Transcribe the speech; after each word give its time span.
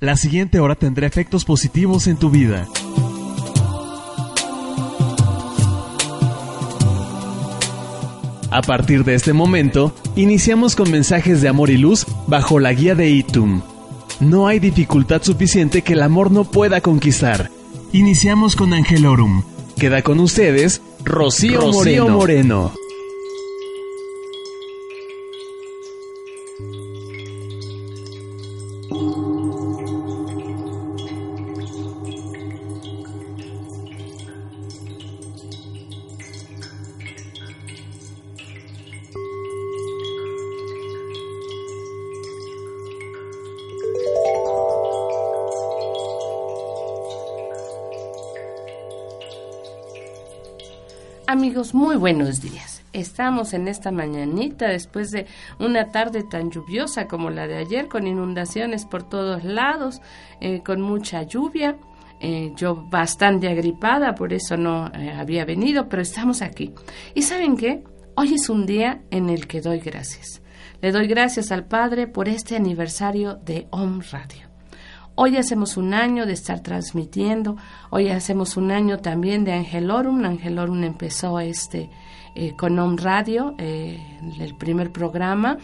La 0.00 0.16
siguiente 0.16 0.58
hora 0.60 0.76
tendrá 0.76 1.06
efectos 1.06 1.44
positivos 1.44 2.06
en 2.06 2.16
tu 2.16 2.30
vida. 2.30 2.66
A 8.50 8.62
partir 8.62 9.04
de 9.04 9.14
este 9.14 9.34
momento, 9.34 9.94
iniciamos 10.16 10.74
con 10.74 10.90
mensajes 10.90 11.42
de 11.42 11.48
amor 11.48 11.68
y 11.68 11.76
luz 11.76 12.06
bajo 12.26 12.58
la 12.60 12.72
guía 12.72 12.94
de 12.94 13.10
Itum. 13.10 13.60
No 14.20 14.48
hay 14.48 14.58
dificultad 14.58 15.22
suficiente 15.22 15.82
que 15.82 15.92
el 15.92 16.02
amor 16.02 16.30
no 16.30 16.44
pueda 16.44 16.80
conquistar. 16.80 17.50
Iniciamos 17.92 18.56
con 18.56 18.72
Angelorum. 18.72 19.42
Queda 19.78 20.00
con 20.00 20.18
ustedes 20.20 20.80
Rocío, 21.04 21.60
Moreno. 22.08 22.72
Amigos, 51.50 51.74
muy 51.74 51.96
buenos 51.96 52.40
días. 52.40 52.84
Estamos 52.92 53.54
en 53.54 53.66
esta 53.66 53.90
mañanita 53.90 54.68
después 54.68 55.10
de 55.10 55.26
una 55.58 55.90
tarde 55.90 56.22
tan 56.22 56.48
lluviosa 56.48 57.08
como 57.08 57.28
la 57.28 57.48
de 57.48 57.56
ayer, 57.56 57.88
con 57.88 58.06
inundaciones 58.06 58.84
por 58.84 59.02
todos 59.08 59.42
lados, 59.42 60.00
eh, 60.40 60.62
con 60.64 60.80
mucha 60.80 61.24
lluvia. 61.24 61.76
Eh, 62.20 62.52
yo 62.54 62.76
bastante 62.76 63.48
agripada, 63.48 64.14
por 64.14 64.32
eso 64.32 64.56
no 64.56 64.92
eh, 64.94 65.10
había 65.10 65.44
venido, 65.44 65.88
pero 65.88 66.02
estamos 66.02 66.40
aquí. 66.40 66.72
¿Y 67.16 67.22
saben 67.22 67.56
qué? 67.56 67.82
Hoy 68.14 68.34
es 68.34 68.48
un 68.48 68.64
día 68.64 69.02
en 69.10 69.28
el 69.28 69.48
que 69.48 69.60
doy 69.60 69.80
gracias. 69.80 70.42
Le 70.80 70.92
doy 70.92 71.08
gracias 71.08 71.50
al 71.50 71.66
Padre 71.66 72.06
por 72.06 72.28
este 72.28 72.54
aniversario 72.54 73.34
de 73.34 73.66
Om 73.72 74.02
Radio. 74.12 74.49
Hoy 75.22 75.36
hacemos 75.36 75.76
un 75.76 75.92
año 75.92 76.24
de 76.24 76.32
estar 76.32 76.60
transmitiendo, 76.60 77.58
hoy 77.90 78.08
hacemos 78.08 78.56
un 78.56 78.70
año 78.70 79.00
también 79.00 79.44
de 79.44 79.52
Angelorum. 79.52 80.24
Angelorum 80.24 80.82
empezó 80.82 81.38
este 81.40 81.90
eh, 82.34 82.56
con 82.56 82.78
Om 82.78 82.96
Radio, 82.96 83.54
eh, 83.58 84.02
el 84.40 84.56
primer 84.56 84.92
programa. 84.92 85.58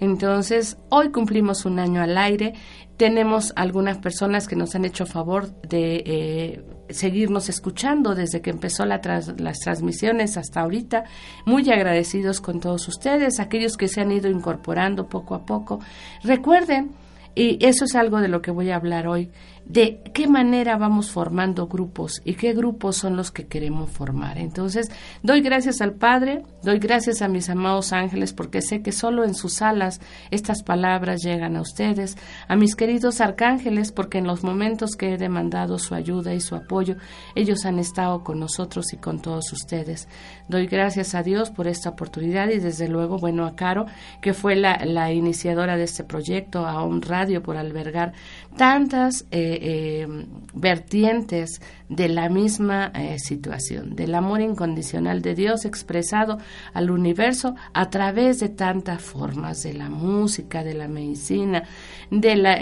Entonces, 0.00 0.78
hoy 0.88 1.10
cumplimos 1.10 1.66
un 1.66 1.78
año 1.78 2.00
al 2.00 2.16
aire. 2.16 2.54
Tenemos 2.96 3.52
algunas 3.54 3.98
personas 3.98 4.48
que 4.48 4.56
nos 4.56 4.74
han 4.76 4.86
hecho 4.86 5.04
favor 5.04 5.60
de 5.60 6.02
eh, 6.06 6.64
seguirnos 6.88 7.50
escuchando 7.50 8.14
desde 8.14 8.40
que 8.40 8.48
empezó 8.48 8.86
las 8.86 9.58
transmisiones 9.60 10.38
hasta 10.38 10.62
ahorita. 10.62 11.04
Muy 11.44 11.70
agradecidos 11.70 12.40
con 12.40 12.60
todos 12.60 12.88
ustedes, 12.88 13.40
aquellos 13.40 13.76
que 13.76 13.88
se 13.88 14.00
han 14.00 14.10
ido 14.10 14.30
incorporando 14.30 15.10
poco 15.10 15.34
a 15.34 15.44
poco. 15.44 15.80
Recuerden, 16.22 16.92
y 17.34 17.64
eso 17.64 17.84
es 17.84 17.94
algo 17.94 18.20
de 18.20 18.28
lo 18.28 18.42
que 18.42 18.50
voy 18.50 18.70
a 18.70 18.76
hablar 18.76 19.06
hoy, 19.06 19.30
de 19.72 20.00
qué 20.12 20.26
manera 20.26 20.76
vamos 20.76 21.10
formando 21.10 21.66
grupos 21.66 22.20
y 22.26 22.34
qué 22.34 22.52
grupos 22.52 22.96
son 22.96 23.16
los 23.16 23.30
que 23.30 23.46
queremos 23.46 23.90
formar. 23.90 24.36
Entonces, 24.36 24.90
doy 25.22 25.40
gracias 25.40 25.80
al 25.80 25.94
Padre, 25.94 26.42
doy 26.62 26.78
gracias 26.78 27.22
a 27.22 27.28
mis 27.28 27.48
amados 27.48 27.94
ángeles 27.94 28.34
porque 28.34 28.60
sé 28.60 28.82
que 28.82 28.92
solo 28.92 29.24
en 29.24 29.34
sus 29.34 29.62
alas 29.62 30.02
estas 30.30 30.62
palabras 30.62 31.22
llegan 31.22 31.56
a 31.56 31.62
ustedes, 31.62 32.18
a 32.48 32.54
mis 32.54 32.76
queridos 32.76 33.22
arcángeles 33.22 33.92
porque 33.92 34.18
en 34.18 34.26
los 34.26 34.44
momentos 34.44 34.94
que 34.94 35.14
he 35.14 35.16
demandado 35.16 35.78
su 35.78 35.94
ayuda 35.94 36.34
y 36.34 36.40
su 36.40 36.54
apoyo, 36.54 36.96
ellos 37.34 37.64
han 37.64 37.78
estado 37.78 38.22
con 38.24 38.40
nosotros 38.40 38.92
y 38.92 38.98
con 38.98 39.22
todos 39.22 39.50
ustedes. 39.54 40.06
Doy 40.48 40.66
gracias 40.66 41.14
a 41.14 41.22
Dios 41.22 41.48
por 41.48 41.66
esta 41.66 41.88
oportunidad 41.88 42.50
y 42.50 42.58
desde 42.58 42.88
luego, 42.88 43.16
bueno, 43.16 43.46
a 43.46 43.56
Caro, 43.56 43.86
que 44.20 44.34
fue 44.34 44.54
la, 44.54 45.12
iniciadora 45.12 45.78
de 45.78 45.84
este 45.84 46.04
proyecto, 46.04 46.66
a 46.66 46.82
un 46.82 47.00
radio 47.00 47.42
por 47.42 47.56
albergar 47.56 48.12
tantas 48.58 49.24
eh, 49.30 49.60
eh, 49.64 50.06
vertientes 50.54 51.62
de 51.88 52.08
la 52.08 52.28
misma 52.28 52.90
eh, 52.94 53.16
situación, 53.20 53.94
del 53.94 54.16
amor 54.16 54.40
incondicional 54.40 55.22
de 55.22 55.36
Dios 55.36 55.64
expresado 55.64 56.38
al 56.74 56.90
universo 56.90 57.54
a 57.72 57.88
través 57.88 58.40
de 58.40 58.48
tantas 58.48 59.00
formas, 59.00 59.62
de 59.62 59.74
la 59.74 59.88
música, 59.88 60.64
de 60.64 60.74
la 60.74 60.88
medicina, 60.88 61.62
de 62.10 62.34
la 62.34 62.58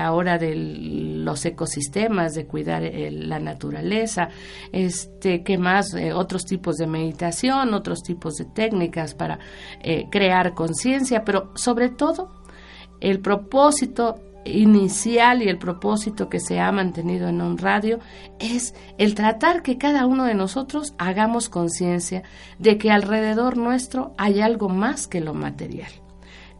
ahora 0.00 0.38
de 0.38 0.54
los 0.54 1.44
ecosistemas, 1.44 2.34
de 2.34 2.46
cuidar 2.46 2.82
la 3.10 3.40
naturaleza, 3.40 4.28
este, 4.70 5.42
que 5.42 5.58
más 5.58 5.94
otros 6.14 6.44
tipos 6.44 6.76
de 6.76 6.86
meditación, 6.86 7.74
otros 7.74 8.02
tipos 8.02 8.34
de 8.36 8.44
técnicas 8.44 9.14
para 9.14 9.40
crear 10.10 10.54
conciencia, 10.54 11.24
pero 11.24 11.50
sobre 11.56 11.88
todo 11.88 12.30
el 13.00 13.20
propósito 13.20 14.20
inicial 14.44 15.42
y 15.42 15.48
el 15.48 15.58
propósito 15.58 16.28
que 16.28 16.40
se 16.40 16.60
ha 16.60 16.72
mantenido 16.72 17.28
en 17.28 17.40
un 17.40 17.58
radio 17.58 17.98
es 18.38 18.74
el 18.96 19.14
tratar 19.14 19.62
que 19.62 19.78
cada 19.78 20.06
uno 20.06 20.24
de 20.24 20.34
nosotros 20.34 20.94
hagamos 20.98 21.48
conciencia 21.48 22.22
de 22.58 22.78
que 22.78 22.90
alrededor 22.90 23.56
nuestro 23.56 24.14
hay 24.16 24.40
algo 24.40 24.68
más 24.68 25.06
que 25.06 25.20
lo 25.20 25.34
material. 25.34 25.90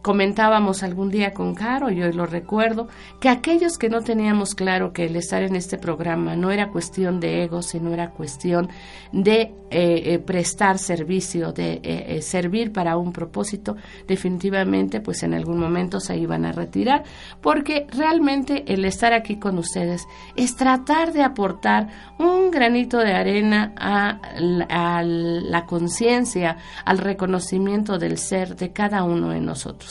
Comentábamos 0.01 0.81
algún 0.81 1.09
día 1.09 1.33
con 1.33 1.53
Caro, 1.53 1.91
y 1.91 2.01
hoy 2.01 2.13
lo 2.13 2.25
recuerdo, 2.25 2.87
que 3.19 3.27
aquellos 3.27 3.77
que 3.77 3.89
no 3.89 4.01
teníamos 4.01 4.55
claro 4.55 4.93
que 4.93 5.05
el 5.05 5.17
estar 5.17 5.43
en 5.43 5.57
este 5.57 5.77
programa 5.77 6.37
no 6.37 6.51
era 6.51 6.69
cuestión 6.69 7.19
de 7.19 7.43
ego, 7.43 7.61
sino 7.61 7.93
era 7.93 8.11
cuestión 8.11 8.69
de 9.11 9.53
eh, 9.71 10.13
eh, 10.13 10.19
prestar 10.19 10.77
servicio, 10.77 11.51
de 11.51 11.81
eh, 11.83 12.21
servir 12.21 12.71
para 12.71 12.95
un 12.95 13.11
propósito, 13.11 13.75
definitivamente 14.07 15.01
pues 15.01 15.21
en 15.23 15.33
algún 15.33 15.59
momento 15.59 15.99
se 15.99 16.17
iban 16.17 16.45
a 16.45 16.53
retirar, 16.53 17.03
porque 17.41 17.85
realmente 17.91 18.63
el 18.73 18.85
estar 18.85 19.11
aquí 19.11 19.37
con 19.37 19.57
ustedes 19.57 20.07
es 20.37 20.55
tratar 20.55 21.11
de 21.11 21.23
aportar 21.23 21.89
un 22.17 22.51
granito 22.51 22.99
de 22.99 23.13
arena 23.13 23.73
a 23.77 25.01
la 25.03 25.65
conciencia, 25.65 26.57
al 26.85 26.99
reconocimiento 26.99 27.97
del 27.97 28.17
ser 28.17 28.55
de 28.55 28.71
cada 28.71 29.03
uno 29.03 29.29
de 29.29 29.41
nosotros. 29.41 29.88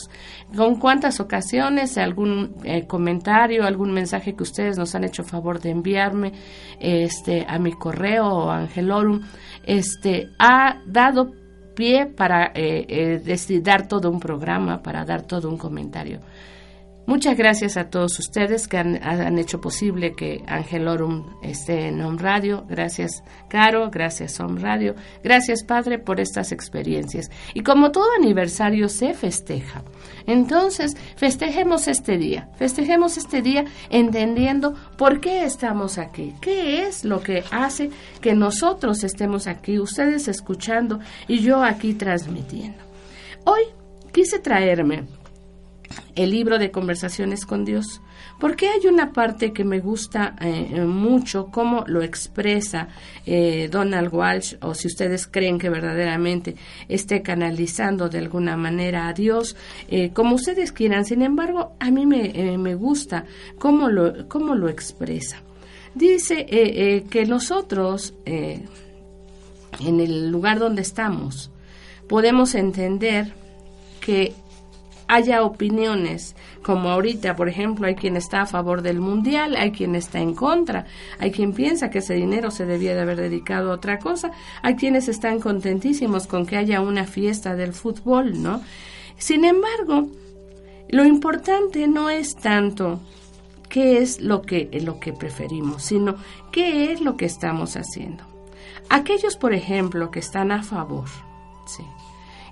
¿Con 0.57 0.79
cuántas 0.79 1.21
ocasiones 1.21 1.99
algún 1.99 2.57
eh, 2.65 2.87
comentario, 2.87 3.65
algún 3.65 3.93
mensaje 3.93 4.35
que 4.35 4.43
ustedes 4.43 4.79
nos 4.79 4.95
han 4.95 5.05
hecho 5.05 5.25
favor 5.25 5.61
de 5.61 5.71
enviarme 5.71 6.33
este, 6.81 7.45
a 7.49 7.59
mi 7.59 7.73
correo 7.73 8.51
Angelorum, 8.51 9.21
este, 9.65 10.31
ha 10.39 10.81
dado 10.87 11.33
pie 11.75 12.07
para 12.07 12.53
eh, 12.55 12.87
eh, 12.89 13.79
todo 13.89 14.11
un 14.11 14.21
programa, 14.21 14.83
para 14.83 15.05
dar 15.05 15.23
todo 15.23 15.49
un 15.49 15.59
comentario? 15.59 16.21
Muchas 17.09 17.39
gracias 17.39 17.79
a 17.79 17.89
todos 17.89 18.19
ustedes 18.19 18.69
que 18.69 18.77
han, 18.77 19.39
hecho 19.39 19.63
posible 19.63 20.13
que 20.13 20.45
Angelorum 20.47 21.25
esté 21.43 21.89
en 21.89 22.03
Home 22.03 22.19
Radio. 22.21 22.67
Gracias, 22.69 23.25
Caro. 23.49 23.89
Gracias, 23.91 24.39
Home 24.41 24.61
Radio. 24.61 24.95
Gracias, 25.25 25.65
Padre, 25.65 25.99
por 25.99 26.21
estas 26.21 26.53
experiencias. 26.53 27.31
Y 27.55 27.63
como 27.63 27.93
todo 27.93 28.05
aniversario 28.19 28.91
se 28.91 29.15
festeja, 29.15 29.85
entonces 30.27 30.99
festejemos 31.17 31.89
este 31.89 32.19
día. 32.19 32.51
Festejemos 32.59 33.17
este 33.17 33.41
día 33.41 33.65
entendiendo 33.89 34.75
por 34.99 35.23
qué 35.23 35.45
estamos 35.45 35.97
aquí. 35.97 36.35
¿Qué 36.43 36.83
es 36.83 37.07
lo 37.07 37.23
que 37.23 37.43
hace 37.51 37.89
que 38.21 38.35
nosotros 38.35 39.03
estemos 39.03 39.47
aquí, 39.47 39.79
ustedes 39.79 40.29
escuchando 40.29 41.01
y 41.27 41.39
yo 41.39 41.65
aquí 41.65 41.95
transmitiendo? 41.95 42.85
Hoy 43.47 43.63
quise 44.13 44.41
traerme 44.41 45.05
el 46.15 46.31
libro 46.31 46.59
de 46.59 46.71
conversaciones 46.71 47.47
con 47.47 47.65
Dios, 47.65 48.01
porque 48.39 48.69
hay 48.69 48.87
una 48.87 49.13
parte 49.13 49.53
que 49.53 49.65
me 49.65 49.81
gusta 49.81 50.37
eh, 50.41 50.81
mucho, 50.85 51.49
cómo 51.51 51.85
lo 51.87 52.03
expresa 52.03 52.89
eh, 53.27 53.69
Donald 53.71 54.13
Walsh, 54.13 54.57
o 54.63 54.75
si 54.75 54.89
ustedes 54.89 55.27
creen 55.27 55.59
que 55.59 55.71
verdaderamente 55.71 56.57
esté 56.89 57.23
canalizando 57.23 58.09
de 58.09 58.19
alguna 58.19 58.57
manera 58.57 59.09
a 59.09 59.13
Dios, 59.13 59.57
eh, 59.89 60.11
como 60.13 60.37
ustedes 60.37 60.73
quieran. 60.73 61.05
Sin 61.05 61.23
embargo, 61.23 61.73
a 61.81 61.91
mí 61.91 62.07
me, 62.07 62.57
me 62.59 62.75
gusta 62.75 63.25
cómo 63.59 63.89
lo, 63.89 64.29
cómo 64.29 64.55
lo 64.55 64.69
expresa. 64.69 65.43
Dice 65.95 66.45
que 67.11 67.25
nosotros, 67.27 68.15
en 68.25 68.69
el 69.81 70.31
lugar 70.31 70.61
donde 70.61 70.83
estamos, 70.83 71.51
podemos 72.09 72.55
entender 72.55 73.33
que 74.01 74.35
haya 75.09 75.43
opiniones, 75.43 76.37
como 76.63 76.91
ahorita, 76.91 77.35
por 77.35 77.49
ejemplo, 77.49 77.87
hay 77.87 77.95
quien 77.95 78.17
está 78.17 78.43
a 78.43 78.47
favor 78.47 78.83
del 78.83 79.01
mundial, 79.01 79.57
hay 79.57 79.73
quien 79.73 79.95
está 79.95 80.21
en 80.21 80.35
contra, 80.35 80.87
hay 81.19 81.33
quien 81.33 81.55
piensa 81.55 81.91
que 81.91 81.99
ese 81.99 82.15
dinero 82.15 82.51
se 82.51 82.67
debía 82.67 82.95
de 82.95 83.01
haber 83.01 83.17
dedicado 83.17 83.71
a 83.71 83.75
otra 83.75 83.99
cosa, 83.99 84.31
hay 84.63 84.77
quienes 84.77 85.09
están 85.09 85.41
contentísimos 85.41 86.27
con 86.27 86.47
que 86.47 86.57
haya 86.57 86.81
una 86.83 87.05
fiesta 87.05 87.57
del 87.57 87.73
fútbol, 87.73 88.43
¿no? 88.43 88.61
Sin 89.17 89.45
embargo, 89.45 90.09
lo 90.91 91.05
importante 91.05 91.89
no 91.89 92.11
es 92.11 92.37
tanto 92.37 93.01
qué 93.69 93.99
es 93.99 94.21
lo 94.21 94.43
que, 94.43 94.69
lo 94.83 95.01
que 95.01 95.13
preferimos, 95.13 95.83
sino 95.83 96.17
qué 96.53 96.93
es 96.93 97.01
lo 97.01 97.17
que 97.17 97.25
estamos 97.25 97.77
haciendo. 97.77 98.25
Aquellos, 98.91 99.37
por 99.37 99.53
ejemplo, 99.53 100.11
que 100.11 100.21
están 100.21 100.53
a 100.53 100.63
favor, 100.63 101.09
¿sí? 101.67 101.83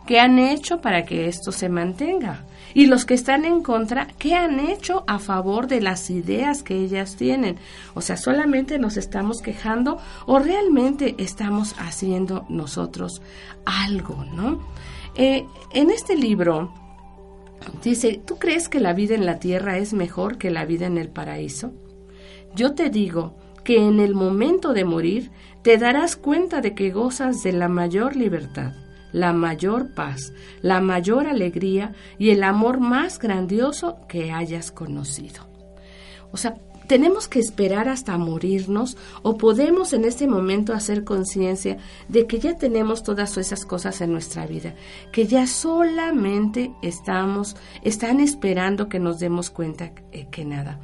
¿Qué 0.07 0.21
han 0.21 0.39
hecho 0.39 0.81
para 0.81 1.05
que 1.05 1.27
esto 1.27 1.53
se 1.53 1.69
mantenga? 1.69 2.45
Y 2.73 2.87
los 2.87 3.05
que 3.05 3.15
están 3.15 3.45
en 3.45 3.63
contra, 3.63 4.07
¿qué 4.19 4.35
han 4.35 4.61
hecho 4.61 5.05
a 5.07 5.19
favor 5.19 5.67
de 5.67 5.81
las 5.81 6.11
ideas 6.11 6.63
que 6.63 6.77
ellas 6.77 7.17
tienen? 7.17 7.57
O 7.95 8.01
sea, 8.01 8.17
solamente 8.17 8.79
nos 8.79 8.97
estamos 8.97 9.41
quejando 9.43 9.99
o 10.27 10.39
realmente 10.39 11.15
estamos 11.19 11.75
haciendo 11.79 12.47
nosotros 12.49 13.23
algo, 13.65 14.25
¿no? 14.25 14.61
Eh, 15.15 15.45
en 15.73 15.91
este 15.91 16.17
libro 16.17 16.73
dice, 17.83 18.21
¿tú 18.25 18.39
crees 18.39 18.69
que 18.69 18.81
la 18.81 18.93
vida 18.93 19.15
en 19.15 19.27
la 19.27 19.39
tierra 19.39 19.79
es 19.79 19.93
mejor 19.93 20.39
que 20.39 20.51
la 20.51 20.65
vida 20.65 20.87
en 20.87 20.99
el 20.99 21.09
paraíso? 21.09 21.73
Yo 22.55 22.75
te 22.75 22.91
digo 22.91 23.37
que 23.65 23.79
en 23.79 24.01
el 24.01 24.15
momento 24.15 24.73
de 24.73 24.85
morir 24.85 25.31
te 25.63 25.79
darás 25.79 26.15
cuenta 26.15 26.61
de 26.61 26.75
que 26.75 26.91
gozas 26.91 27.43
de 27.43 27.53
la 27.53 27.69
mayor 27.69 28.17
libertad 28.17 28.75
la 29.13 29.33
mayor 29.33 29.95
paz, 29.95 30.33
la 30.63 30.81
mayor 30.81 31.27
alegría 31.27 31.93
y 32.19 32.31
el 32.31 32.43
amor 32.43 32.81
más 32.81 33.19
grandioso 33.19 33.99
que 34.09 34.33
hayas 34.33 34.71
conocido. 34.71 35.47
O 36.33 36.37
sea, 36.37 36.55
tenemos 36.87 37.29
que 37.29 37.41
esperar 37.41 37.89
hasta 37.89 38.17
morirnos 38.17 38.97
o 39.23 39.37
podemos 39.37 39.93
en 39.93 40.05
este 40.05 40.27
momento 40.27 40.73
hacer 40.73 41.05
conciencia 41.05 41.79
de 42.09 42.27
que 42.27 42.39
ya 42.39 42.57
tenemos 42.57 43.03
todas 43.03 43.37
esas 43.37 43.65
cosas 43.65 44.01
en 44.01 44.13
nuestra 44.13 44.47
vida, 44.47 44.75
que 45.13 45.27
ya 45.27 45.47
solamente 45.47 46.73
estamos, 46.83 47.57
están 47.83 48.21
esperando 48.21 48.89
que 48.89 49.01
nos 49.01 49.19
demos 49.19 49.51
cuenta 49.51 49.93
que, 49.95 50.29
que 50.29 50.45
nada. 50.45 50.79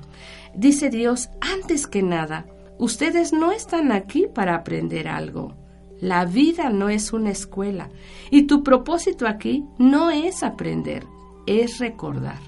Dice 0.55 0.91
Dios, 0.91 1.31
antes 1.41 1.87
que 1.87 2.03
nada, 2.03 2.47
ustedes 2.79 3.33
no 3.33 3.53
están 3.53 3.93
aquí 3.93 4.27
para 4.27 4.57
aprender 4.57 5.09
algo. 5.09 5.62
La 6.03 6.25
vida 6.25 6.69
no 6.69 6.89
es 6.89 7.13
una 7.13 7.31
escuela 7.31 7.89
y 8.29 8.49
tu 8.49 8.65
propósito 8.65 9.29
aquí 9.29 9.65
no 9.79 10.11
es 10.11 10.43
aprender, 10.43 11.07
es 11.47 11.79
recordar. 11.79 12.41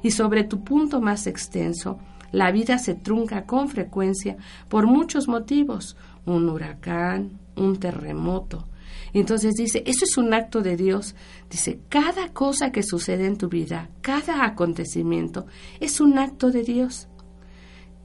Y 0.00 0.12
sobre 0.12 0.44
tu 0.44 0.62
punto 0.62 1.00
más 1.00 1.26
extenso, 1.26 1.98
la 2.30 2.52
vida 2.52 2.78
se 2.78 2.94
trunca 2.94 3.46
con 3.46 3.68
frecuencia 3.68 4.36
por 4.68 4.86
muchos 4.86 5.26
motivos, 5.26 5.96
un 6.24 6.48
huracán, 6.48 7.40
un 7.56 7.80
terremoto. 7.80 8.68
entonces 9.12 9.54
dice, 9.56 9.82
eso 9.86 10.04
es 10.04 10.16
un 10.16 10.32
acto 10.32 10.62
de 10.62 10.76
Dios. 10.76 11.16
Dice, 11.50 11.80
cada 11.88 12.28
cosa 12.28 12.70
que 12.70 12.84
sucede 12.84 13.26
en 13.26 13.36
tu 13.36 13.48
vida, 13.48 13.90
cada 14.02 14.44
acontecimiento, 14.44 15.46
es 15.80 16.00
un 16.00 16.16
acto 16.16 16.52
de 16.52 16.62
Dios. 16.62 17.08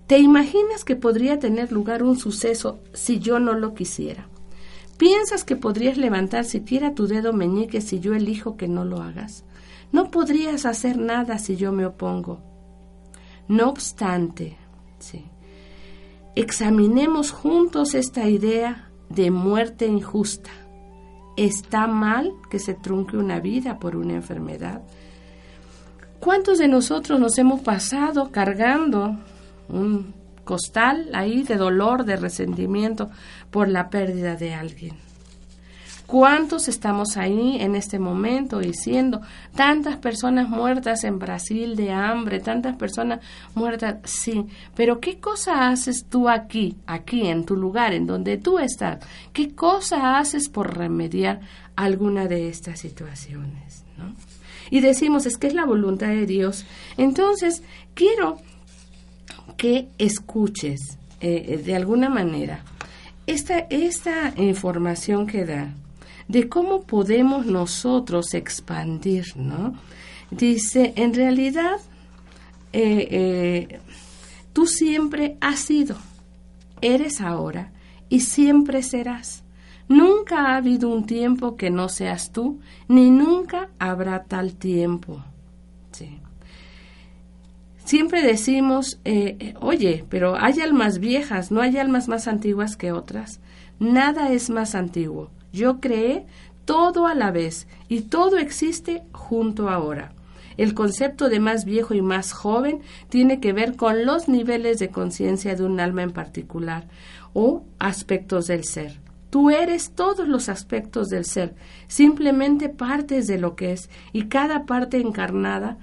¿Te 0.07 0.17
imaginas 0.17 0.83
que 0.83 0.95
podría 0.95 1.37
tener 1.37 1.71
lugar 1.71 2.01
un 2.01 2.17
suceso 2.17 2.79
si 2.93 3.19
yo 3.19 3.39
no 3.39 3.53
lo 3.53 3.75
quisiera? 3.75 4.29
¿Piensas 4.97 5.43
que 5.43 5.55
podrías 5.55 5.97
levantar 5.97 6.45
siquiera 6.45 6.93
tu 6.93 7.07
dedo 7.07 7.33
meñique 7.33 7.81
si 7.81 7.99
yo 7.99 8.13
elijo 8.13 8.55
que 8.55 8.67
no 8.67 8.85
lo 8.85 9.01
hagas? 9.01 9.43
No 9.91 10.09
podrías 10.09 10.65
hacer 10.65 10.97
nada 10.97 11.37
si 11.37 11.57
yo 11.57 11.71
me 11.71 11.85
opongo. 11.85 12.39
No 13.47 13.69
obstante, 13.69 14.57
sí, 14.99 15.25
examinemos 16.35 17.31
juntos 17.31 17.93
esta 17.93 18.27
idea 18.27 18.89
de 19.09 19.31
muerte 19.31 19.85
injusta. 19.85 20.49
¿Está 21.37 21.87
mal 21.87 22.31
que 22.49 22.59
se 22.59 22.73
trunque 22.73 23.17
una 23.17 23.39
vida 23.41 23.77
por 23.77 23.97
una 23.97 24.13
enfermedad? 24.13 24.81
¿Cuántos 26.21 26.57
de 26.57 26.69
nosotros 26.69 27.19
nos 27.19 27.37
hemos 27.37 27.59
pasado 27.59 28.31
cargando 28.31 29.17
un 29.67 30.13
costal 30.45 31.09
ahí 31.13 31.43
de 31.43 31.57
dolor, 31.57 32.05
de 32.05 32.15
resentimiento 32.15 33.09
por 33.51 33.67
la 33.67 33.89
pérdida 33.89 34.35
de 34.35 34.53
alguien. 34.53 34.95
¿Cuántos 36.05 36.67
estamos 36.67 37.17
ahí 37.17 37.57
en 37.59 37.75
este 37.75 37.97
momento 37.97 38.59
diciendo 38.59 39.21
tantas 39.55 39.97
personas 39.97 40.47
muertas 40.49 41.03
en 41.03 41.17
Brasil 41.17 41.75
de 41.75 41.91
hambre, 41.91 42.39
tantas 42.39 42.75
personas 42.75 43.21
muertas? 43.55 43.97
Sí, 44.03 44.45
pero 44.75 44.99
¿qué 44.99 45.19
cosa 45.19 45.67
haces 45.67 46.05
tú 46.07 46.29
aquí, 46.29 46.77
aquí 46.85 47.27
en 47.27 47.43
tu 47.43 47.55
lugar, 47.55 47.91
en 47.93 48.05
donde 48.05 48.37
tú 48.37 48.59
estás? 48.59 49.03
¿Qué 49.33 49.55
cosa 49.55 50.19
haces 50.19 50.47
por 50.47 50.77
remediar 50.77 51.39
alguna 51.75 52.27
de 52.27 52.49
estas 52.49 52.79
situaciones? 52.79 53.83
Y 54.69 54.81
decimos, 54.81 55.25
es 55.25 55.37
que 55.37 55.47
es 55.47 55.55
la 55.55 55.65
voluntad 55.65 56.07
de 56.07 56.27
Dios. 56.27 56.65
Entonces, 56.97 57.63
quiero 57.95 58.37
que 59.57 59.87
escuches 59.97 60.97
eh, 61.21 61.45
eh, 61.47 61.57
de 61.57 61.75
alguna 61.75 62.09
manera 62.09 62.63
esta, 63.27 63.59
esta 63.69 64.33
información 64.37 65.27
que 65.27 65.45
da 65.45 65.73
de 66.27 66.49
cómo 66.49 66.81
podemos 66.81 67.45
nosotros 67.45 68.33
expandir, 68.33 69.25
¿no? 69.35 69.75
Dice, 70.31 70.93
en 70.95 71.13
realidad, 71.13 71.77
eh, 72.73 73.79
tú 74.51 74.65
siempre 74.65 75.37
has 75.39 75.59
sido, 75.59 75.97
eres 76.81 77.21
ahora 77.21 77.71
y 78.09 78.21
siempre 78.21 78.81
serás. 78.81 79.43
Nunca 79.87 80.47
ha 80.47 80.55
habido 80.57 80.89
un 80.89 81.05
tiempo 81.05 81.55
que 81.55 81.69
no 81.69 81.89
seas 81.89 82.31
tú, 82.31 82.59
ni 82.87 83.11
nunca 83.11 83.69
habrá 83.77 84.23
tal 84.23 84.55
tiempo. 84.55 85.23
Sí. 85.91 86.19
Siempre 87.85 88.23
decimos, 88.23 88.99
eh, 89.05 89.37
eh, 89.39 89.53
oye, 89.61 90.05
pero 90.09 90.35
hay 90.35 90.59
almas 90.59 90.97
viejas, 90.97 91.51
no 91.51 91.61
hay 91.61 91.77
almas 91.77 92.07
más 92.07 92.27
antiguas 92.27 92.77
que 92.77 92.91
otras. 92.91 93.39
Nada 93.79 94.31
es 94.31 94.49
más 94.49 94.73
antiguo. 94.73 95.29
Yo 95.53 95.79
creé 95.79 96.25
todo 96.65 97.05
a 97.05 97.13
la 97.13 97.29
vez 97.29 97.67
y 97.87 98.01
todo 98.01 98.39
existe 98.39 99.03
junto 99.11 99.69
ahora. 99.69 100.13
El 100.57 100.73
concepto 100.73 101.29
de 101.29 101.39
más 101.39 101.63
viejo 101.63 101.93
y 101.93 102.01
más 102.01 102.31
joven 102.31 102.79
tiene 103.09 103.39
que 103.39 103.53
ver 103.53 103.75
con 103.75 104.03
los 104.03 104.27
niveles 104.27 104.79
de 104.79 104.89
conciencia 104.89 105.55
de 105.55 105.63
un 105.63 105.79
alma 105.79 106.01
en 106.01 106.11
particular 106.11 106.87
o 107.33 107.65
aspectos 107.77 108.47
del 108.47 108.63
ser. 108.63 108.99
Tú 109.29 109.51
eres 109.51 109.91
todos 109.91 110.27
los 110.27 110.49
aspectos 110.49 111.09
del 111.09 111.25
ser, 111.25 111.53
simplemente 111.87 112.69
partes 112.69 113.27
de 113.27 113.37
lo 113.37 113.55
que 113.55 113.73
es, 113.73 113.89
y 114.13 114.27
cada 114.27 114.65
parte 114.65 114.97
encarnada 114.97 115.77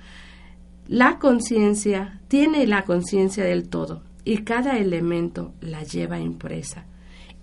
la 0.89 1.19
conciencia 1.19 2.21
tiene 2.29 2.67
la 2.67 2.85
conciencia 2.85 3.45
del 3.45 3.69
todo 3.69 4.03
y 4.25 4.39
cada 4.39 4.79
elemento 4.79 5.53
la 5.61 5.83
lleva 5.85 6.19
impresa. 6.19 6.87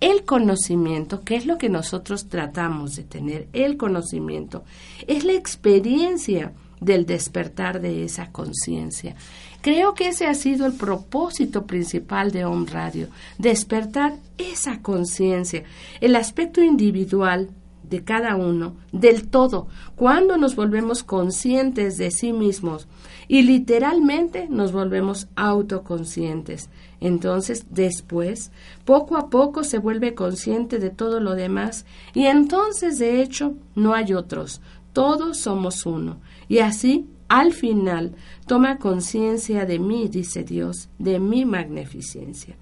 El 0.00 0.24
conocimiento, 0.24 1.22
que 1.22 1.36
es 1.36 1.46
lo 1.46 1.58
que 1.58 1.68
nosotros 1.68 2.28
tratamos 2.28 2.96
de 2.96 3.04
tener, 3.04 3.48
el 3.52 3.76
conocimiento, 3.76 4.64
es 5.06 5.24
la 5.24 5.34
experiencia 5.34 6.52
del 6.80 7.04
despertar 7.04 7.80
de 7.80 8.04
esa 8.04 8.32
conciencia. 8.32 9.14
Creo 9.60 9.94
que 9.94 10.08
ese 10.08 10.26
ha 10.26 10.34
sido 10.34 10.64
el 10.64 10.72
propósito 10.72 11.66
principal 11.66 12.30
de 12.30 12.46
Home 12.46 12.66
Radio, 12.70 13.08
despertar 13.36 14.16
esa 14.38 14.80
conciencia, 14.80 15.64
el 16.00 16.16
aspecto 16.16 16.62
individual 16.62 17.50
de 17.82 18.02
cada 18.02 18.36
uno, 18.36 18.76
del 18.92 19.28
todo, 19.28 19.68
cuando 19.96 20.38
nos 20.38 20.56
volvemos 20.56 21.02
conscientes 21.02 21.98
de 21.98 22.10
sí 22.10 22.32
mismos 22.32 22.88
y 23.30 23.42
literalmente 23.42 24.48
nos 24.50 24.72
volvemos 24.72 25.28
autoconscientes. 25.36 26.68
Entonces, 27.00 27.66
después, 27.70 28.50
poco 28.84 29.16
a 29.16 29.30
poco 29.30 29.62
se 29.62 29.78
vuelve 29.78 30.14
consciente 30.14 30.80
de 30.80 30.90
todo 30.90 31.20
lo 31.20 31.36
demás 31.36 31.86
y 32.12 32.26
entonces, 32.26 32.98
de 32.98 33.22
hecho, 33.22 33.54
no 33.76 33.94
hay 33.94 34.14
otros, 34.14 34.60
todos 34.92 35.38
somos 35.38 35.86
uno. 35.86 36.18
Y 36.48 36.58
así, 36.58 37.06
al 37.28 37.52
final, 37.52 38.16
toma 38.48 38.78
conciencia 38.78 39.64
de 39.64 39.78
mí, 39.78 40.08
dice 40.08 40.42
Dios, 40.42 40.88
de 40.98 41.20
mi 41.20 41.44
magnificencia. 41.44 42.56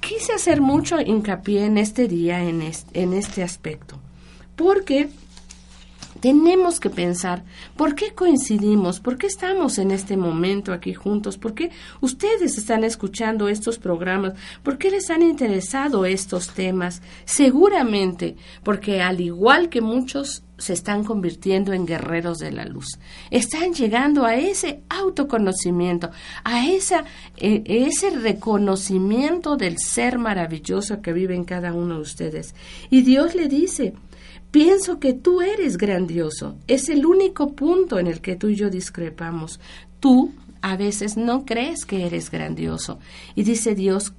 Quise 0.00 0.32
hacer 0.32 0.62
mucho 0.62 0.98
hincapié 0.98 1.66
en 1.66 1.76
este 1.76 2.08
día, 2.08 2.42
en 2.42 2.62
en 2.94 3.12
este 3.12 3.42
aspecto 3.42 3.98
porque 4.60 5.08
tenemos 6.20 6.80
que 6.80 6.90
pensar 6.90 7.42
por 7.76 7.94
qué 7.94 8.12
coincidimos, 8.12 9.00
por 9.00 9.16
qué 9.16 9.26
estamos 9.26 9.78
en 9.78 9.90
este 9.90 10.16
momento 10.16 10.72
aquí 10.72 10.94
juntos, 10.94 11.38
por 11.38 11.54
qué 11.54 11.70
ustedes 12.00 12.58
están 12.58 12.84
escuchando 12.84 13.48
estos 13.48 13.78
programas, 13.78 14.34
por 14.62 14.78
qué 14.78 14.90
les 14.90 15.10
han 15.10 15.22
interesado 15.22 16.04
estos 16.04 16.50
temas. 16.50 17.02
Seguramente 17.24 18.36
porque 18.62 19.00
al 19.00 19.20
igual 19.20 19.68
que 19.68 19.80
muchos 19.80 20.42
se 20.60 20.74
están 20.74 21.04
convirtiendo 21.04 21.72
en 21.72 21.86
guerreros 21.86 22.38
de 22.38 22.52
la 22.52 22.66
luz. 22.66 22.98
Están 23.30 23.72
llegando 23.72 24.26
a 24.26 24.36
ese 24.36 24.82
autoconocimiento, 24.90 26.10
a 26.44 26.68
esa, 26.68 27.04
eh, 27.38 27.62
ese 27.64 28.10
reconocimiento 28.10 29.56
del 29.56 29.78
ser 29.78 30.18
maravilloso 30.18 31.00
que 31.00 31.14
vive 31.14 31.34
en 31.34 31.44
cada 31.44 31.72
uno 31.72 31.94
de 31.96 32.02
ustedes. 32.02 32.54
Y 32.90 33.02
Dios 33.02 33.34
le 33.34 33.48
dice, 33.48 33.94
Pienso 34.50 34.98
que 34.98 35.12
tú 35.12 35.42
eres 35.42 35.76
grandioso. 35.76 36.56
Es 36.66 36.88
el 36.88 37.06
único 37.06 37.52
punto 37.52 37.98
en 37.98 38.06
el 38.06 38.20
que 38.20 38.36
tú 38.36 38.48
y 38.48 38.56
yo 38.56 38.70
discrepamos. 38.70 39.60
Tú 40.00 40.32
A 40.62 40.76
veces 40.76 41.16
no 41.16 41.46
crees 41.46 41.86
que 41.86 42.04
eres 42.04 42.30
grandioso. 42.30 42.98
Y 43.34 43.44
dice 43.44 43.74
Dios, 43.74 44.12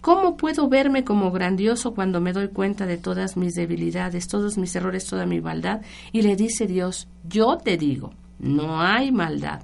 ¿Cómo 0.00 0.36
puedo 0.36 0.68
verme 0.68 1.02
como 1.02 1.32
grandioso 1.32 1.92
cuando 1.92 2.20
me 2.20 2.32
doy 2.32 2.48
cuenta 2.48 2.86
de 2.86 2.98
todas 2.98 3.36
mis 3.36 3.54
debilidades, 3.54 4.28
todos 4.28 4.56
mis 4.56 4.74
errores, 4.76 5.06
toda 5.06 5.26
mi 5.26 5.40
maldad? 5.40 5.82
Y 6.12 6.22
le 6.22 6.36
dice 6.36 6.68
Dios, 6.68 7.08
yo 7.28 7.58
te 7.58 7.76
digo, 7.76 8.12
no 8.38 8.80
hay 8.80 9.10
maldad. 9.10 9.60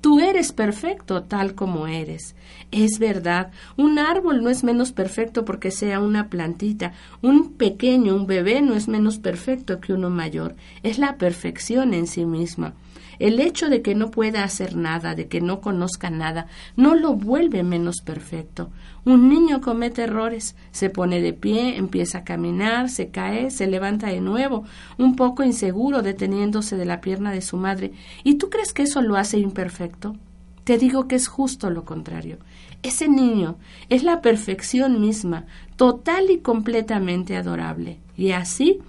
Tú 0.00 0.20
eres 0.20 0.52
perfecto 0.52 1.22
tal 1.22 1.54
como 1.54 1.86
eres. 1.86 2.34
Es 2.70 2.98
verdad, 2.98 3.50
un 3.76 3.98
árbol 3.98 4.42
no 4.42 4.50
es 4.50 4.64
menos 4.64 4.92
perfecto 4.92 5.44
porque 5.44 5.70
sea 5.70 6.00
una 6.00 6.28
plantita, 6.28 6.92
un 7.22 7.54
pequeño, 7.54 8.14
un 8.14 8.26
bebé 8.26 8.60
no 8.62 8.74
es 8.74 8.88
menos 8.88 9.18
perfecto 9.18 9.80
que 9.80 9.92
uno 9.92 10.10
mayor. 10.10 10.54
Es 10.82 10.98
la 10.98 11.16
perfección 11.16 11.94
en 11.94 12.06
sí 12.06 12.24
misma. 12.24 12.74
El 13.18 13.40
hecho 13.40 13.68
de 13.68 13.82
que 13.82 13.94
no 13.94 14.10
pueda 14.10 14.44
hacer 14.44 14.76
nada, 14.76 15.14
de 15.14 15.28
que 15.28 15.40
no 15.40 15.60
conozca 15.60 16.10
nada, 16.10 16.46
no 16.76 16.94
lo 16.94 17.14
vuelve 17.14 17.62
menos 17.62 17.96
perfecto. 18.04 18.70
Un 19.04 19.28
niño 19.28 19.60
comete 19.60 20.02
errores, 20.02 20.56
se 20.72 20.90
pone 20.90 21.20
de 21.20 21.32
pie, 21.32 21.76
empieza 21.76 22.18
a 22.18 22.24
caminar, 22.24 22.88
se 22.88 23.08
cae, 23.08 23.50
se 23.50 23.66
levanta 23.66 24.08
de 24.08 24.20
nuevo, 24.20 24.64
un 24.98 25.16
poco 25.16 25.44
inseguro, 25.44 26.02
deteniéndose 26.02 26.76
de 26.76 26.84
la 26.84 27.00
pierna 27.00 27.32
de 27.32 27.42
su 27.42 27.56
madre. 27.56 27.92
¿Y 28.24 28.34
tú 28.34 28.50
crees 28.50 28.72
que 28.72 28.82
eso 28.82 29.02
lo 29.02 29.16
hace 29.16 29.38
imperfecto? 29.38 30.16
Te 30.64 30.78
digo 30.78 31.06
que 31.06 31.14
es 31.14 31.28
justo 31.28 31.70
lo 31.70 31.84
contrario. 31.84 32.38
Ese 32.82 33.08
niño 33.08 33.56
es 33.88 34.02
la 34.02 34.20
perfección 34.20 35.00
misma, 35.00 35.46
total 35.76 36.30
y 36.30 36.38
completamente 36.38 37.36
adorable. 37.36 37.98
Y 38.16 38.32
así 38.32 38.80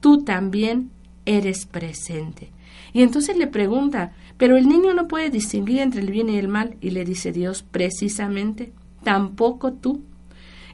tú 0.00 0.24
también 0.24 0.90
eres 1.24 1.64
presente. 1.64 2.50
Y 2.92 3.02
entonces 3.02 3.36
le 3.36 3.46
pregunta, 3.46 4.12
pero 4.36 4.56
el 4.56 4.68
niño 4.68 4.92
no 4.94 5.08
puede 5.08 5.30
distinguir 5.30 5.80
entre 5.80 6.00
el 6.00 6.10
bien 6.10 6.28
y 6.28 6.36
el 6.36 6.48
mal. 6.48 6.76
Y 6.80 6.90
le 6.90 7.04
dice 7.04 7.32
Dios, 7.32 7.62
precisamente, 7.62 8.72
tampoco 9.02 9.72
tú. 9.72 10.02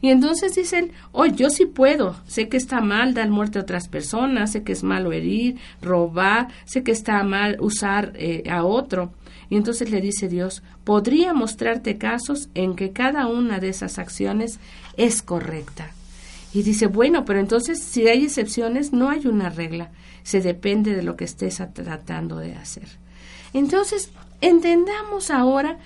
Y 0.00 0.10
entonces 0.10 0.54
dice 0.54 0.78
él, 0.78 0.92
oh, 1.12 1.26
yo 1.26 1.50
sí 1.50 1.66
puedo, 1.66 2.16
sé 2.26 2.48
que 2.48 2.56
está 2.56 2.80
mal 2.80 3.14
dar 3.14 3.30
muerte 3.30 3.58
a 3.58 3.62
otras 3.62 3.88
personas, 3.88 4.52
sé 4.52 4.62
que 4.62 4.72
es 4.72 4.84
malo 4.84 5.12
herir, 5.12 5.56
robar, 5.82 6.48
sé 6.64 6.84
que 6.84 6.92
está 6.92 7.22
mal 7.24 7.56
usar 7.60 8.12
eh, 8.14 8.44
a 8.48 8.64
otro. 8.64 9.12
Y 9.50 9.56
entonces 9.56 9.90
le 9.90 10.00
dice 10.00 10.28
Dios, 10.28 10.62
podría 10.84 11.32
mostrarte 11.32 11.98
casos 11.98 12.48
en 12.54 12.76
que 12.76 12.92
cada 12.92 13.26
una 13.26 13.58
de 13.58 13.70
esas 13.70 13.98
acciones 13.98 14.60
es 14.96 15.22
correcta. 15.22 15.90
Y 16.54 16.62
dice, 16.62 16.86
bueno, 16.86 17.24
pero 17.24 17.40
entonces 17.40 17.82
si 17.82 18.08
hay 18.08 18.24
excepciones, 18.24 18.92
no 18.92 19.10
hay 19.10 19.26
una 19.26 19.50
regla 19.50 19.90
se 20.28 20.42
depende 20.42 20.94
de 20.94 21.02
lo 21.02 21.16
que 21.16 21.24
estés 21.24 21.62
tratando 21.72 22.36
de 22.36 22.54
hacer. 22.54 22.86
Entonces, 23.54 24.10
entendamos 24.42 25.30
ahora 25.30 25.78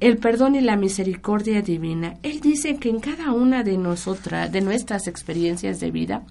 el 0.00 0.18
perdón 0.18 0.54
y 0.54 0.60
la 0.60 0.76
misericordia 0.76 1.62
divina. 1.62 2.18
Él 2.22 2.40
dice 2.40 2.76
que 2.76 2.90
en 2.90 3.00
cada 3.00 3.32
una 3.32 3.62
de 3.62 3.78
nosotras, 3.78 4.52
de 4.52 4.60
nuestras 4.60 5.08
experiencias 5.08 5.80
de 5.80 5.90
vida, 5.90 6.24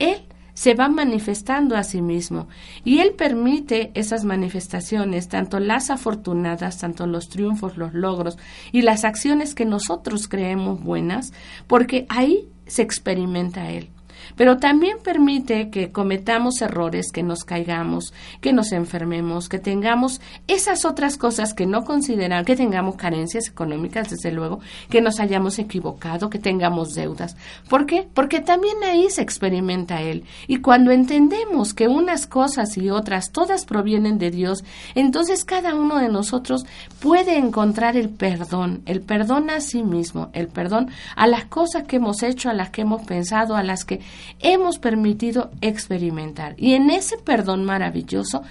Él 0.00 0.22
se 0.54 0.74
va 0.74 0.88
manifestando 0.88 1.76
a 1.76 1.84
sí 1.84 2.02
mismo 2.02 2.48
y 2.82 2.98
Él 2.98 3.12
permite 3.12 3.92
esas 3.94 4.24
manifestaciones, 4.24 5.28
tanto 5.28 5.60
las 5.60 5.90
afortunadas, 5.90 6.78
tanto 6.78 7.06
los 7.06 7.28
triunfos, 7.28 7.76
los 7.76 7.94
logros 7.94 8.36
y 8.72 8.82
las 8.82 9.04
acciones 9.04 9.54
que 9.54 9.64
nosotros 9.64 10.26
creemos 10.26 10.82
buenas, 10.82 11.32
porque 11.68 12.04
ahí 12.08 12.48
se 12.66 12.82
experimenta 12.82 13.70
Él 13.70 13.88
pero 14.36 14.58
también 14.58 14.98
permite 15.02 15.70
que 15.70 15.90
cometamos 15.90 16.60
errores, 16.62 17.10
que 17.12 17.22
nos 17.22 17.44
caigamos, 17.44 18.12
que 18.40 18.52
nos 18.52 18.72
enfermemos, 18.72 19.48
que 19.48 19.58
tengamos 19.58 20.20
esas 20.46 20.84
otras 20.84 21.16
cosas 21.16 21.54
que 21.54 21.66
no 21.66 21.84
consideran, 21.84 22.44
que 22.44 22.56
tengamos 22.56 22.96
carencias 22.96 23.48
económicas, 23.48 24.10
desde 24.10 24.32
luego, 24.32 24.60
que 24.90 25.00
nos 25.00 25.20
hayamos 25.20 25.58
equivocado, 25.58 26.30
que 26.30 26.38
tengamos 26.38 26.94
deudas. 26.94 27.36
¿Por 27.68 27.86
qué? 27.86 28.06
Porque 28.14 28.40
también 28.40 28.76
ahí 28.84 29.08
se 29.10 29.22
experimenta 29.22 30.02
Él. 30.02 30.24
Y 30.46 30.58
cuando 30.58 30.90
entendemos 30.90 31.74
que 31.74 31.88
unas 31.88 32.26
cosas 32.26 32.76
y 32.76 32.90
otras 32.90 33.32
todas 33.32 33.64
provienen 33.64 34.18
de 34.18 34.30
Dios, 34.30 34.64
entonces 34.94 35.44
cada 35.44 35.74
uno 35.74 35.96
de 35.98 36.08
nosotros 36.08 36.66
puede 37.00 37.38
encontrar 37.38 37.96
el 37.96 38.10
perdón, 38.10 38.82
el 38.86 39.00
perdón 39.00 39.50
a 39.50 39.60
sí 39.60 39.82
mismo, 39.82 40.30
el 40.32 40.48
perdón 40.48 40.90
a 41.14 41.26
las 41.26 41.46
cosas 41.46 41.84
que 41.84 41.96
hemos 41.96 42.22
hecho, 42.22 42.50
a 42.50 42.54
las 42.54 42.70
que 42.70 42.82
hemos 42.82 43.02
pensado, 43.02 43.56
a 43.56 43.62
las 43.62 43.84
que 43.84 44.00
hemos 44.40 44.78
permitido 44.78 45.50
experimentar. 45.60 46.54
Y 46.58 46.74
en 46.74 46.90
ese 46.90 47.16
perdón 47.18 47.64
maravilloso 47.64 48.42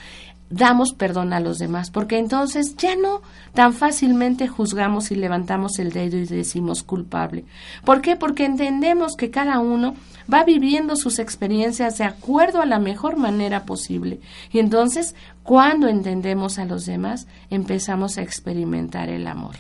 damos 0.50 0.94
perdón 0.94 1.34
a 1.34 1.40
los 1.40 1.58
demás, 1.58 1.90
porque 1.90 2.18
entonces 2.18 2.76
ya 2.78 2.96
no 2.96 3.22
tan 3.54 3.74
fácilmente 3.74 4.48
juzgamos 4.48 5.12
y 5.12 5.16
levantamos 5.16 5.80
el 5.80 5.92
dedo 5.92 6.18
y 6.18 6.26
decimos 6.26 6.84
culpable. 6.84 7.46
¿Por 7.84 8.02
qué? 8.02 8.16
Porque 8.16 8.46
entendemos 8.46 9.16
que 9.18 9.32
cada 9.32 9.60
uno 9.60 9.96
va 10.32 10.44
viviendo 10.44 10.96
sus 10.96 11.20
experiencias 11.20 11.98
de 11.98 12.04
acuerdo 12.04 12.62
a 12.62 12.66
la 12.66 12.80
mejor 12.80 13.18
manera 13.18 13.66
posible. 13.66 14.20
Y 14.52 14.60
entonces, 14.60 15.16
cuando 15.44 15.88
entendemos 15.88 16.60
a 16.60 16.66
los 16.66 16.86
demás, 16.86 17.28
empezamos 17.50 18.18
a 18.18 18.22
experimentar 18.22 19.10
el 19.10 19.28
amor. 19.28 19.56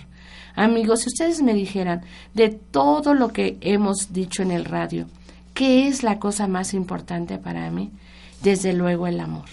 Amigos, 0.55 1.01
si 1.01 1.09
ustedes 1.09 1.41
me 1.41 1.53
dijeran 1.53 2.01
de 2.33 2.49
todo 2.49 3.13
lo 3.13 3.29
que 3.33 3.57
hemos 3.61 4.13
dicho 4.13 4.41
en 4.41 4.51
el 4.51 4.65
radio, 4.65 5.07
¿Qué 5.55 5.87
es 5.87 6.03
la 6.03 6.19
cosa 6.19 6.47
más 6.47 6.73
importante 6.73 7.37
para 7.37 7.71
mí? 7.71 7.89
Desde 8.43 8.73
luego 8.73 9.07
el 9.07 9.21
amor. 9.21 9.45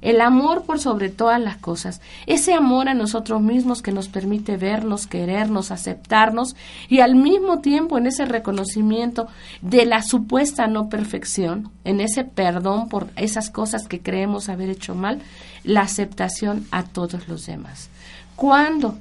El 0.00 0.20
amor 0.20 0.64
por 0.64 0.80
sobre 0.80 1.08
todas 1.08 1.40
las 1.40 1.56
cosas. 1.56 2.00
Ese 2.26 2.52
amor 2.52 2.88
a 2.88 2.94
nosotros 2.94 3.40
mismos 3.40 3.80
que 3.80 3.92
nos 3.92 4.08
permite 4.08 4.56
vernos, 4.56 5.06
querernos, 5.06 5.70
aceptarnos 5.70 6.56
y 6.88 6.98
al 6.98 7.14
mismo 7.14 7.60
tiempo 7.60 7.96
en 7.96 8.08
ese 8.08 8.26
reconocimiento 8.26 9.28
de 9.62 9.86
la 9.86 10.02
supuesta 10.02 10.66
no 10.66 10.88
perfección, 10.88 11.70
en 11.84 12.00
ese 12.00 12.24
perdón 12.24 12.88
por 12.88 13.08
esas 13.14 13.48
cosas 13.48 13.86
que 13.86 14.00
creemos 14.00 14.48
haber 14.48 14.68
hecho 14.68 14.96
mal, 14.96 15.22
la 15.62 15.82
aceptación 15.82 16.66
a 16.72 16.82
todos 16.82 17.28
los 17.28 17.46
demás. 17.46 17.88
Cuando 18.34 18.98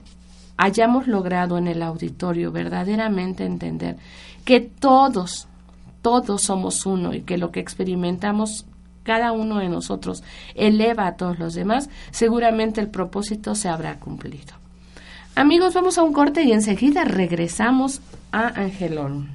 hayamos 0.57 1.07
logrado 1.07 1.57
en 1.57 1.67
el 1.67 1.81
auditorio 1.81 2.51
verdaderamente 2.51 3.45
entender 3.45 3.97
que 4.45 4.59
todos 4.59 5.47
todos 6.05 6.43
somos 6.43 6.85
uno 6.85 7.15
y 7.15 7.21
que 7.21 7.39
lo 7.39 7.49
que 7.49 7.59
experimentamos 7.59 8.67
cada 9.01 9.31
uno 9.31 9.57
de 9.57 9.69
nosotros 9.69 10.21
eleva 10.53 11.07
a 11.07 11.15
todos 11.15 11.39
los 11.39 11.55
demás, 11.55 11.89
seguramente 12.11 12.79
el 12.79 12.89
propósito 12.89 13.55
se 13.55 13.69
habrá 13.69 13.97
cumplido. 13.97 14.53
Amigos, 15.33 15.73
vamos 15.73 15.97
a 15.97 16.03
un 16.03 16.13
corte 16.13 16.43
y 16.43 16.51
enseguida 16.51 17.05
regresamos 17.05 18.01
a 18.31 18.49
Angelón. 18.49 19.34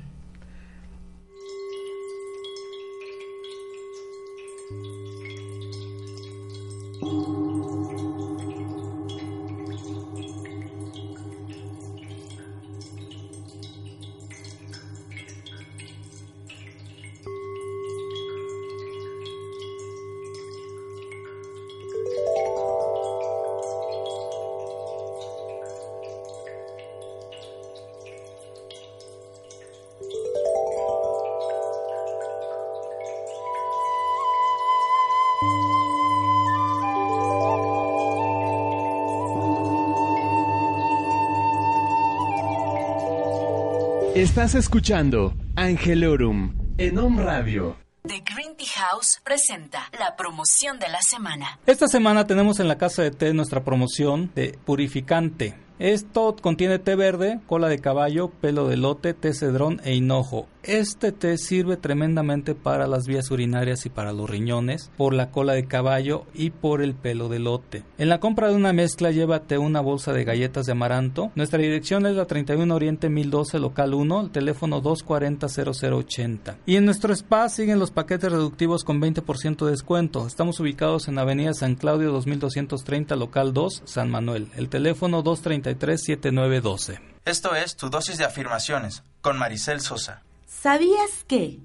Estás 44.21 44.55
escuchando 44.55 45.35
Angelorum 45.57 46.53
en 46.77 46.99
Home 46.99 47.23
Radio. 47.23 47.79
The 48.03 48.23
Green 48.23 48.55
Tea 48.55 48.69
House 48.91 49.19
presenta 49.25 49.89
la 49.99 50.15
promoción 50.15 50.79
de 50.79 50.91
la 50.91 51.01
semana. 51.01 51.59
Esta 51.65 51.89
semana 51.89 52.27
tenemos 52.27 52.61
en 52.61 52.69
la 52.69 52.77
casa 52.77 53.01
de 53.01 53.13
té 53.13 53.33
nuestra 53.33 53.65
promoción 53.65 54.31
de 54.35 54.59
purificante 54.67 55.57
esto 55.81 56.37
contiene 56.43 56.79
té 56.79 56.95
verde, 56.95 57.41
cola 57.47 57.67
de 57.69 57.79
caballo, 57.79 58.29
pelo 58.29 58.69
de 58.69 58.77
lote, 58.77 59.15
té 59.15 59.33
cedrón 59.33 59.81
e 59.83 59.95
hinojo. 59.95 60.47
Este 60.63 61.13
té 61.13 61.39
sirve 61.39 61.77
tremendamente 61.77 62.55
para 62.55 62.87
las 62.87 63.07
vías 63.07 63.31
urinarias 63.31 63.87
y 63.87 63.91
para 63.91 64.13
los 64.13 64.29
riñones, 64.29 64.91
por 64.97 65.15
la 65.15 65.31
cola 65.31 65.55
de 65.55 65.67
caballo 65.67 66.27
y 66.35 66.51
por 66.51 66.83
el 66.83 66.95
pelo 66.95 67.29
de 67.29 67.39
lote. 67.39 67.83
En 67.99 68.09
la 68.09 68.21
compra 68.21 68.49
de 68.49 68.55
una 68.55 68.73
mezcla 68.73 69.11
llévate 69.11 69.59
una 69.59 69.81
bolsa 69.81 70.13
de 70.13 70.25
galletas 70.25 70.67
de 70.67 70.73
amaranto. 70.73 71.33
Nuestra 71.35 71.59
dirección 71.59 72.07
es 72.07 72.15
la 72.15 72.27
31 72.27 72.75
Oriente 72.75 73.09
1012, 73.09 73.59
local 73.59 73.95
1, 73.95 74.21
el 74.21 74.31
teléfono 74.31 74.83
240-0080. 74.83 76.57
Y 76.67 76.77
en 76.77 76.85
nuestro 76.85 77.13
spa 77.15 77.49
siguen 77.49 77.79
los 77.79 77.91
paquetes 77.91 78.31
reductivos 78.31 78.85
con 78.85 79.01
20% 79.01 79.65
de 79.65 79.71
descuento. 79.71 80.27
Estamos 80.27 80.61
ubicados 80.61 81.09
en 81.09 81.19
Avenida 81.19 81.55
San 81.55 81.75
Claudio 81.75 82.13
2230, 82.13 83.17
local 83.17 83.53
2, 83.53 83.83
San 83.85 84.11
Manuel. 84.11 84.49
El 84.57 84.69
teléfono 84.69 85.23
230 85.23 85.41
243-7912. 85.41 87.01
Esto 87.25 87.55
es 87.55 87.77
Tu 87.77 87.91
dosis 87.91 88.19
de 88.19 88.25
afirmaciones 88.25 89.03
con 89.21 89.39
Maricel 89.39 89.81
Sosa. 89.81 90.23
¿Sabías 90.51 91.25
que 91.27 91.61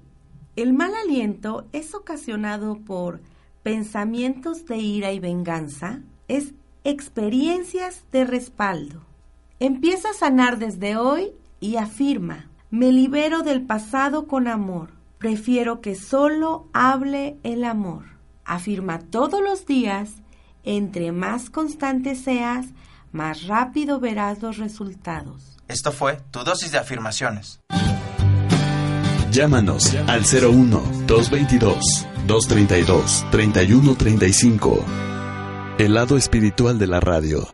el 0.54 0.72
mal 0.72 0.94
aliento 0.94 1.66
es 1.72 1.94
ocasionado 1.94 2.78
por 2.78 3.20
pensamientos 3.62 4.64
de 4.64 4.78
ira 4.78 5.12
y 5.12 5.18
venganza? 5.18 6.00
Es 6.28 6.54
experiencias 6.84 8.04
de 8.12 8.24
respaldo. 8.24 9.02
Empieza 9.58 10.10
a 10.10 10.14
sanar 10.14 10.58
desde 10.58 10.96
hoy 10.96 11.32
y 11.60 11.76
afirma, 11.76 12.46
me 12.70 12.90
libero 12.90 13.42
del 13.42 13.66
pasado 13.66 14.26
con 14.28 14.46
amor. 14.48 14.92
Prefiero 15.18 15.80
que 15.82 15.94
solo 15.94 16.68
hable 16.72 17.36
el 17.42 17.64
amor. 17.64 18.04
Afirma 18.44 19.00
todos 19.00 19.42
los 19.42 19.66
días, 19.66 20.10
entre 20.62 21.12
más 21.12 21.50
constante 21.50 22.14
seas, 22.14 22.66
más 23.12 23.46
rápido 23.46 23.98
verás 24.00 24.40
los 24.40 24.56
resultados. 24.56 25.58
Esto 25.68 25.90
fue 25.90 26.18
tu 26.30 26.44
dosis 26.44 26.70
de 26.70 26.78
afirmaciones. 26.78 27.60
Llámanos 29.36 29.94
al 30.06 30.22
01 30.22 31.04
222 31.06 32.06
232 32.26 33.26
3135. 33.30 34.84
El 35.76 35.92
lado 35.92 36.16
espiritual 36.16 36.78
de 36.78 36.86
la 36.86 37.00
radio. 37.00 37.46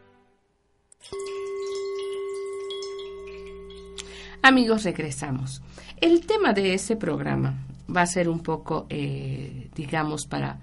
Amigos, 4.42 4.84
regresamos. 4.84 5.60
El 6.00 6.24
tema 6.24 6.52
de 6.52 6.74
ese 6.74 6.94
programa 6.94 7.66
va 7.88 8.02
a 8.02 8.06
ser 8.06 8.28
un 8.28 8.44
poco, 8.44 8.86
eh, 8.88 9.68
digamos, 9.74 10.26
para, 10.26 10.60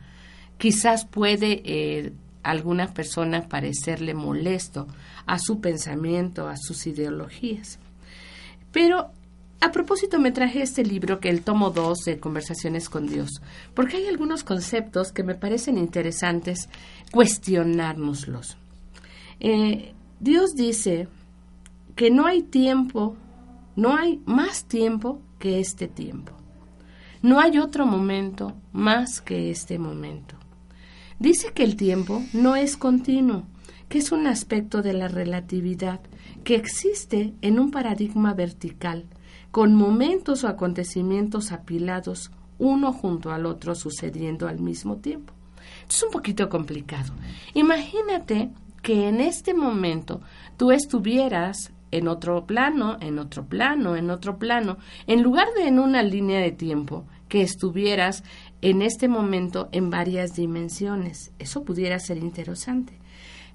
quizás 0.57 1.03
puede 1.03 1.61
eh, 1.65 2.13
algunas 2.43 2.91
personas 2.91 3.45
parecerle 3.45 4.13
molesto 4.13 4.87
a 5.25 5.37
su 5.37 5.59
pensamiento, 5.59 6.47
a 6.47 6.55
sus 6.55 6.87
ideologías. 6.87 7.77
Pero 8.71 9.11
a 9.61 9.71
propósito 9.71 10.19
me 10.19 10.31
traje 10.31 10.61
este 10.61 10.83
libro, 10.83 11.19
que 11.19 11.29
el 11.29 11.41
tomo 11.41 11.69
2 11.69 11.99
de 12.05 12.19
Conversaciones 12.19 12.89
con 12.89 13.07
Dios, 13.07 13.41
porque 13.73 13.97
hay 13.97 14.07
algunos 14.07 14.43
conceptos 14.43 15.11
que 15.11 15.23
me 15.23 15.35
parecen 15.35 15.77
interesantes 15.77 16.69
cuestionárnoslos. 17.11 18.57
Eh, 19.39 19.93
Dios 20.19 20.55
dice 20.55 21.07
que 21.95 22.11
no 22.11 22.25
hay 22.25 22.41
tiempo 22.43 23.15
no 23.79 23.95
hay 23.95 24.21
más 24.25 24.65
tiempo 24.65 25.21
que 25.39 25.61
este 25.61 25.87
tiempo. 25.87 26.33
No 27.21 27.39
hay 27.39 27.59
otro 27.59 27.85
momento 27.85 28.53
más 28.73 29.21
que 29.21 29.51
este 29.51 29.79
momento. 29.79 30.35
Dice 31.17 31.53
que 31.53 31.63
el 31.63 31.77
tiempo 31.77 32.21
no 32.33 32.57
es 32.57 32.75
continuo, 32.75 33.43
que 33.87 33.99
es 33.99 34.11
un 34.11 34.27
aspecto 34.27 34.81
de 34.81 34.91
la 34.91 35.07
relatividad 35.07 36.01
que 36.43 36.55
existe 36.55 37.33
en 37.41 37.57
un 37.57 37.71
paradigma 37.71 38.33
vertical, 38.33 39.05
con 39.51 39.75
momentos 39.75 40.43
o 40.43 40.47
acontecimientos 40.47 41.51
apilados 41.51 42.31
uno 42.57 42.91
junto 42.93 43.31
al 43.31 43.45
otro 43.45 43.73
sucediendo 43.73 44.47
al 44.47 44.59
mismo 44.59 44.97
tiempo. 44.97 45.33
Es 45.89 46.03
un 46.03 46.11
poquito 46.11 46.49
complicado. 46.49 47.13
Imagínate 47.53 48.49
que 48.81 49.07
en 49.07 49.21
este 49.21 49.53
momento 49.53 50.21
tú 50.57 50.71
estuvieras 50.71 51.71
en 51.91 52.07
otro 52.07 52.45
plano, 52.45 52.97
en 53.01 53.17
otro 53.17 53.45
plano, 53.45 53.95
en 53.95 54.11
otro 54.11 54.37
plano, 54.37 54.77
en 55.07 55.23
lugar 55.23 55.47
de 55.55 55.67
en 55.67 55.79
una 55.79 56.03
línea 56.03 56.39
de 56.39 56.51
tiempo, 56.51 57.05
que 57.27 57.41
estuvieras 57.41 58.23
en 58.61 58.81
este 58.81 59.07
momento 59.07 59.69
en 59.71 59.89
varias 59.89 60.35
dimensiones. 60.35 61.31
Eso 61.39 61.63
pudiera 61.63 61.99
ser 61.99 62.17
interesante. 62.17 62.98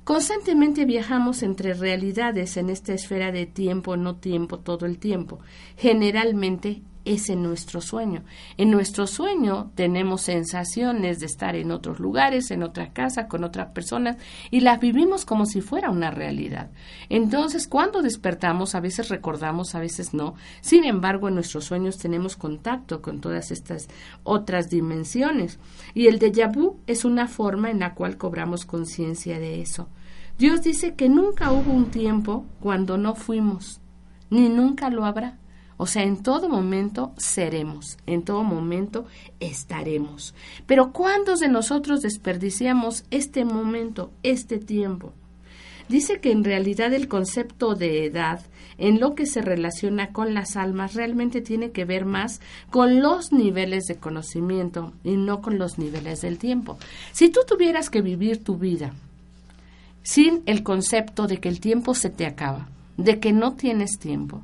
Constantemente 0.04 0.84
viajamos 0.84 1.42
entre 1.42 1.72
realidades 1.72 2.58
en 2.58 2.68
esta 2.68 2.92
esfera 2.92 3.32
de 3.32 3.46
tiempo, 3.46 3.96
no 3.96 4.16
tiempo, 4.16 4.58
todo 4.58 4.84
el 4.84 4.98
tiempo. 4.98 5.40
Generalmente 5.78 6.82
es 7.04 7.28
en 7.28 7.42
nuestro 7.42 7.80
sueño. 7.80 8.24
En 8.56 8.70
nuestro 8.70 9.06
sueño 9.06 9.70
tenemos 9.74 10.22
sensaciones 10.22 11.20
de 11.20 11.26
estar 11.26 11.54
en 11.56 11.70
otros 11.70 12.00
lugares, 12.00 12.50
en 12.50 12.62
otras 12.62 12.90
casas, 12.90 13.26
con 13.26 13.44
otras 13.44 13.72
personas, 13.72 14.16
y 14.50 14.60
las 14.60 14.80
vivimos 14.80 15.24
como 15.24 15.46
si 15.46 15.60
fuera 15.60 15.90
una 15.90 16.10
realidad. 16.10 16.70
Entonces, 17.08 17.68
cuando 17.68 18.02
despertamos, 18.02 18.74
a 18.74 18.80
veces 18.80 19.08
recordamos, 19.08 19.74
a 19.74 19.80
veces 19.80 20.14
no. 20.14 20.34
Sin 20.60 20.84
embargo, 20.84 21.28
en 21.28 21.34
nuestros 21.34 21.64
sueños 21.64 21.98
tenemos 21.98 22.36
contacto 22.36 23.02
con 23.02 23.20
todas 23.20 23.50
estas 23.50 23.88
otras 24.22 24.70
dimensiones. 24.70 25.58
Y 25.94 26.06
el 26.06 26.18
déjà 26.18 26.52
vu 26.52 26.78
es 26.86 27.04
una 27.04 27.28
forma 27.28 27.70
en 27.70 27.80
la 27.80 27.94
cual 27.94 28.16
cobramos 28.16 28.64
conciencia 28.64 29.38
de 29.38 29.60
eso. 29.60 29.88
Dios 30.38 30.62
dice 30.62 30.94
que 30.94 31.08
nunca 31.08 31.52
hubo 31.52 31.72
un 31.72 31.90
tiempo 31.90 32.44
cuando 32.60 32.98
no 32.98 33.14
fuimos, 33.14 33.80
ni 34.30 34.48
nunca 34.48 34.90
lo 34.90 35.04
habrá. 35.04 35.38
O 35.76 35.86
sea, 35.86 36.04
en 36.04 36.22
todo 36.22 36.48
momento 36.48 37.12
seremos, 37.16 37.98
en 38.06 38.22
todo 38.22 38.44
momento 38.44 39.06
estaremos. 39.40 40.34
Pero 40.66 40.92
¿cuántos 40.92 41.40
de 41.40 41.48
nosotros 41.48 42.00
desperdiciamos 42.00 43.04
este 43.10 43.44
momento, 43.44 44.10
este 44.22 44.58
tiempo? 44.58 45.12
Dice 45.88 46.20
que 46.20 46.32
en 46.32 46.44
realidad 46.44 46.94
el 46.94 47.08
concepto 47.08 47.74
de 47.74 48.06
edad 48.06 48.40
en 48.78 49.00
lo 49.00 49.14
que 49.14 49.26
se 49.26 49.42
relaciona 49.42 50.12
con 50.12 50.32
las 50.32 50.56
almas 50.56 50.94
realmente 50.94 51.40
tiene 51.40 51.72
que 51.72 51.84
ver 51.84 52.06
más 52.06 52.40
con 52.70 53.00
los 53.00 53.32
niveles 53.32 53.84
de 53.84 53.96
conocimiento 53.96 54.92
y 55.04 55.16
no 55.16 55.42
con 55.42 55.58
los 55.58 55.78
niveles 55.78 56.22
del 56.22 56.38
tiempo. 56.38 56.78
Si 57.12 57.28
tú 57.28 57.40
tuvieras 57.46 57.90
que 57.90 58.00
vivir 58.00 58.42
tu 58.42 58.56
vida 58.56 58.94
sin 60.02 60.42
el 60.46 60.62
concepto 60.62 61.26
de 61.26 61.38
que 61.38 61.48
el 61.48 61.60
tiempo 61.60 61.94
se 61.94 62.10
te 62.10 62.26
acaba, 62.26 62.68
de 62.96 63.20
que 63.20 63.32
no 63.32 63.54
tienes 63.54 63.98
tiempo, 63.98 64.42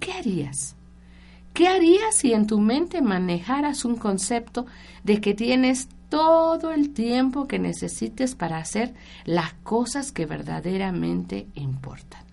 ¿qué 0.00 0.12
harías? 0.12 0.76
¿Qué 1.52 1.68
harías 1.68 2.16
si 2.16 2.34
en 2.34 2.46
tu 2.46 2.60
mente 2.60 3.00
manejaras 3.00 3.84
un 3.84 3.96
concepto 3.96 4.66
de 5.04 5.20
que 5.20 5.32
tienes 5.32 5.88
todo 6.10 6.70
el 6.70 6.92
tiempo 6.92 7.48
que 7.48 7.58
necesites 7.58 8.34
para 8.34 8.58
hacer 8.58 8.92
las 9.24 9.54
cosas 9.62 10.12
que 10.12 10.26
verdaderamente 10.26 11.46
importan? 11.54 12.26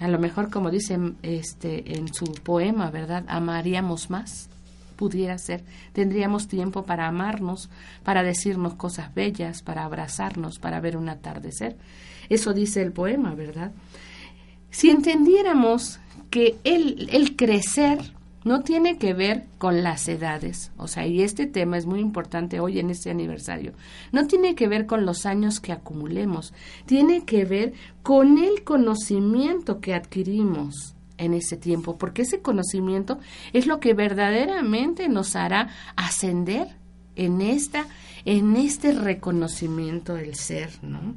A 0.00 0.08
lo 0.08 0.18
mejor, 0.18 0.50
como 0.50 0.70
dice 0.70 0.98
este, 1.20 1.98
en 1.98 2.12
su 2.14 2.24
poema, 2.24 2.90
¿verdad? 2.90 3.24
Amaríamos 3.28 4.08
más, 4.08 4.48
pudiera 4.96 5.36
ser. 5.36 5.62
Tendríamos 5.92 6.48
tiempo 6.48 6.84
para 6.84 7.06
amarnos, 7.06 7.68
para 8.02 8.22
decirnos 8.22 8.74
cosas 8.74 9.14
bellas, 9.14 9.60
para 9.60 9.84
abrazarnos, 9.84 10.58
para 10.58 10.80
ver 10.80 10.96
un 10.96 11.10
atardecer. 11.10 11.76
Eso 12.30 12.54
dice 12.54 12.80
el 12.80 12.92
poema, 12.92 13.34
¿verdad? 13.34 13.72
Si 14.70 14.90
entendiéramos 14.90 16.00
que 16.30 16.56
el, 16.64 17.08
el 17.10 17.36
crecer 17.36 17.98
no 18.44 18.62
tiene 18.62 18.96
que 18.96 19.12
ver 19.12 19.46
con 19.58 19.82
las 19.82 20.08
edades, 20.08 20.72
o 20.76 20.88
sea, 20.88 21.06
y 21.06 21.22
este 21.22 21.46
tema 21.46 21.76
es 21.76 21.86
muy 21.86 22.00
importante 22.00 22.60
hoy 22.60 22.78
en 22.78 22.90
este 22.90 23.10
aniversario, 23.10 23.72
no 24.12 24.26
tiene 24.26 24.54
que 24.54 24.68
ver 24.68 24.86
con 24.86 25.04
los 25.04 25.26
años 25.26 25.60
que 25.60 25.72
acumulemos, 25.72 26.54
tiene 26.86 27.24
que 27.24 27.44
ver 27.44 27.74
con 28.02 28.38
el 28.38 28.64
conocimiento 28.64 29.80
que 29.80 29.94
adquirimos 29.94 30.94
en 31.18 31.34
ese 31.34 31.58
tiempo, 31.58 31.98
porque 31.98 32.22
ese 32.22 32.40
conocimiento 32.40 33.18
es 33.52 33.66
lo 33.66 33.78
que 33.78 33.92
verdaderamente 33.92 35.08
nos 35.08 35.36
hará 35.36 35.68
ascender 35.96 36.68
en 37.16 37.42
esta 37.42 37.86
en 38.24 38.56
este 38.56 38.92
reconocimiento 38.92 40.14
del 40.14 40.34
ser, 40.34 40.70
¿no? 40.82 41.14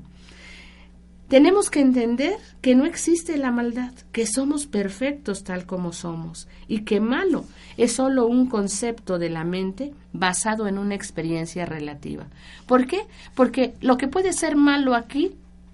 Tenemos 1.28 1.70
que 1.70 1.80
entender 1.80 2.36
que 2.62 2.76
no 2.76 2.86
existe 2.86 3.38
la 3.38 3.50
maldad, 3.50 3.92
que 4.12 4.28
somos 4.28 4.68
perfectos 4.68 5.44
tal 5.44 5.66
como 5.66 5.92
somos 5.92 6.48
y 6.68 6.82
que 6.82 7.00
malo 7.00 7.46
es 7.78 7.94
solo 7.94 8.28
un 8.28 8.48
concepto 8.48 9.18
de 9.18 9.30
la 9.30 9.44
mente 9.44 9.94
basado 10.12 10.68
en 10.68 10.78
una 10.78 10.96
experiencia 10.96 11.66
relativa. 11.66 12.28
¿Por 12.68 12.86
qué? 12.86 13.02
Porque 13.34 13.74
lo 13.82 13.98
que 13.98 14.08
puede 14.08 14.32
ser 14.34 14.56
malo 14.56 14.94
aquí 14.94 15.32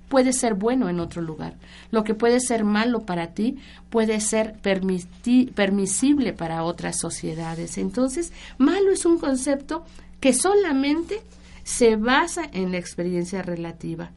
puede 0.07 0.33
ser 0.33 0.55
bueno 0.55 0.89
en 0.89 0.99
otro 0.99 1.21
lugar. 1.21 1.55
Lo 1.91 2.03
que 2.03 2.13
puede 2.13 2.39
ser 2.39 2.63
malo 2.63 3.01
para 3.01 3.27
ti 3.33 3.57
puede 3.89 4.21
ser 4.21 4.55
permisible 4.61 6.33
para 6.33 6.63
otras 6.63 6.97
sociedades. 6.97 7.77
Entonces, 7.77 8.33
malo 8.57 8.91
es 8.91 9.05
un 9.05 9.19
concepto 9.19 9.85
que 10.19 10.33
solamente 10.33 11.21
se 11.63 11.95
basa 11.95 12.49
en 12.51 12.71
la 12.71 12.77
experiencia 12.77 13.41
relativa. 13.41 14.11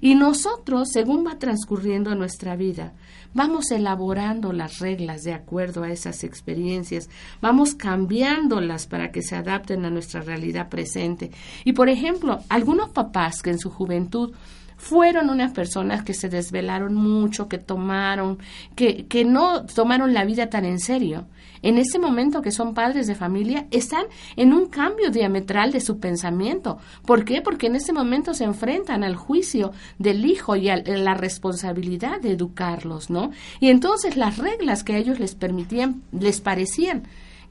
Y 0.00 0.14
nosotros, 0.14 0.88
según 0.92 1.26
va 1.26 1.38
transcurriendo 1.38 2.14
nuestra 2.14 2.56
vida, 2.56 2.92
vamos 3.34 3.70
elaborando 3.70 4.52
las 4.52 4.78
reglas 4.78 5.24
de 5.24 5.32
acuerdo 5.32 5.82
a 5.82 5.90
esas 5.90 6.24
experiencias, 6.24 7.08
vamos 7.40 7.74
cambiándolas 7.74 8.86
para 8.86 9.10
que 9.10 9.22
se 9.22 9.36
adapten 9.36 9.84
a 9.84 9.90
nuestra 9.90 10.20
realidad 10.20 10.68
presente. 10.68 11.30
Y 11.64 11.72
por 11.72 11.88
ejemplo, 11.88 12.40
algunos 12.48 12.90
papás 12.90 13.42
que 13.42 13.50
en 13.50 13.58
su 13.58 13.70
juventud 13.70 14.32
fueron 14.76 15.28
unas 15.28 15.52
personas 15.52 16.04
que 16.04 16.14
se 16.14 16.28
desvelaron 16.28 16.94
mucho, 16.94 17.48
que 17.48 17.58
tomaron, 17.58 18.38
que, 18.76 19.06
que 19.06 19.24
no 19.24 19.66
tomaron 19.66 20.14
la 20.14 20.24
vida 20.24 20.48
tan 20.48 20.64
en 20.64 20.78
serio. 20.78 21.26
En 21.62 21.78
ese 21.78 21.98
momento 21.98 22.42
que 22.42 22.50
son 22.50 22.74
padres 22.74 23.06
de 23.06 23.14
familia, 23.14 23.66
están 23.70 24.04
en 24.36 24.52
un 24.52 24.66
cambio 24.66 25.10
diametral 25.10 25.72
de 25.72 25.80
su 25.80 25.98
pensamiento. 25.98 26.78
¿Por 27.04 27.24
qué? 27.24 27.40
Porque 27.40 27.66
en 27.66 27.76
ese 27.76 27.92
momento 27.92 28.34
se 28.34 28.44
enfrentan 28.44 29.04
al 29.04 29.16
juicio 29.16 29.72
del 29.98 30.24
hijo 30.24 30.56
y 30.56 30.68
a 30.68 30.76
la 30.76 31.14
responsabilidad 31.14 32.20
de 32.20 32.32
educarlos, 32.32 33.10
¿no? 33.10 33.30
Y 33.60 33.68
entonces 33.68 34.16
las 34.16 34.38
reglas 34.38 34.84
que 34.84 34.94
a 34.94 34.98
ellos 34.98 35.18
les 35.18 35.34
permitían, 35.34 36.02
les 36.12 36.40
parecían 36.40 37.04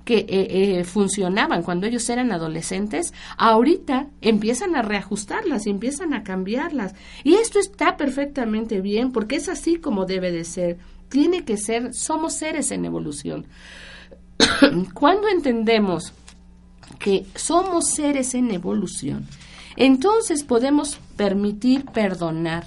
que 0.07 0.19
eh, 0.19 0.27
eh, 0.79 0.83
funcionaban 0.85 1.63
cuando 1.63 1.85
ellos 1.85 2.09
eran 2.09 2.31
adolescentes, 2.31 3.13
ahorita 3.37 4.07
empiezan 4.21 4.77
a 4.77 4.81
reajustarlas 4.81 5.67
y 5.67 5.69
empiezan 5.69 6.13
a 6.13 6.23
cambiarlas. 6.23 6.95
Y 7.25 7.35
esto 7.35 7.59
está 7.59 7.97
perfectamente 7.97 8.79
bien 8.79 9.11
porque 9.11 9.35
es 9.35 9.49
así 9.49 9.75
como 9.75 10.05
debe 10.05 10.31
de 10.31 10.45
ser. 10.45 10.77
Tiene 11.09 11.43
que 11.43 11.57
ser, 11.57 11.93
somos 11.93 12.35
seres 12.35 12.71
en 12.71 12.85
evolución. 12.85 13.47
cuando 14.93 15.27
entendemos 15.27 16.13
que 16.99 17.25
somos 17.35 17.91
seres 17.91 18.33
en 18.33 18.51
evolución, 18.51 19.27
entonces 19.75 20.43
podemos 20.43 20.99
permitir 21.15 21.85
perdonar, 21.85 22.65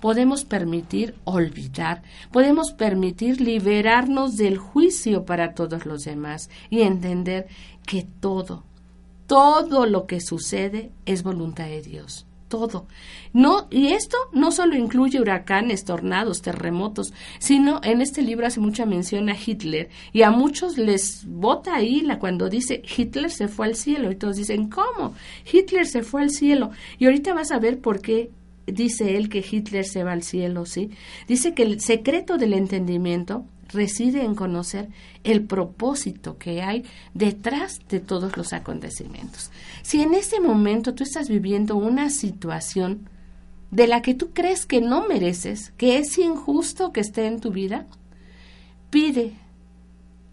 podemos 0.00 0.44
permitir 0.44 1.14
olvidar, 1.24 2.02
podemos 2.30 2.72
permitir 2.72 3.40
liberarnos 3.40 4.36
del 4.36 4.58
juicio 4.58 5.24
para 5.24 5.54
todos 5.54 5.86
los 5.86 6.04
demás 6.04 6.50
y 6.70 6.82
entender 6.82 7.48
que 7.86 8.06
todo, 8.20 8.64
todo 9.26 9.86
lo 9.86 10.06
que 10.06 10.20
sucede 10.20 10.90
es 11.04 11.22
voluntad 11.22 11.66
de 11.66 11.82
Dios. 11.82 12.26
Todo. 12.52 12.86
No, 13.32 13.66
y 13.70 13.94
esto 13.94 14.18
no 14.34 14.52
solo 14.52 14.76
incluye 14.76 15.18
huracanes, 15.18 15.86
tornados, 15.86 16.42
terremotos, 16.42 17.14
sino 17.38 17.80
en 17.82 18.02
este 18.02 18.20
libro 18.20 18.46
hace 18.46 18.60
mucha 18.60 18.84
mención 18.84 19.30
a 19.30 19.34
Hitler 19.34 19.88
y 20.12 20.20
a 20.20 20.30
muchos 20.30 20.76
les 20.76 21.24
bota 21.26 21.74
ahí 21.74 22.02
la 22.02 22.18
cuando 22.18 22.50
dice 22.50 22.82
Hitler 22.94 23.30
se 23.30 23.48
fue 23.48 23.68
al 23.68 23.74
cielo 23.74 24.12
y 24.12 24.16
todos 24.16 24.36
dicen 24.36 24.68
¿cómo? 24.68 25.14
Hitler 25.50 25.86
se 25.86 26.02
fue 26.02 26.20
al 26.20 26.28
cielo 26.28 26.72
y 26.98 27.06
ahorita 27.06 27.32
vas 27.32 27.52
a 27.52 27.58
ver 27.58 27.80
por 27.80 28.02
qué 28.02 28.28
dice 28.66 29.16
él 29.16 29.30
que 29.30 29.42
Hitler 29.50 29.86
se 29.86 30.04
va 30.04 30.12
al 30.12 30.22
cielo, 30.22 30.66
¿sí? 30.66 30.90
Dice 31.26 31.54
que 31.54 31.62
el 31.62 31.80
secreto 31.80 32.36
del 32.36 32.52
entendimiento 32.52 33.46
reside 33.72 34.24
en 34.24 34.34
conocer 34.34 34.88
el 35.24 35.44
propósito 35.44 36.38
que 36.38 36.62
hay 36.62 36.84
detrás 37.14 37.80
de 37.88 38.00
todos 38.00 38.36
los 38.36 38.52
acontecimientos. 38.52 39.50
Si 39.82 40.02
en 40.02 40.14
ese 40.14 40.40
momento 40.40 40.94
tú 40.94 41.04
estás 41.04 41.28
viviendo 41.28 41.76
una 41.76 42.10
situación 42.10 43.08
de 43.70 43.86
la 43.86 44.02
que 44.02 44.14
tú 44.14 44.30
crees 44.32 44.66
que 44.66 44.80
no 44.80 45.06
mereces, 45.08 45.72
que 45.76 45.98
es 45.98 46.18
injusto 46.18 46.92
que 46.92 47.00
esté 47.00 47.26
en 47.26 47.40
tu 47.40 47.50
vida, 47.50 47.86
pide 48.90 49.32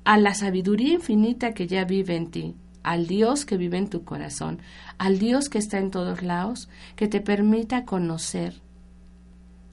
a 0.03 0.17
la 0.17 0.33
sabiduría 0.33 0.93
infinita 0.93 1.53
que 1.53 1.67
ya 1.67 1.85
vive 1.85 2.15
en 2.15 2.31
ti, 2.31 2.55
al 2.83 3.07
Dios 3.07 3.45
que 3.45 3.57
vive 3.57 3.77
en 3.77 3.89
tu 3.89 4.03
corazón, 4.03 4.59
al 4.97 5.19
Dios 5.19 5.49
que 5.49 5.57
está 5.57 5.77
en 5.77 5.91
todos 5.91 6.23
lados, 6.23 6.67
que 6.95 7.07
te 7.07 7.21
permita 7.21 7.85
conocer 7.85 8.61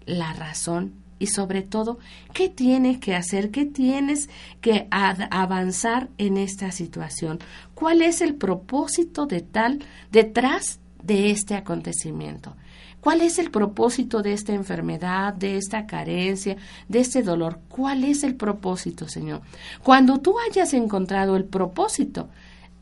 la 0.07 0.33
razón 0.33 1.06
y 1.19 1.29
sobre 1.29 1.63
todo 1.63 1.99
qué 2.33 2.49
tienes 2.49 2.99
que 2.99 3.15
hacer, 3.15 3.51
qué 3.51 3.65
tienes 3.65 4.29
que 4.61 4.89
avanzar 4.91 6.09
en 6.19 6.37
esta 6.37 6.71
situación, 6.73 7.39
cuál 7.75 8.03
es 8.03 8.21
el 8.21 8.35
propósito 8.35 9.27
de 9.27 9.41
tal 9.41 9.81
detrás 10.11 10.81
de 11.03 11.31
este 11.31 11.55
acontecimiento. 11.55 12.57
¿Cuál 13.01 13.21
es 13.21 13.39
el 13.39 13.53
propósito 13.53 14.21
de 14.21 14.33
esta 14.33 14.53
enfermedad, 14.53 15.33
de 15.33 15.57
esta 15.57 15.87
carencia, 15.87 16.57
de 16.89 16.99
este 16.99 17.23
dolor? 17.23 17.61
¿Cuál 17.69 18.03
es 18.03 18.25
el 18.25 18.35
propósito, 18.35 19.07
Señor? 19.09 19.43
Cuando 19.85 20.19
tú 20.19 20.35
hayas 20.41 20.75
encontrado 20.75 21.37
el 21.37 21.45
propósito, 21.45 22.29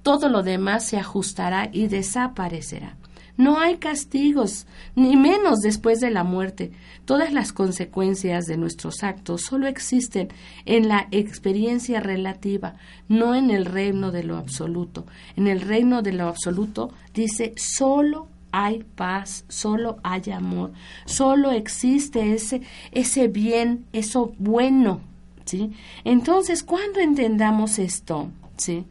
todo 0.03 0.31
lo 0.31 0.43
demás 0.43 0.87
se 0.87 0.97
ajustará 0.97 1.69
y 1.71 1.89
desaparecerá. 1.89 2.97
No 3.37 3.59
hay 3.59 3.79
castigos, 3.79 4.67
ni 4.95 5.17
menos 5.17 5.59
después 5.59 6.01
de 6.01 6.11
la 6.11 6.23
muerte. 6.23 6.71
Todas 7.05 7.33
las 7.33 7.53
consecuencias 7.53 8.47
de 8.47 8.57
nuestros 8.57 9.03
actos 9.03 9.43
solo 9.43 9.67
existen 9.67 10.29
en 10.67 10.89
la 10.89 11.09
experiencia 11.11 12.01
relativa, 12.01 12.77
no 13.09 13.35
en 13.35 13.51
el 13.51 13.65
reino 13.65 14.13
de 14.13 14.23
lo 14.23 14.37
absoluto. 14.37 15.05
En 15.37 15.49
el 15.49 15.61
reino 15.61 16.03
de 16.03 16.13
lo 16.13 16.29
absoluto 16.29 16.93
dice 17.13 17.55
solo 17.57 18.29
hay 18.53 18.85
paz, 18.95 19.45
solo 19.49 19.99
hay 20.05 20.31
amor, 20.31 20.73
solo 21.07 21.51
existe 21.51 22.35
ese, 22.35 22.63
ese 22.93 23.27
bien, 23.27 23.85
eso 23.93 24.33
bueno. 24.39 25.01
¿sí? 25.45 25.73
Entonces, 26.05 26.63
cuando 26.63 27.01
entendamos 27.01 27.81
esto, 27.81 28.31
¿sí? 28.57 28.85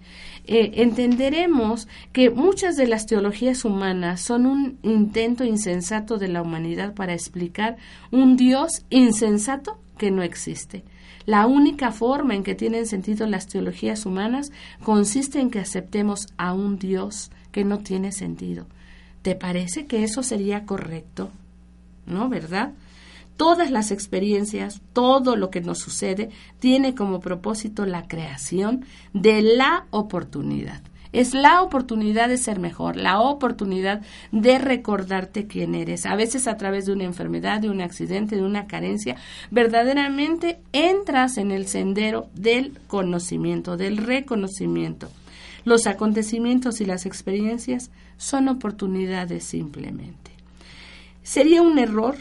Eh, 0.45 0.71
entenderemos 0.81 1.87
que 2.11 2.29
muchas 2.29 2.75
de 2.75 2.87
las 2.87 3.05
teologías 3.05 3.63
humanas 3.63 4.21
son 4.21 4.45
un 4.45 4.77
intento 4.83 5.43
insensato 5.43 6.17
de 6.17 6.27
la 6.27 6.41
humanidad 6.41 6.93
para 6.93 7.13
explicar 7.13 7.77
un 8.11 8.35
Dios 8.35 8.85
insensato 8.89 9.79
que 9.97 10.11
no 10.11 10.21
existe. 10.21 10.83
La 11.25 11.47
única 11.47 11.91
forma 11.91 12.35
en 12.35 12.43
que 12.43 12.55
tienen 12.55 12.85
sentido 12.85 13.25
las 13.27 13.47
teologías 13.47 14.05
humanas 14.05 14.51
consiste 14.83 15.39
en 15.39 15.49
que 15.49 15.59
aceptemos 15.59 16.27
a 16.37 16.53
un 16.53 16.77
Dios 16.77 17.31
que 17.51 17.63
no 17.63 17.79
tiene 17.79 18.11
sentido. 18.11 18.67
¿Te 19.21 19.35
parece 19.35 19.85
que 19.85 20.03
eso 20.03 20.21
sería 20.21 20.65
correcto? 20.65 21.31
¿No, 22.05 22.27
verdad? 22.27 22.73
Todas 23.37 23.71
las 23.71 23.91
experiencias, 23.91 24.81
todo 24.93 25.35
lo 25.35 25.49
que 25.49 25.61
nos 25.61 25.79
sucede, 25.79 26.29
tiene 26.59 26.95
como 26.95 27.19
propósito 27.19 27.85
la 27.85 28.07
creación 28.07 28.85
de 29.13 29.41
la 29.41 29.87
oportunidad. 29.89 30.81
Es 31.13 31.35
la 31.35 31.61
oportunidad 31.61 32.27
de 32.27 32.37
ser 32.37 32.59
mejor, 32.59 32.95
la 32.95 33.21
oportunidad 33.21 34.01
de 34.31 34.57
recordarte 34.57 35.45
quién 35.45 35.75
eres. 35.75 36.07
A 36.07 36.15
veces 36.15 36.47
a 36.47 36.57
través 36.57 36.87
de 36.87 36.93
una 36.93 37.03
enfermedad, 37.03 37.61
de 37.61 37.69
un 37.69 37.81
accidente, 37.81 38.35
de 38.35 38.43
una 38.43 38.65
carencia, 38.65 39.15
verdaderamente 39.51 40.59
entras 40.71 41.37
en 41.37 41.51
el 41.51 41.67
sendero 41.67 42.29
del 42.33 42.79
conocimiento, 42.87 43.77
del 43.77 43.97
reconocimiento. 43.97 45.09
Los 45.65 45.85
acontecimientos 45.85 46.81
y 46.81 46.85
las 46.85 47.05
experiencias 47.05 47.91
son 48.17 48.47
oportunidades 48.47 49.43
simplemente. 49.43 50.31
Sería 51.21 51.61
un 51.61 51.77
error 51.77 52.15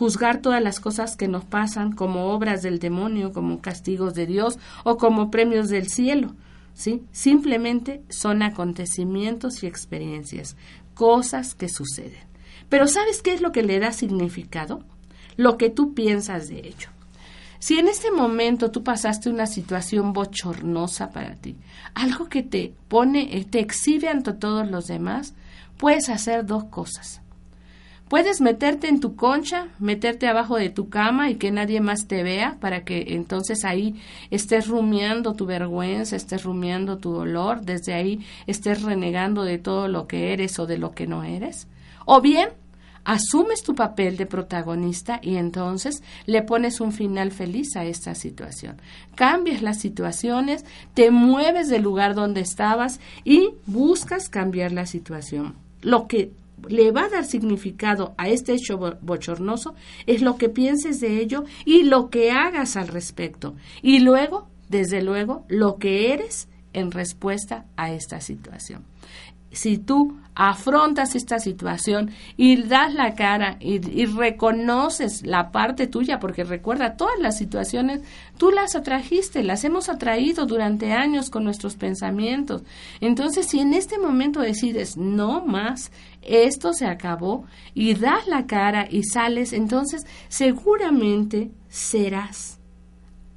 juzgar 0.00 0.40
todas 0.40 0.62
las 0.62 0.80
cosas 0.80 1.14
que 1.14 1.28
nos 1.28 1.44
pasan 1.44 1.92
como 1.92 2.32
obras 2.32 2.62
del 2.62 2.78
demonio, 2.78 3.34
como 3.34 3.60
castigos 3.60 4.14
de 4.14 4.24
Dios 4.24 4.58
o 4.82 4.96
como 4.96 5.30
premios 5.30 5.68
del 5.68 5.88
cielo. 5.88 6.34
¿sí? 6.72 7.02
Simplemente 7.12 8.02
son 8.08 8.42
acontecimientos 8.42 9.62
y 9.62 9.66
experiencias, 9.66 10.56
cosas 10.94 11.54
que 11.54 11.68
suceden. 11.68 12.24
Pero 12.70 12.86
¿sabes 12.86 13.20
qué 13.20 13.34
es 13.34 13.42
lo 13.42 13.52
que 13.52 13.62
le 13.62 13.78
da 13.78 13.92
significado? 13.92 14.82
Lo 15.36 15.58
que 15.58 15.68
tú 15.68 15.92
piensas 15.92 16.48
de 16.48 16.60
ello. 16.60 16.88
Si 17.58 17.78
en 17.78 17.86
este 17.86 18.10
momento 18.10 18.70
tú 18.70 18.82
pasaste 18.82 19.28
una 19.28 19.46
situación 19.46 20.14
bochornosa 20.14 21.10
para 21.10 21.34
ti, 21.34 21.58
algo 21.92 22.30
que 22.30 22.42
te 22.42 22.72
pone, 22.88 23.46
te 23.50 23.60
exhibe 23.60 24.08
ante 24.08 24.32
todos 24.32 24.66
los 24.66 24.86
demás, 24.86 25.34
puedes 25.76 26.08
hacer 26.08 26.46
dos 26.46 26.64
cosas. 26.64 27.20
Puedes 28.10 28.40
meterte 28.40 28.88
en 28.88 28.98
tu 28.98 29.14
concha, 29.14 29.68
meterte 29.78 30.26
abajo 30.26 30.56
de 30.56 30.68
tu 30.68 30.88
cama 30.88 31.30
y 31.30 31.36
que 31.36 31.52
nadie 31.52 31.80
más 31.80 32.08
te 32.08 32.24
vea 32.24 32.56
para 32.58 32.82
que 32.82 33.14
entonces 33.14 33.64
ahí 33.64 34.00
estés 34.32 34.66
rumiando 34.66 35.34
tu 35.34 35.46
vergüenza, 35.46 36.16
estés 36.16 36.42
rumiando 36.42 36.98
tu 36.98 37.12
dolor, 37.12 37.60
desde 37.60 37.94
ahí 37.94 38.26
estés 38.48 38.82
renegando 38.82 39.44
de 39.44 39.58
todo 39.58 39.86
lo 39.86 40.08
que 40.08 40.32
eres 40.32 40.58
o 40.58 40.66
de 40.66 40.76
lo 40.76 40.90
que 40.90 41.06
no 41.06 41.22
eres. 41.22 41.68
O 42.04 42.20
bien, 42.20 42.48
asumes 43.04 43.62
tu 43.62 43.76
papel 43.76 44.16
de 44.16 44.26
protagonista 44.26 45.20
y 45.22 45.36
entonces 45.36 46.02
le 46.26 46.42
pones 46.42 46.80
un 46.80 46.90
final 46.90 47.30
feliz 47.30 47.76
a 47.76 47.84
esta 47.84 48.16
situación. 48.16 48.82
Cambias 49.14 49.62
las 49.62 49.78
situaciones, 49.78 50.64
te 50.94 51.12
mueves 51.12 51.68
del 51.68 51.82
lugar 51.82 52.16
donde 52.16 52.40
estabas 52.40 52.98
y 53.22 53.50
buscas 53.66 54.28
cambiar 54.28 54.72
la 54.72 54.86
situación. 54.86 55.54
Lo 55.80 56.08
que 56.08 56.32
le 56.68 56.90
va 56.90 57.04
a 57.04 57.08
dar 57.08 57.24
significado 57.24 58.14
a 58.18 58.28
este 58.28 58.52
hecho 58.52 58.78
bochornoso 59.00 59.74
es 60.06 60.22
lo 60.22 60.36
que 60.36 60.48
pienses 60.48 61.00
de 61.00 61.20
ello 61.20 61.44
y 61.64 61.84
lo 61.84 62.10
que 62.10 62.30
hagas 62.30 62.76
al 62.76 62.88
respecto. 62.88 63.54
Y 63.82 64.00
luego, 64.00 64.48
desde 64.68 65.02
luego, 65.02 65.44
lo 65.48 65.76
que 65.78 66.12
eres 66.12 66.48
en 66.72 66.90
respuesta 66.90 67.66
a 67.76 67.92
esta 67.92 68.20
situación. 68.20 68.84
Si 69.50 69.78
tú 69.78 70.16
afrontas 70.34 71.16
esta 71.16 71.38
situación 71.38 72.12
y 72.36 72.62
das 72.62 72.94
la 72.94 73.14
cara 73.14 73.56
y, 73.60 74.06
reconoces 74.06 75.26
la 75.26 75.50
parte 75.50 75.86
tuya, 75.86 76.18
porque 76.18 76.44
recuerda, 76.44 76.96
todas 76.96 77.18
las 77.18 77.36
situaciones 77.36 78.00
tú 78.38 78.50
las 78.50 78.74
atrajiste, 78.74 79.42
las 79.42 79.64
hemos 79.64 79.88
atraído 79.88 80.46
durante 80.46 80.92
años 80.92 81.30
con 81.30 81.44
nuestros 81.44 81.76
pensamientos. 81.76 82.62
Entonces, 83.00 83.46
si 83.48 83.60
en 83.60 83.74
este 83.74 83.98
momento 83.98 84.40
decides 84.40 84.96
no 84.96 85.44
más, 85.44 85.92
esto 86.22 86.72
se 86.72 86.86
acabó 86.86 87.44
y 87.74 87.94
das 87.94 88.26
la 88.26 88.46
cara 88.46 88.86
y 88.90 89.02
sales, 89.02 89.52
entonces 89.52 90.06
seguramente 90.28 91.50
serás 91.68 92.58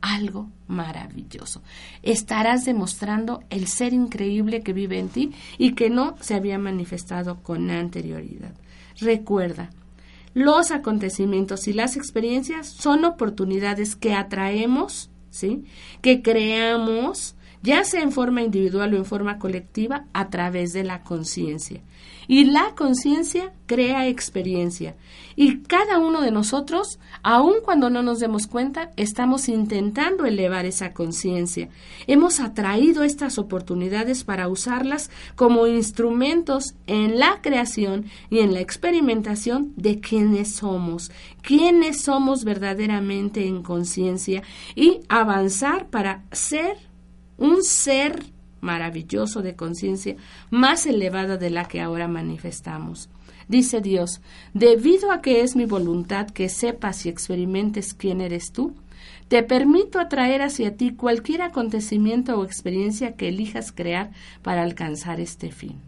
algo 0.01 0.49
maravilloso. 0.67 1.61
Estarás 2.01 2.65
demostrando 2.65 3.43
el 3.49 3.67
ser 3.67 3.93
increíble 3.93 4.61
que 4.61 4.73
vive 4.73 4.99
en 4.99 5.09
ti 5.09 5.31
y 5.57 5.73
que 5.73 5.89
no 5.89 6.15
se 6.19 6.35
había 6.35 6.57
manifestado 6.57 7.41
con 7.41 7.69
anterioridad. 7.69 8.53
Recuerda, 8.99 9.69
los 10.33 10.71
acontecimientos 10.71 11.67
y 11.67 11.73
las 11.73 11.95
experiencias 11.95 12.67
son 12.67 13.05
oportunidades 13.05 13.95
que 13.95 14.13
atraemos, 14.13 15.09
¿sí? 15.29 15.65
que 16.01 16.21
creamos, 16.21 17.35
ya 17.63 17.85
sea 17.85 18.03
en 18.03 18.11
forma 18.11 18.43
individual 18.43 18.93
o 18.93 18.97
en 18.97 19.05
forma 19.05 19.39
colectiva, 19.39 20.05
a 20.13 20.29
través 20.29 20.73
de 20.73 20.83
la 20.83 21.01
conciencia. 21.01 21.81
Y 22.27 22.45
la 22.45 22.73
conciencia 22.75 23.53
crea 23.65 24.07
experiencia. 24.07 24.95
Y 25.35 25.59
cada 25.63 25.97
uno 25.97 26.21
de 26.21 26.31
nosotros, 26.31 26.99
aun 27.21 27.55
cuando 27.63 27.89
no 27.89 28.03
nos 28.03 28.19
demos 28.19 28.47
cuenta, 28.47 28.91
estamos 28.97 29.49
intentando 29.49 30.25
elevar 30.25 30.65
esa 30.65 30.93
conciencia. 30.93 31.69
Hemos 32.05 32.39
atraído 32.39 33.03
estas 33.03 33.37
oportunidades 33.37 34.23
para 34.23 34.47
usarlas 34.47 35.09
como 35.35 35.65
instrumentos 35.65 36.75
en 36.85 37.17
la 37.17 37.41
creación 37.41 38.05
y 38.29 38.39
en 38.39 38.53
la 38.53 38.59
experimentación 38.59 39.73
de 39.75 39.99
quiénes 39.99 40.55
somos, 40.55 41.11
quiénes 41.41 42.01
somos 42.01 42.43
verdaderamente 42.43 43.47
en 43.47 43.63
conciencia 43.63 44.43
y 44.75 44.99
avanzar 45.09 45.87
para 45.87 46.23
ser 46.31 46.92
un 47.37 47.63
ser 47.63 48.23
maravilloso 48.61 49.41
de 49.41 49.55
conciencia 49.55 50.15
más 50.49 50.85
elevada 50.85 51.37
de 51.37 51.49
la 51.49 51.65
que 51.65 51.81
ahora 51.81 52.07
manifestamos. 52.07 53.09
Dice 53.47 53.81
Dios, 53.81 54.21
debido 54.53 55.11
a 55.11 55.21
que 55.21 55.41
es 55.41 55.55
mi 55.55 55.65
voluntad 55.65 56.27
que 56.27 56.47
sepas 56.47 57.05
y 57.05 57.09
experimentes 57.09 57.93
quién 57.93 58.21
eres 58.21 58.51
tú, 58.51 58.73
te 59.27 59.43
permito 59.43 59.99
atraer 59.99 60.41
hacia 60.41 60.77
ti 60.77 60.93
cualquier 60.93 61.41
acontecimiento 61.41 62.37
o 62.37 62.45
experiencia 62.45 63.15
que 63.15 63.29
elijas 63.29 63.71
crear 63.71 64.11
para 64.41 64.63
alcanzar 64.63 65.19
este 65.19 65.51
fin. 65.51 65.81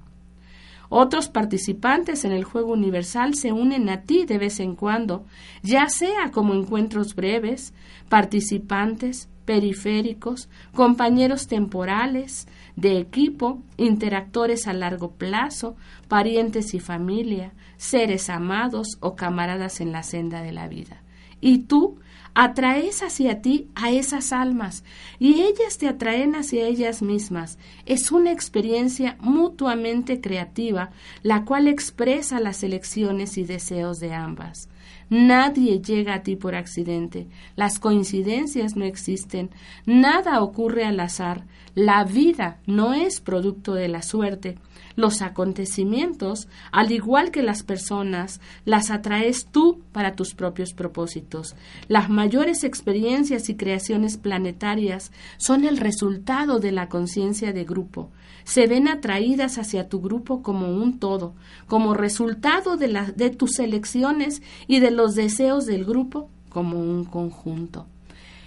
Otros 0.89 1.29
participantes 1.29 2.25
en 2.25 2.31
el 2.31 2.43
juego 2.43 2.73
universal 2.73 3.35
se 3.35 3.51
unen 3.51 3.89
a 3.89 4.01
ti 4.01 4.25
de 4.25 4.37
vez 4.37 4.59
en 4.59 4.75
cuando, 4.75 5.25
ya 5.63 5.89
sea 5.89 6.31
como 6.31 6.53
encuentros 6.53 7.15
breves, 7.15 7.73
participantes, 8.09 9.29
periféricos, 9.45 10.49
compañeros 10.73 11.47
temporales, 11.47 12.47
de 12.75 12.99
equipo, 12.99 13.61
interactores 13.77 14.67
a 14.67 14.73
largo 14.73 15.11
plazo, 15.11 15.75
parientes 16.07 16.73
y 16.73 16.79
familia, 16.79 17.53
seres 17.77 18.29
amados 18.29 18.97
o 18.99 19.15
camaradas 19.15 19.79
en 19.81 19.91
la 19.91 20.03
senda 20.03 20.41
de 20.41 20.51
la 20.51 20.67
vida. 20.67 21.01
Y 21.39 21.59
tú 21.59 21.99
atraes 22.33 23.01
hacia 23.01 23.41
ti 23.41 23.69
a 23.75 23.91
esas 23.91 24.33
almas 24.33 24.83
y 25.19 25.41
ellas 25.41 25.77
te 25.77 25.87
atraen 25.87 26.35
hacia 26.35 26.67
ellas 26.67 27.01
mismas. 27.01 27.57
Es 27.85 28.11
una 28.11 28.31
experiencia 28.31 29.17
mutuamente 29.21 30.19
creativa, 30.19 30.91
la 31.23 31.45
cual 31.45 31.67
expresa 31.67 32.39
las 32.39 32.61
elecciones 32.63 33.37
y 33.37 33.45
deseos 33.45 33.99
de 33.99 34.13
ambas. 34.13 34.69
Nadie 35.09 35.81
llega 35.81 36.15
a 36.15 36.23
ti 36.23 36.35
por 36.35 36.55
accidente. 36.55 37.27
Las 37.55 37.79
coincidencias 37.79 38.75
no 38.75 38.85
existen. 38.85 39.51
Nada 39.85 40.41
ocurre 40.41 40.85
al 40.85 40.99
azar. 40.99 41.45
La 41.75 42.03
vida 42.03 42.59
no 42.65 42.93
es 42.93 43.19
producto 43.19 43.73
de 43.73 43.87
la 43.87 44.01
suerte. 44.01 44.57
Los 44.95 45.21
acontecimientos, 45.21 46.47
al 46.71 46.91
igual 46.91 47.31
que 47.31 47.43
las 47.43 47.63
personas, 47.63 48.39
las 48.63 48.91
atraes 48.91 49.45
tú 49.51 49.81
para 49.91 50.15
tus 50.15 50.33
propios 50.33 50.73
propósitos. 50.73 51.55
Las 51.87 52.09
mayores 52.09 52.63
experiencias 52.63 53.49
y 53.49 53.55
creaciones 53.55 54.17
planetarias 54.17 55.11
son 55.37 55.65
el 55.65 55.77
resultado 55.77 56.59
de 56.59 56.71
la 56.71 56.87
conciencia 56.87 57.51
de 57.51 57.65
grupo 57.65 58.09
se 58.45 58.67
ven 58.67 58.87
atraídas 58.87 59.57
hacia 59.57 59.89
tu 59.89 59.99
grupo 59.99 60.41
como 60.41 60.69
un 60.69 60.99
todo, 60.99 61.33
como 61.67 61.93
resultado 61.93 62.77
de, 62.77 63.29
tus 63.31 63.59
elecciones 63.59 64.41
y 64.67 64.79
de 64.79 64.91
los 64.91 65.15
deseos 65.15 65.65
del 65.65 65.83
grupo 65.83 66.29
como 66.49 66.79
un 66.79 67.03
conjunto. 67.03 67.87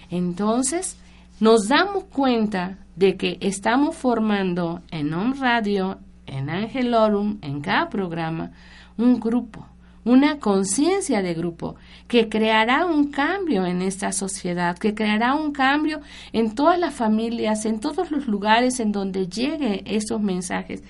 Entonces, 0.09 0.97
nos 1.39 1.67
damos 1.67 2.05
cuenta 2.05 2.79
de 2.95 3.17
que 3.17 3.37
estamos 3.41 3.95
formando 3.95 4.81
en 4.89 5.13
On 5.13 5.37
Radio, 5.37 5.99
en 6.25 6.49
Angelorum, 6.49 7.37
en 7.41 7.61
cada 7.61 7.89
programa, 7.89 8.51
un 8.97 9.19
grupo, 9.19 9.67
una 10.09 10.39
conciencia 10.39 11.21
de 11.21 11.35
grupo 11.35 11.75
que 12.07 12.29
creará 12.29 12.87
un 12.87 13.11
cambio 13.11 13.65
en 13.67 13.83
esta 13.83 14.11
sociedad, 14.11 14.75
que 14.75 14.95
creará 14.95 15.35
un 15.35 15.51
cambio 15.51 16.01
en 16.33 16.55
todas 16.55 16.79
las 16.79 16.95
familias, 16.95 17.65
en 17.65 17.79
todos 17.79 18.09
los 18.09 18.27
lugares 18.27 18.79
en 18.79 18.91
donde 18.91 19.27
lleguen 19.27 19.83
esos 19.85 20.19
mensajes. 20.19 20.81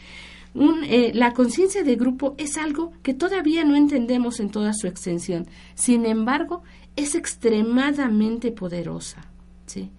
Eh, 0.56 1.12
la 1.14 1.34
conciencia 1.34 1.84
de 1.84 1.98
grupo 1.98 2.34
es 2.38 2.58
algo 2.58 2.94
que 3.04 3.14
todavía 3.14 3.66
no 3.66 3.76
entendemos 3.76 4.40
en 4.40 4.52
toda 4.52 4.74
su 4.74 4.88
extensión. 4.88 5.48
Sin 5.76 6.06
embargo, 6.06 6.64
es 6.96 7.14
extremadamente 7.14 8.52
poderosa. 8.52 9.26
¿sí? 9.66 9.92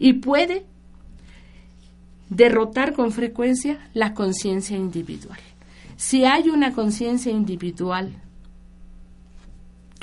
Y 0.00 0.14
puede 0.14 0.66
derrotar 2.28 2.92
con 2.92 3.12
frecuencia 3.12 3.88
la 3.94 4.14
conciencia 4.14 4.76
individual. 4.76 5.38
Si 5.96 6.24
hay 6.24 6.48
una 6.48 6.72
conciencia 6.72 7.30
individual 7.30 8.12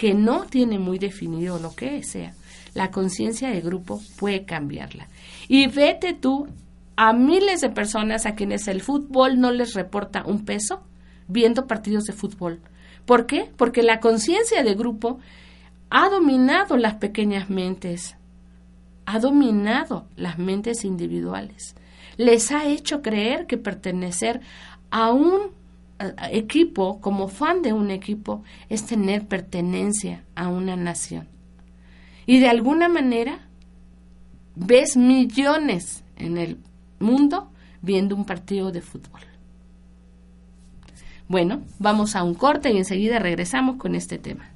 que 0.02 0.16
no 0.16 0.46
tiene 0.46 0.80
muy 0.80 0.98
definido 0.98 1.60
lo 1.60 1.76
que 1.76 2.02
sea, 2.02 2.34
la 2.74 2.90
conciencia 2.90 3.52
de 3.52 3.62
grupo 3.62 4.02
puede 4.18 4.46
cambiarla. 4.46 5.08
Y 5.48 5.68
vete 5.68 6.14
tú 6.14 6.48
a 6.96 7.14
miles 7.14 7.62
de 7.62 7.70
personas 7.70 8.26
a 8.26 8.34
quienes 8.34 8.68
el 8.68 8.82
fútbol 8.82 9.40
no 9.40 9.52
les 9.52 9.76
reporta 9.76 10.24
un 10.26 10.44
peso 10.44 10.82
viendo 11.28 11.68
partidos 11.68 12.06
de 12.06 12.14
fútbol. 12.14 12.62
¿Por 13.06 13.28
qué? 13.28 13.52
Porque 13.58 13.84
la 13.84 14.00
conciencia 14.00 14.64
de 14.64 14.74
grupo 14.74 15.20
ha 15.92 16.10
dominado 16.10 16.78
las 16.78 16.96
pequeñas 16.96 17.52
mentes, 17.52 18.16
ha 19.06 19.20
dominado 19.20 20.08
las 20.16 20.40
mentes 20.40 20.84
individuales, 20.84 21.76
les 22.18 22.52
ha 22.52 22.66
hecho 22.66 23.04
creer 23.04 23.46
que 23.46 23.60
pertenecer 23.60 24.42
a 24.90 25.12
un 25.12 25.52
equipo, 26.32 27.00
como 27.02 27.28
fan 27.28 27.62
de 27.62 27.74
un 27.74 27.92
equipo, 27.92 28.44
es 28.70 28.86
tener 28.86 29.28
pertenencia 29.28 30.24
a 30.36 30.48
una 30.48 30.76
nación. 30.76 31.28
Y 32.26 32.40
de 32.40 32.50
alguna 32.50 32.88
manera 32.88 33.48
ves 34.56 34.98
millones 34.98 36.04
en 36.18 36.38
el 36.38 36.58
mundo 37.00 37.50
viendo 37.82 38.16
un 38.16 38.26
partido 38.26 38.72
de 38.72 38.82
fútbol. 38.82 39.22
Bueno, 41.28 41.62
vamos 41.80 42.16
a 42.16 42.24
un 42.24 42.34
corte 42.34 42.72
y 42.72 42.78
enseguida 42.78 43.18
regresamos 43.18 43.78
con 43.78 43.96
este 43.96 44.18
tema. 44.18 44.52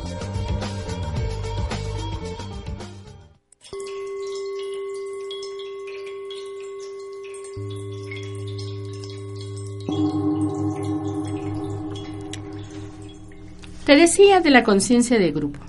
Te 13.86 13.96
decía 13.96 14.40
de 14.40 14.52
la 14.52 14.64
conciencia 14.64 15.18
de 15.18 15.32
grupo. 15.32 15.60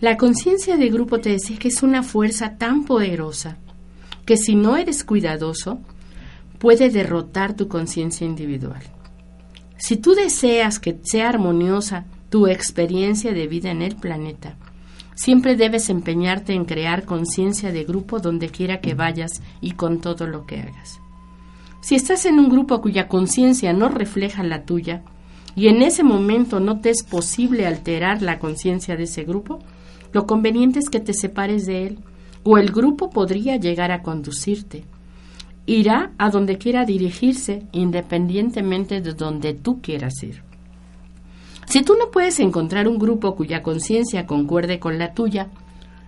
La 0.00 0.16
conciencia 0.16 0.78
de 0.78 0.88
grupo 0.88 1.20
te 1.20 1.30
decía 1.30 1.58
que 1.58 1.68
es 1.68 1.82
una 1.82 2.02
fuerza 2.02 2.56
tan 2.56 2.84
poderosa 2.84 3.58
que 4.24 4.38
si 4.38 4.54
no 4.54 4.78
eres 4.78 5.04
cuidadoso, 5.04 5.80
puede 6.58 6.88
derrotar 6.88 7.54
tu 7.56 7.68
conciencia 7.68 8.26
individual. 8.26 8.82
Si 9.76 9.98
tú 9.98 10.14
deseas 10.14 10.78
que 10.78 10.98
sea 11.02 11.28
armoniosa 11.28 12.06
tu 12.34 12.48
experiencia 12.48 13.32
de 13.32 13.46
vida 13.46 13.70
en 13.70 13.80
el 13.80 13.94
planeta, 13.94 14.56
siempre 15.14 15.54
debes 15.54 15.88
empeñarte 15.88 16.52
en 16.52 16.64
crear 16.64 17.04
conciencia 17.04 17.70
de 17.70 17.84
grupo 17.84 18.18
donde 18.18 18.48
quiera 18.48 18.80
que 18.80 18.94
vayas 18.94 19.40
y 19.60 19.74
con 19.74 20.00
todo 20.00 20.26
lo 20.26 20.44
que 20.44 20.58
hagas. 20.58 20.98
Si 21.80 21.94
estás 21.94 22.26
en 22.26 22.40
un 22.40 22.48
grupo 22.48 22.80
cuya 22.80 23.06
conciencia 23.06 23.72
no 23.72 23.88
refleja 23.88 24.42
la 24.42 24.64
tuya, 24.64 25.04
y 25.54 25.68
en 25.68 25.80
ese 25.80 26.02
momento 26.02 26.58
no 26.58 26.80
te 26.80 26.90
es 26.90 27.04
posible 27.04 27.68
alterar 27.68 28.20
la 28.20 28.40
conciencia 28.40 28.96
de 28.96 29.04
ese 29.04 29.22
grupo, 29.22 29.60
lo 30.12 30.26
conveniente 30.26 30.80
es 30.80 30.90
que 30.90 30.98
te 30.98 31.12
separes 31.12 31.66
de 31.66 31.86
él, 31.86 31.98
o 32.42 32.58
el 32.58 32.72
grupo 32.72 33.10
podría 33.10 33.58
llegar 33.58 33.92
a 33.92 34.02
conducirte. 34.02 34.82
Irá 35.66 36.10
a 36.18 36.30
donde 36.30 36.58
quiera 36.58 36.84
dirigirse, 36.84 37.62
independientemente 37.70 39.00
de 39.00 39.12
donde 39.12 39.54
tú 39.54 39.80
quieras 39.80 40.20
ir. 40.24 40.42
Si 41.74 41.82
tú 41.82 41.96
no 41.98 42.12
puedes 42.12 42.38
encontrar 42.38 42.86
un 42.86 43.00
grupo 43.00 43.34
cuya 43.34 43.64
conciencia 43.64 44.28
concuerde 44.28 44.78
con 44.78 44.96
la 44.96 45.12
tuya, 45.12 45.48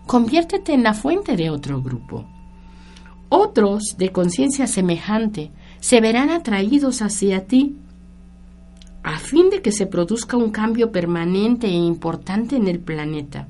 conviértete 0.06 0.72
en 0.72 0.84
la 0.84 0.94
fuente 0.94 1.34
de 1.34 1.50
otro 1.50 1.82
grupo. 1.82 2.24
Otros 3.30 3.96
de 3.98 4.12
conciencia 4.12 4.68
semejante 4.68 5.50
se 5.80 6.00
verán 6.00 6.30
atraídos 6.30 7.02
hacia 7.02 7.48
ti 7.48 7.74
a 9.02 9.18
fin 9.18 9.50
de 9.50 9.60
que 9.60 9.72
se 9.72 9.88
produzca 9.88 10.36
un 10.36 10.52
cambio 10.52 10.92
permanente 10.92 11.66
e 11.66 11.72
importante 11.72 12.54
en 12.54 12.68
el 12.68 12.78
planeta. 12.78 13.48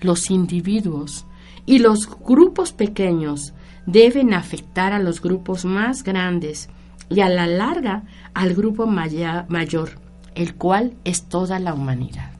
Los 0.00 0.32
individuos 0.32 1.26
y 1.64 1.78
los 1.78 2.08
grupos 2.08 2.72
pequeños 2.72 3.54
deben 3.86 4.34
afectar 4.34 4.92
a 4.92 4.98
los 4.98 5.22
grupos 5.22 5.64
más 5.64 6.02
grandes 6.02 6.70
y 7.08 7.20
a 7.20 7.28
la 7.28 7.46
larga 7.46 8.02
al 8.34 8.52
grupo 8.52 8.88
mayor, 8.88 10.09
el 10.34 10.54
cual 10.54 10.94
es 11.04 11.24
toda 11.24 11.58
la 11.58 11.74
humanidad. 11.74 12.30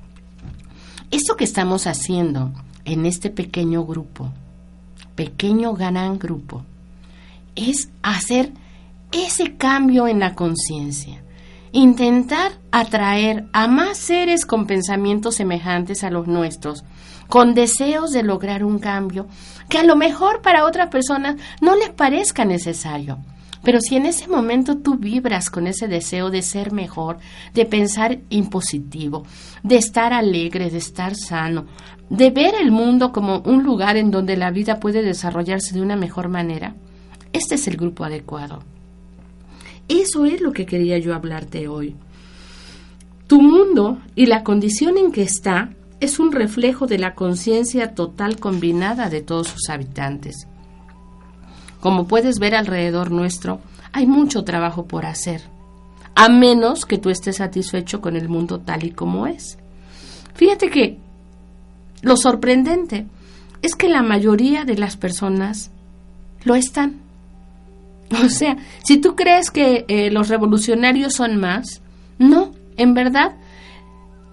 Esto 1.10 1.36
que 1.36 1.44
estamos 1.44 1.86
haciendo 1.86 2.52
en 2.84 3.06
este 3.06 3.30
pequeño 3.30 3.84
grupo, 3.84 4.32
pequeño 5.14 5.74
gran 5.74 6.18
grupo, 6.18 6.64
es 7.56 7.90
hacer 8.02 8.52
ese 9.12 9.56
cambio 9.56 10.06
en 10.06 10.20
la 10.20 10.34
conciencia 10.34 11.22
intentar 11.72 12.52
atraer 12.72 13.46
a 13.52 13.66
más 13.66 13.98
seres 13.98 14.44
con 14.44 14.66
pensamientos 14.66 15.36
semejantes 15.36 16.02
a 16.04 16.10
los 16.10 16.26
nuestros, 16.26 16.84
con 17.28 17.54
deseos 17.54 18.10
de 18.10 18.22
lograr 18.22 18.64
un 18.64 18.78
cambio 18.78 19.28
que 19.68 19.78
a 19.78 19.84
lo 19.84 19.96
mejor 19.96 20.42
para 20.42 20.64
otras 20.64 20.88
personas 20.88 21.36
no 21.60 21.76
les 21.76 21.90
parezca 21.90 22.44
necesario. 22.44 23.18
Pero 23.62 23.80
si 23.80 23.96
en 23.96 24.06
ese 24.06 24.26
momento 24.26 24.78
tú 24.78 24.96
vibras 24.96 25.50
con 25.50 25.66
ese 25.66 25.86
deseo 25.86 26.30
de 26.30 26.42
ser 26.42 26.72
mejor, 26.72 27.18
de 27.52 27.66
pensar 27.66 28.20
impositivo, 28.30 29.26
de 29.62 29.76
estar 29.76 30.12
alegre, 30.12 30.70
de 30.70 30.78
estar 30.78 31.14
sano, 31.14 31.66
de 32.08 32.30
ver 32.30 32.54
el 32.60 32.70
mundo 32.70 33.12
como 33.12 33.40
un 33.40 33.62
lugar 33.62 33.96
en 33.96 34.10
donde 34.10 34.36
la 34.36 34.50
vida 34.50 34.80
puede 34.80 35.02
desarrollarse 35.02 35.74
de 35.74 35.82
una 35.82 35.96
mejor 35.96 36.28
manera, 36.28 36.74
este 37.32 37.54
es 37.56 37.68
el 37.68 37.76
grupo 37.76 38.04
adecuado. 38.04 38.62
Eso 39.88 40.24
es 40.24 40.40
lo 40.40 40.52
que 40.52 40.66
quería 40.66 40.98
yo 40.98 41.14
hablarte 41.14 41.68
hoy. 41.68 41.96
Tu 43.26 43.40
mundo 43.40 43.98
y 44.16 44.26
la 44.26 44.42
condición 44.42 44.98
en 44.98 45.12
que 45.12 45.22
está 45.22 45.70
es 46.00 46.18
un 46.18 46.32
reflejo 46.32 46.86
de 46.86 46.98
la 46.98 47.14
conciencia 47.14 47.94
total 47.94 48.40
combinada 48.40 49.10
de 49.10 49.20
todos 49.20 49.48
sus 49.48 49.68
habitantes. 49.68 50.48
Como 51.80 52.06
puedes 52.06 52.38
ver 52.38 52.54
alrededor 52.54 53.10
nuestro, 53.10 53.60
hay 53.92 54.06
mucho 54.06 54.44
trabajo 54.44 54.86
por 54.86 55.06
hacer, 55.06 55.42
a 56.14 56.28
menos 56.28 56.84
que 56.84 56.98
tú 56.98 57.10
estés 57.10 57.36
satisfecho 57.36 58.00
con 58.00 58.16
el 58.16 58.28
mundo 58.28 58.60
tal 58.60 58.84
y 58.84 58.90
como 58.90 59.26
es. 59.26 59.58
Fíjate 60.34 60.70
que 60.70 60.98
lo 62.02 62.16
sorprendente 62.16 63.06
es 63.62 63.74
que 63.74 63.88
la 63.88 64.02
mayoría 64.02 64.64
de 64.64 64.76
las 64.76 64.96
personas 64.96 65.70
lo 66.44 66.54
están. 66.54 66.96
O 68.24 68.28
sea, 68.28 68.56
si 68.82 68.96
tú 68.98 69.14
crees 69.14 69.50
que 69.50 69.84
eh, 69.88 70.10
los 70.10 70.28
revolucionarios 70.28 71.14
son 71.14 71.36
más, 71.36 71.80
no, 72.18 72.52
en 72.76 72.94
verdad, 72.94 73.36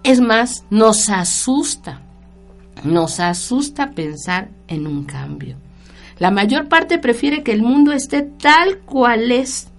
es 0.04 0.20
más, 0.20 0.66
nos 0.70 1.10
asusta, 1.10 2.02
nos 2.84 3.20
asusta 3.20 3.92
pensar 3.92 4.50
en 4.68 4.88
un 4.88 5.04
cambio. 5.04 5.58
La 6.20 6.32
mayor 6.32 6.68
parte 6.68 6.98
prefiere 6.98 7.44
que 7.44 7.52
el 7.52 7.62
mundo 7.62 7.92
esté 7.92 8.24
tal 8.24 8.80
cual 8.80 9.32
es, 9.32 9.70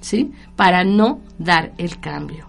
¿sí? 0.00 0.32
Para 0.56 0.84
no 0.84 1.20
dar 1.38 1.72
el 1.78 2.00
cambio. 2.00 2.46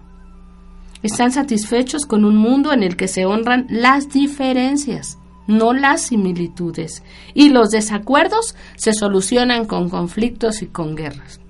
Están 1.02 1.32
satisfechos 1.32 2.06
con 2.06 2.24
un 2.24 2.36
mundo 2.36 2.72
en 2.72 2.82
el 2.82 2.96
que 2.96 3.08
se 3.08 3.26
honran 3.26 3.66
las 3.68 4.08
diferencias 4.08 5.18
no 5.46 5.72
las 5.72 6.02
similitudes, 6.02 7.02
y 7.34 7.50
los 7.50 7.70
desacuerdos 7.70 8.54
se 8.76 8.92
solucionan 8.92 9.66
con 9.66 9.88
conflictos 9.88 10.62
y 10.62 10.66
con 10.66 10.94
guerras. 10.94 11.40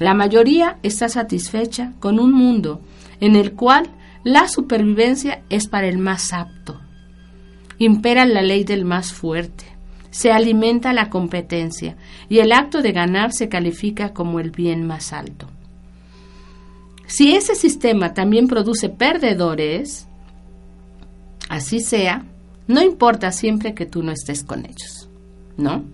La 0.00 0.14
mayoría 0.14 0.78
está 0.82 1.08
satisfecha 1.08 1.92
con 2.00 2.20
un 2.20 2.32
mundo 2.32 2.80
en 3.20 3.36
el 3.36 3.52
cual 3.52 3.90
la 4.24 4.48
supervivencia 4.48 5.42
es 5.48 5.68
para 5.68 5.88
el 5.88 5.98
más 5.98 6.32
apto. 6.32 6.80
Impera 7.78 8.24
la 8.24 8.42
ley 8.42 8.64
del 8.64 8.84
más 8.84 9.12
fuerte, 9.12 9.64
se 10.18 10.32
alimenta 10.32 10.92
la 10.92 11.10
competencia 11.10 11.96
y 12.28 12.40
el 12.40 12.50
acto 12.50 12.82
de 12.82 12.90
ganar 12.90 13.32
se 13.32 13.48
califica 13.48 14.12
como 14.12 14.40
el 14.40 14.50
bien 14.50 14.84
más 14.84 15.12
alto. 15.12 15.46
si 17.06 17.36
ese 17.36 17.54
sistema 17.54 18.14
también 18.14 18.48
produce 18.48 18.88
perdedores, 18.88 20.08
así 21.48 21.78
sea, 21.78 22.24
no 22.66 22.82
importa 22.82 23.30
siempre 23.30 23.74
que 23.74 23.86
tú 23.86 24.02
no 24.02 24.10
estés 24.10 24.42
con 24.42 24.66
ellos, 24.66 25.08
¿no? 25.56 25.84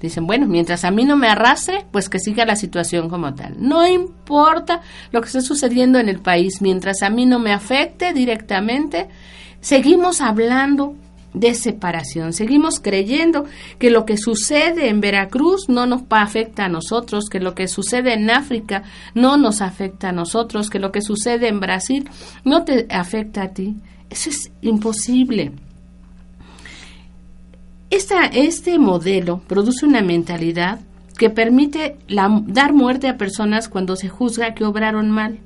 Dicen, 0.00 0.28
bueno, 0.28 0.46
mientras 0.46 0.84
a 0.84 0.92
mí 0.92 1.04
no 1.04 1.16
me 1.16 1.26
arrastre, 1.26 1.84
pues 1.90 2.08
que 2.08 2.20
siga 2.20 2.44
la 2.44 2.54
situación 2.54 3.08
como 3.08 3.34
tal. 3.34 3.56
No 3.58 3.84
importa 3.84 4.80
lo 5.10 5.20
que 5.20 5.26
esté 5.26 5.40
sucediendo 5.40 5.98
en 5.98 6.08
el 6.08 6.20
país, 6.20 6.62
mientras 6.62 7.02
a 7.02 7.10
mí 7.10 7.26
no 7.26 7.40
me 7.40 7.52
afecte 7.52 8.12
directamente, 8.12 9.08
seguimos 9.60 10.20
hablando 10.20 10.94
de 11.34 11.54
separación. 11.54 12.32
Seguimos 12.32 12.80
creyendo 12.80 13.44
que 13.78 13.90
lo 13.90 14.04
que 14.04 14.16
sucede 14.16 14.88
en 14.88 15.00
Veracruz 15.00 15.68
no 15.68 15.86
nos 15.86 16.02
afecta 16.10 16.66
a 16.66 16.68
nosotros, 16.68 17.28
que 17.30 17.40
lo 17.40 17.54
que 17.54 17.68
sucede 17.68 18.14
en 18.14 18.30
África 18.30 18.82
no 19.14 19.36
nos 19.36 19.60
afecta 19.60 20.10
a 20.10 20.12
nosotros, 20.12 20.70
que 20.70 20.78
lo 20.78 20.92
que 20.92 21.02
sucede 21.02 21.48
en 21.48 21.60
Brasil 21.60 22.08
no 22.44 22.64
te 22.64 22.86
afecta 22.90 23.42
a 23.42 23.48
ti. 23.48 23.76
Eso 24.10 24.30
es 24.30 24.52
imposible 24.60 25.52
este 28.32 28.78
modelo 28.78 29.40
produce 29.46 29.86
una 29.86 30.02
mentalidad 30.02 30.80
que 31.18 31.30
permite 31.30 31.96
dar 32.08 32.72
muerte 32.72 33.08
a 33.08 33.18
personas 33.18 33.68
cuando 33.68 33.96
se 33.96 34.08
juzga 34.08 34.54
que 34.54 34.64
obraron 34.64 35.10
mal 35.10 35.38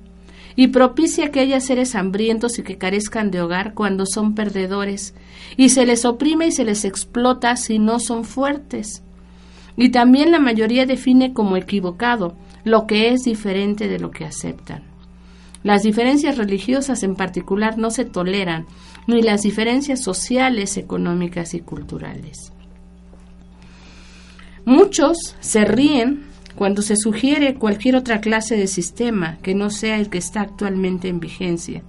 y 0.57 0.69
propicia 0.69 1.31
que 1.31 1.41
haya 1.41 1.61
seres 1.61 1.95
hambrientos 1.95 2.59
y 2.59 2.63
que 2.63 2.79
carezcan 2.79 3.31
de 3.31 3.43
hogar 3.43 3.75
cuando 3.75 4.07
son 4.07 4.35
perdedores, 4.35 5.15
y 5.57 5.69
se 5.69 5.85
les 5.85 6.05
oprime 6.05 6.47
y 6.49 6.53
se 6.53 6.65
les 6.65 6.85
explota 6.85 7.57
si 7.57 7.79
no 7.79 8.01
son 8.01 8.25
fuertes. 8.25 9.03
Y 9.77 9.91
también 9.91 10.31
la 10.31 10.41
mayoría 10.41 10.87
define 10.87 11.35
como 11.35 11.57
equivocado 11.57 12.35
lo 12.65 12.87
que 12.87 13.11
es 13.11 13.23
diferente 13.23 13.87
de 13.87 13.99
lo 13.99 14.11
que 14.11 14.25
aceptan. 14.25 14.83
Las 15.63 15.83
diferencias 15.83 16.39
religiosas 16.39 17.03
en 17.03 17.17
particular 17.17 17.77
no 17.77 17.91
se 17.91 18.05
toleran, 18.05 18.67
ni 19.07 19.21
las 19.21 19.43
diferencias 19.43 20.01
sociales, 20.03 20.77
económicas 20.77 21.55
y 21.55 21.61
culturales. 21.61 22.53
Muchos 24.65 25.37
se 25.41 25.65
ríen 25.65 26.26
cuando 26.57 26.83
se 26.83 26.97
sugiere 26.97 27.55
cualquier 27.55 27.97
otra 27.97 28.21
clase 28.21 28.57
de 28.57 28.67
sistema 28.67 29.39
que 29.43 29.55
no 29.55 29.71
sea 29.71 29.99
el 29.99 30.09
que 30.09 30.19
está 30.19 30.41
actualmente 30.41 31.09
en 31.09 31.21
vigencia, 31.21 31.83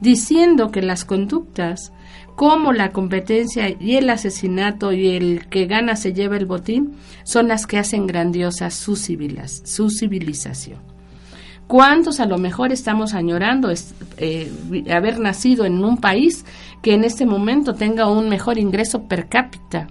diciendo 0.00 0.70
que 0.70 0.82
las 0.82 1.04
conductas 1.04 1.92
como 2.34 2.72
la 2.72 2.90
competencia 2.90 3.68
y 3.68 3.96
el 3.96 4.10
asesinato 4.10 4.92
y 4.92 5.08
el 5.08 5.46
que 5.48 5.66
gana 5.66 5.94
se 5.94 6.12
lleva 6.12 6.36
el 6.36 6.46
botín 6.46 6.96
son 7.22 7.48
las 7.48 7.66
que 7.66 7.78
hacen 7.78 8.06
grandiosa 8.06 8.70
su, 8.70 8.96
su 8.96 9.90
civilización. 9.90 10.78
¿Cuántos 11.66 12.18
a 12.18 12.26
lo 12.26 12.36
mejor 12.36 12.72
estamos 12.72 13.14
añorando 13.14 13.70
eh, 14.16 14.50
haber 14.90 15.20
nacido 15.20 15.64
en 15.64 15.84
un 15.84 15.98
país 15.98 16.44
que 16.82 16.94
en 16.94 17.04
este 17.04 17.26
momento 17.26 17.74
tenga 17.74 18.10
un 18.10 18.28
mejor 18.28 18.58
ingreso 18.58 19.04
per 19.04 19.28
cápita, 19.28 19.86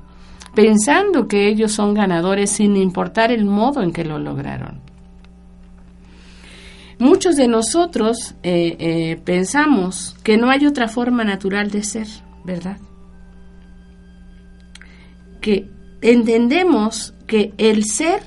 pensando 0.56 1.28
que 1.28 1.48
ellos 1.48 1.72
son 1.72 1.94
ganadores 1.94 2.52
sin 2.52 2.76
importar 2.76 3.32
el 3.32 3.46
modo 3.46 3.82
en 3.82 3.92
que 3.92 4.06
lo 4.06 4.20
lograron? 4.20 4.82
Muchos 7.00 7.36
de 7.36 7.48
nosotros 7.48 8.36
eh, 8.44 8.76
eh, 8.80 9.22
pensamos 9.24 10.16
que 10.24 10.38
no 10.38 10.50
hay 10.50 10.66
otra 10.66 10.88
forma 10.88 11.24
natural 11.24 11.72
de 11.72 11.84
ser, 11.84 12.08
¿verdad? 12.44 12.78
Que 15.40 15.70
entendemos 16.02 17.14
que 17.26 17.54
el 17.58 17.86
ser 17.86 18.22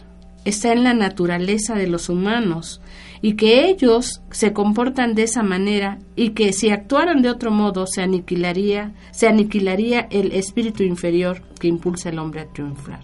está 0.44 0.72
en 0.72 0.84
la 0.84 0.94
naturaleza 0.94 1.74
de 1.74 1.86
los 1.86 2.08
humanos 2.08 2.81
y 3.22 3.34
que 3.34 3.70
ellos 3.70 4.20
se 4.32 4.52
comportan 4.52 5.14
de 5.14 5.22
esa 5.22 5.44
manera 5.44 6.00
y 6.16 6.30
que 6.30 6.52
si 6.52 6.70
actuaran 6.70 7.22
de 7.22 7.30
otro 7.30 7.52
modo 7.52 7.86
se 7.86 8.02
aniquilaría, 8.02 8.92
se 9.12 9.28
aniquilaría 9.28 10.08
el 10.10 10.32
espíritu 10.32 10.82
inferior 10.82 11.40
que 11.60 11.68
impulsa 11.68 12.08
al 12.08 12.18
hombre 12.18 12.40
a 12.40 12.46
triunfar. 12.46 13.00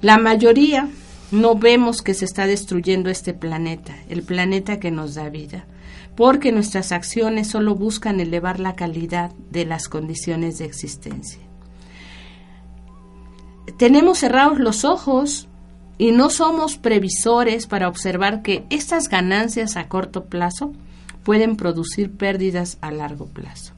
La 0.00 0.16
mayoría 0.16 0.88
no 1.30 1.56
vemos 1.56 2.00
que 2.00 2.14
se 2.14 2.24
está 2.24 2.46
destruyendo 2.46 3.10
este 3.10 3.34
planeta, 3.34 3.94
el 4.08 4.22
planeta 4.22 4.80
que 4.80 4.90
nos 4.90 5.14
da 5.14 5.28
vida, 5.28 5.66
porque 6.16 6.50
nuestras 6.50 6.92
acciones 6.92 7.48
solo 7.48 7.74
buscan 7.74 8.20
elevar 8.20 8.58
la 8.58 8.74
calidad 8.74 9.32
de 9.50 9.66
las 9.66 9.88
condiciones 9.88 10.58
de 10.58 10.64
existencia. 10.64 11.42
Tenemos 13.76 14.18
cerrados 14.18 14.58
los 14.58 14.84
ojos 14.86 15.47
y 15.98 16.12
no 16.12 16.30
somos 16.30 16.78
previsores 16.78 17.66
para 17.66 17.88
observar 17.88 18.42
que 18.42 18.64
estas 18.70 19.08
ganancias 19.08 19.76
a 19.76 19.88
corto 19.88 20.26
plazo 20.26 20.72
pueden 21.24 21.56
producir 21.56 22.12
pérdidas 22.12 22.78
a 22.80 22.92
largo 22.92 23.26
plazo. 23.26 23.74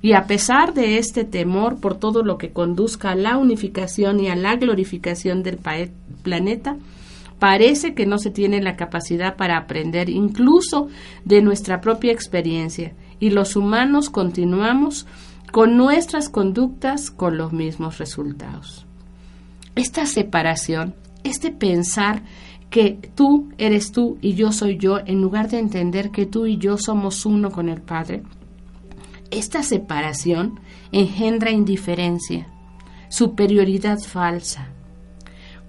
Y 0.00 0.12
a 0.12 0.26
pesar 0.26 0.74
de 0.74 0.98
este 0.98 1.24
temor 1.24 1.80
por 1.80 1.96
todo 1.96 2.22
lo 2.22 2.38
que 2.38 2.52
conduzca 2.52 3.10
a 3.10 3.16
la 3.16 3.36
unificación 3.36 4.20
y 4.20 4.28
a 4.28 4.36
la 4.36 4.54
glorificación 4.56 5.42
del 5.42 5.58
planeta, 6.22 6.76
parece 7.38 7.94
que 7.94 8.06
no 8.06 8.18
se 8.18 8.30
tiene 8.30 8.62
la 8.62 8.76
capacidad 8.76 9.36
para 9.36 9.56
aprender 9.56 10.08
incluso 10.08 10.88
de 11.24 11.42
nuestra 11.42 11.80
propia 11.80 12.12
experiencia 12.12 12.92
y 13.18 13.30
los 13.30 13.56
humanos 13.56 14.10
continuamos 14.10 15.06
con 15.50 15.76
nuestras 15.76 16.28
conductas 16.28 17.10
con 17.10 17.36
los 17.36 17.52
mismos 17.52 17.98
resultados. 17.98 18.86
Esta 19.74 20.06
separación 20.06 20.94
este 21.28 21.50
pensar 21.50 22.22
que 22.70 22.98
tú 23.14 23.48
eres 23.58 23.92
tú 23.92 24.18
y 24.20 24.34
yo 24.34 24.52
soy 24.52 24.76
yo, 24.78 24.98
en 25.04 25.20
lugar 25.20 25.48
de 25.48 25.58
entender 25.58 26.10
que 26.10 26.26
tú 26.26 26.46
y 26.46 26.58
yo 26.58 26.76
somos 26.76 27.24
uno 27.24 27.50
con 27.50 27.68
el 27.68 27.80
Padre, 27.80 28.22
esta 29.30 29.62
separación 29.62 30.60
engendra 30.92 31.50
indiferencia, 31.50 32.48
superioridad 33.08 33.98
falsa. 33.98 34.68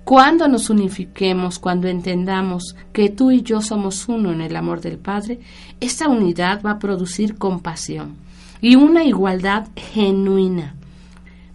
Cuando 0.04 0.48
nos 0.48 0.70
unifiquemos, 0.70 1.60
cuando 1.60 1.88
entendamos 1.88 2.76
que 2.92 3.10
tú 3.10 3.32
y 3.32 3.44
yo 3.44 3.62
somos 3.62 4.08
uno 4.08 4.32
en 4.32 4.42
el 4.42 4.56
amor 4.56 4.82
del 4.82 4.98
Padre, 4.98 5.40
esta 5.80 6.08
unidad 6.08 6.62
va 6.66 6.72
a 6.72 6.80
producir 6.80 7.38
compasión 7.38 8.16
y 8.60 8.76
una 8.76 9.04
igualdad 9.04 9.68
genuina. 9.76 10.76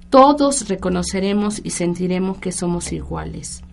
Todos 0.09 0.69
reconoceremos 0.69 1.61
y 1.65 1.71
sentiremos 1.71 2.39
que 2.39 2.53
somos 2.53 2.93
iguales. 2.93 3.64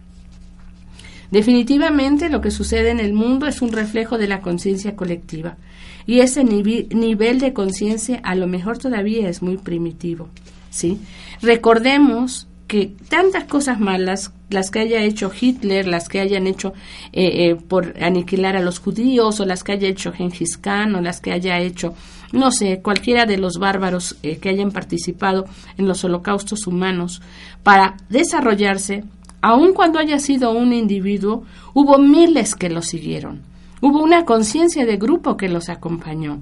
Definitivamente 1.32 2.30
lo 2.30 2.42
que 2.42 2.52
sucede 2.52 2.92
en 2.92 3.00
el 3.00 3.14
mundo 3.14 3.48
es 3.48 3.62
un 3.62 3.72
reflejo 3.72 4.18
de 4.18 4.28
la 4.28 4.42
conciencia 4.42 4.96
colectiva 4.96 5.58
y 6.06 6.20
ese 6.20 6.44
nivel 6.44 7.40
de 7.40 7.54
conciencia 7.54 8.20
a 8.24 8.36
lo 8.36 8.48
mejor 8.48 8.78
todavía 8.78 9.30
es 9.30 9.42
muy 9.42 9.58
primitivo. 9.58 10.30
¿sí? 10.70 11.00
Recordemos 11.42 12.48
que 12.68 12.94
tantas 13.10 13.44
cosas 13.46 13.80
malas, 13.80 14.32
las 14.50 14.72
que 14.72 14.80
haya 14.80 15.04
hecho 15.04 15.32
Hitler, 15.38 15.88
las 15.88 16.08
que 16.08 16.22
hayan 16.22 16.48
hecho 16.48 16.74
eh, 17.12 17.50
eh, 17.50 17.56
por 17.56 17.96
aniquilar 18.02 18.56
a 18.56 18.62
los 18.62 18.80
judíos, 18.80 19.42
o 19.42 19.46
las 19.46 19.64
que 19.64 19.74
haya 19.74 19.90
hecho 19.90 20.14
Genghis 20.14 20.58
Khan, 20.58 20.96
o 20.96 21.02
las 21.02 21.20
que 21.20 21.34
haya 21.34 21.60
hecho, 21.60 21.94
no 22.32 22.50
sé, 22.52 22.80
cualquiera 22.82 23.26
de 23.26 23.38
los 23.38 23.58
bárbaros 23.58 24.16
eh, 24.24 24.38
que 24.38 24.48
hayan 24.48 24.72
participado 24.72 25.48
en 25.78 25.86
los 25.86 26.06
holocaustos 26.06 26.66
humanos, 26.66 27.22
para 27.62 27.98
desarrollarse 28.08 29.04
aun 29.42 29.74
cuando 29.74 30.00
haya 30.00 30.20
sido 30.20 30.52
un 30.52 30.74
individuo, 30.74 31.44
hubo 31.74 31.98
miles 31.98 32.56
que 32.56 32.70
lo 32.70 32.82
siguieron. 32.82 33.42
Hubo 33.82 34.02
una 34.02 34.26
conciencia 34.26 34.86
de 34.86 34.98
grupo 34.98 35.38
que 35.38 35.50
los 35.50 35.70
acompañó. 35.70 36.40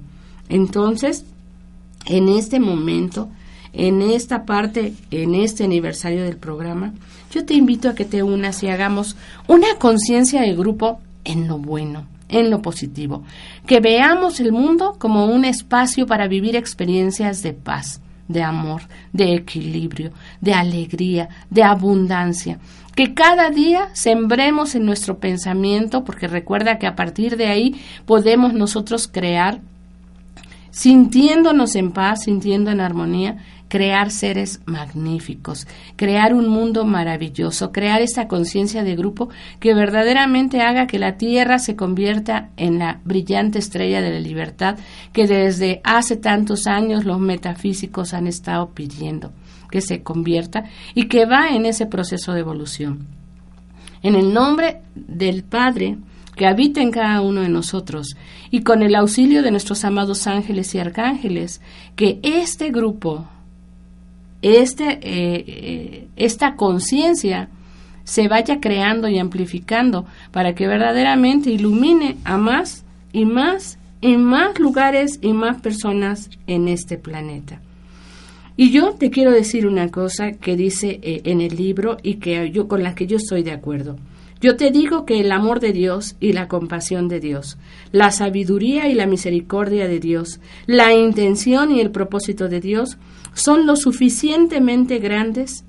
Entonces, 0.50 1.26
en 2.06 2.28
este 2.28 2.60
momento, 2.60 3.30
en 3.74 4.02
esta 4.02 4.45
parte, 4.45 4.93
en 5.12 5.36
este 5.36 5.64
aniversario 5.64 6.24
del 6.24 6.38
programa, 6.38 6.93
yo 7.32 7.45
te 7.45 7.54
invito 7.54 7.89
a 7.89 7.95
que 7.95 8.06
te 8.06 8.24
unas 8.24 8.64
y 8.64 8.68
hagamos 8.68 9.16
una 9.47 9.76
conciencia 9.78 10.41
de 10.41 10.56
grupo 10.56 11.00
en 11.24 11.47
lo 11.47 11.60
bueno, 11.60 12.08
en 12.28 12.50
lo 12.50 12.62
positivo, 12.62 13.24
que 13.66 13.80
veamos 13.80 14.39
el 14.39 14.52
mundo 14.52 14.95
como 14.97 15.26
un 15.26 15.45
espacio 15.45 16.08
para 16.08 16.28
vivir 16.28 16.56
experiencias 16.56 17.43
de 17.43 17.54
paz, 17.54 18.02
de 18.30 18.41
amor, 18.43 18.84
de 19.11 19.34
equilibrio, 19.34 20.11
de 20.39 20.53
alegría, 20.53 21.27
de 21.49 21.63
abundancia, 21.63 22.59
que 22.95 23.13
cada 23.13 23.49
día 23.49 23.89
sembremos 23.93 24.75
en 24.75 24.86
nuestro 24.86 25.19
pensamiento, 25.19 26.05
porque 26.05 26.27
recuerda 26.27 26.77
que 26.77 26.88
a 26.88 26.95
partir 26.95 27.36
de 27.36 27.47
ahí 27.47 27.82
podemos 28.05 28.53
nosotros 28.53 29.07
crear, 29.07 29.59
sintiéndonos 30.71 31.75
en 31.75 31.91
paz, 31.91 32.23
sintiendo 32.23 32.71
en 32.71 32.80
armonía, 32.80 33.38
crear 33.70 34.11
seres 34.11 34.59
magníficos, 34.65 35.67
crear 35.95 36.34
un 36.34 36.49
mundo 36.49 36.84
maravilloso, 36.84 37.72
crear 37.72 38.01
esa 38.01 38.28
conciencia 38.28 38.84
de 38.84 38.95
grupo 38.95 39.30
que 39.61 39.74
verdaderamente 39.74 40.61
haga 40.61 40.88
que 40.88 40.99
la 40.99 41.17
Tierra 41.17 41.59
se 41.59 41.78
convierta 41.78 42.49
en 42.57 42.80
la 42.80 42.99
brillante 43.05 43.59
estrella 43.59 44.01
de 44.01 44.09
la 44.09 44.20
libertad 44.20 44.78
que 45.13 45.28
desde 45.28 45.80
hace 45.84 46.17
tantos 46.17 46.67
años 46.67 47.05
los 47.05 47.20
metafísicos 47.20 48.13
han 48.13 48.28
estado 48.28 48.72
pidiendo 48.72 49.32
que 49.70 49.82
se 49.82 50.03
convierta 50.03 50.65
y 50.95 51.07
que 51.07 51.26
va 51.26 51.49
en 51.49 51.65
ese 51.65 51.86
proceso 51.86 52.34
de 52.34 52.39
evolución. 52.39 53.07
En 54.01 54.15
el 54.15 54.34
nombre 54.34 54.82
del 54.95 55.43
Padre, 55.43 55.97
que 56.36 56.47
habita 56.47 56.82
en 56.82 56.91
cada 56.91 57.22
uno 57.22 57.41
de 57.41 57.49
nosotros 57.49 58.15
y 58.49 58.61
con 58.61 58.82
el 58.82 58.95
auxilio 58.95 59.43
de 59.43 59.51
nuestros 59.51 59.84
amados 59.84 60.26
ángeles 60.26 60.74
y 60.74 60.80
arcángeles, 60.80 61.61
que 61.95 62.20
este 62.24 62.72
grupo, 62.72 63.28
este, 64.41 64.85
eh, 64.85 64.99
eh, 65.47 66.07
esta 66.15 66.55
conciencia, 66.55 67.49
se 68.03 68.27
vaya 68.27 68.59
creando 68.59 69.07
y 69.07 69.19
amplificando 69.19 70.05
para 70.31 70.55
que 70.55 70.67
verdaderamente 70.67 71.51
ilumine 71.51 72.17
a 72.23 72.37
más 72.37 72.83
y 73.13 73.25
más 73.25 73.77
y 74.01 74.17
más 74.17 74.59
lugares 74.59 75.19
y 75.21 75.33
más 75.33 75.61
personas 75.61 76.29
en 76.47 76.67
este 76.67 76.97
planeta. 76.97 77.61
Y 78.57 78.71
yo 78.71 78.93
te 78.93 79.09
quiero 79.09 79.31
decir 79.31 79.67
una 79.67 79.89
cosa 79.89 80.31
que 80.31 80.55
dice 80.55 80.99
eh, 81.03 81.21
en 81.25 81.39
el 81.39 81.55
libro 81.55 81.97
y 82.01 82.15
que 82.15 82.51
yo 82.51 82.67
con 82.67 82.83
la 82.83 82.95
que 82.95 83.07
yo 83.07 83.17
estoy 83.17 83.43
de 83.43 83.51
acuerdo. 83.51 83.97
Yo 84.41 84.55
te 84.55 84.71
digo 84.71 85.05
que 85.05 85.19
el 85.19 85.31
amor 85.33 85.59
de 85.59 85.73
Dios 85.73 86.15
y 86.21 86.31
la 86.31 86.47
compasión 86.47 87.09
de 87.09 87.19
Dios, 87.19 87.57
la 87.91 88.11
sabiduría 88.11 88.87
y 88.87 88.93
la 88.93 89.05
misericordia 89.05 89.87
de 89.87 89.99
Dios, 89.99 90.39
la 90.65 90.93
intención 90.93 91.71
y 91.71 91.81
el 91.81 91.91
propósito 91.91 92.47
de 92.47 92.61
Dios 92.61 92.97
son 93.33 93.65
lo 93.65 93.75
suficientemente 93.75 94.99
grandes 94.99 95.65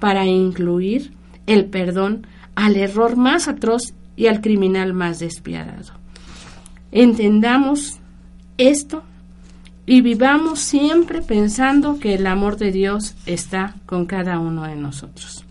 para 0.00 0.26
incluir 0.26 1.12
el 1.46 1.64
perdón 1.66 2.26
al 2.54 2.76
error 2.76 3.16
más 3.16 3.48
atroz 3.48 3.94
y 4.16 4.26
al 4.26 4.42
criminal 4.42 4.92
más 4.92 5.18
despiadado. 5.18 5.94
Entendamos 6.92 8.00
esto 8.58 9.02
y 9.86 10.02
vivamos 10.02 10.60
siempre 10.60 11.22
pensando 11.22 11.98
que 11.98 12.14
el 12.14 12.26
amor 12.26 12.58
de 12.58 12.70
Dios 12.70 13.14
está 13.24 13.76
con 13.86 14.04
cada 14.04 14.38
uno 14.38 14.64
de 14.64 14.76
nosotros. 14.76 15.44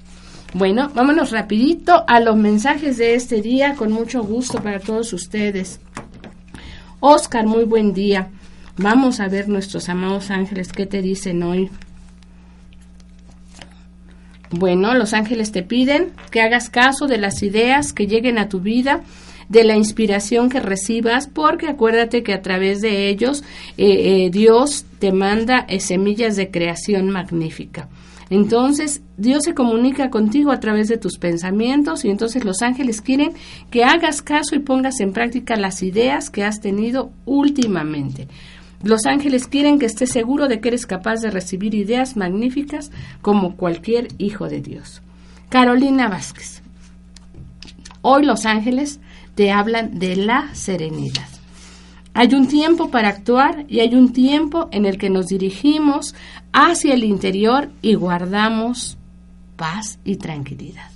Bueno, 0.53 0.89
vámonos 0.95 1.29
rapidito 1.29 2.03
a 2.07 2.19
los 2.19 2.35
mensajes 2.35 2.97
de 2.97 3.13
este 3.13 3.41
día 3.41 3.75
con 3.75 3.91
mucho 3.91 4.23
gusto 4.23 4.63
para 4.63 4.79
todos 4.79 5.13
ustedes. 5.13 5.79
Oscar, 6.99 7.45
muy 7.45 7.65
buen 7.65 7.93
día. 7.93 8.29
Vamos 8.75 9.19
a 9.19 9.27
ver 9.27 9.47
nuestros 9.47 9.89
amados 9.89 10.31
ángeles 10.31 10.71
qué 10.71 10.87
te 10.87 11.03
dicen 11.03 11.43
hoy. 11.43 11.69
Bueno, 14.49 14.95
los 14.95 15.13
ángeles 15.13 15.51
te 15.51 15.61
piden 15.61 16.13
que 16.31 16.41
hagas 16.41 16.71
caso 16.71 17.05
de 17.05 17.19
las 17.19 17.43
ideas 17.43 17.93
que 17.93 18.07
lleguen 18.07 18.39
a 18.39 18.49
tu 18.49 18.59
vida, 18.59 19.01
de 19.49 19.63
la 19.63 19.75
inspiración 19.75 20.49
que 20.49 20.59
recibas, 20.59 21.27
porque 21.27 21.67
acuérdate 21.67 22.23
que 22.23 22.33
a 22.33 22.41
través 22.41 22.81
de 22.81 23.09
ellos 23.09 23.43
eh, 23.77 24.25
eh, 24.25 24.29
Dios 24.31 24.85
te 24.97 25.11
manda 25.11 25.65
eh, 25.67 25.79
semillas 25.79 26.35
de 26.35 26.49
creación 26.49 27.11
magnífica. 27.11 27.87
Entonces, 28.29 29.01
Dios 29.17 29.43
se 29.43 29.53
comunica 29.53 30.09
contigo 30.09 30.51
a 30.51 30.59
través 30.59 30.87
de 30.87 30.97
tus 30.97 31.17
pensamientos 31.17 32.05
y 32.05 32.09
entonces 32.09 32.45
los 32.45 32.61
ángeles 32.61 33.01
quieren 33.01 33.33
que 33.71 33.83
hagas 33.83 34.21
caso 34.21 34.55
y 34.55 34.59
pongas 34.59 34.99
en 34.99 35.13
práctica 35.13 35.55
las 35.55 35.81
ideas 35.81 36.29
que 36.29 36.43
has 36.43 36.61
tenido 36.61 37.11
últimamente. 37.25 38.27
Los 38.83 39.05
ángeles 39.05 39.47
quieren 39.47 39.79
que 39.79 39.87
estés 39.87 40.11
seguro 40.11 40.47
de 40.47 40.61
que 40.61 40.69
eres 40.69 40.85
capaz 40.85 41.17
de 41.17 41.31
recibir 41.31 41.73
ideas 41.73 42.15
magníficas 42.15 42.91
como 43.21 43.55
cualquier 43.55 44.07
hijo 44.19 44.47
de 44.47 44.61
Dios. 44.61 45.01
Carolina 45.49 46.07
Vázquez. 46.07 46.61
Hoy 48.01 48.23
los 48.25 48.45
ángeles 48.45 48.99
te 49.35 49.51
hablan 49.51 49.99
de 49.99 50.15
la 50.15 50.53
serenidad. 50.53 51.38
Hay 52.13 52.33
un 52.33 52.47
tiempo 52.47 52.89
para 52.89 53.09
actuar 53.09 53.65
y 53.67 53.79
hay 53.79 53.95
un 53.95 54.11
tiempo 54.11 54.67
en 54.71 54.85
el 54.85 54.97
que 54.97 55.09
nos 55.09 55.27
dirigimos 55.27 56.15
hacia 56.51 56.93
el 56.93 57.03
interior 57.03 57.69
y 57.81 57.93
guardamos 57.93 58.97
paz 59.55 59.99
y 60.03 60.15
tranquilidad. 60.15 60.89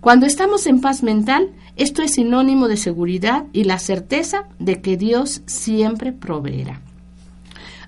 Cuando 0.00 0.26
estamos 0.26 0.66
en 0.66 0.80
paz 0.80 1.02
mental, 1.02 1.50
esto 1.76 2.02
es 2.02 2.14
sinónimo 2.14 2.68
de 2.68 2.76
seguridad 2.76 3.44
y 3.52 3.64
la 3.64 3.78
certeza 3.78 4.44
de 4.58 4.80
que 4.80 4.96
Dios 4.96 5.42
siempre 5.46 6.12
proveerá. 6.12 6.80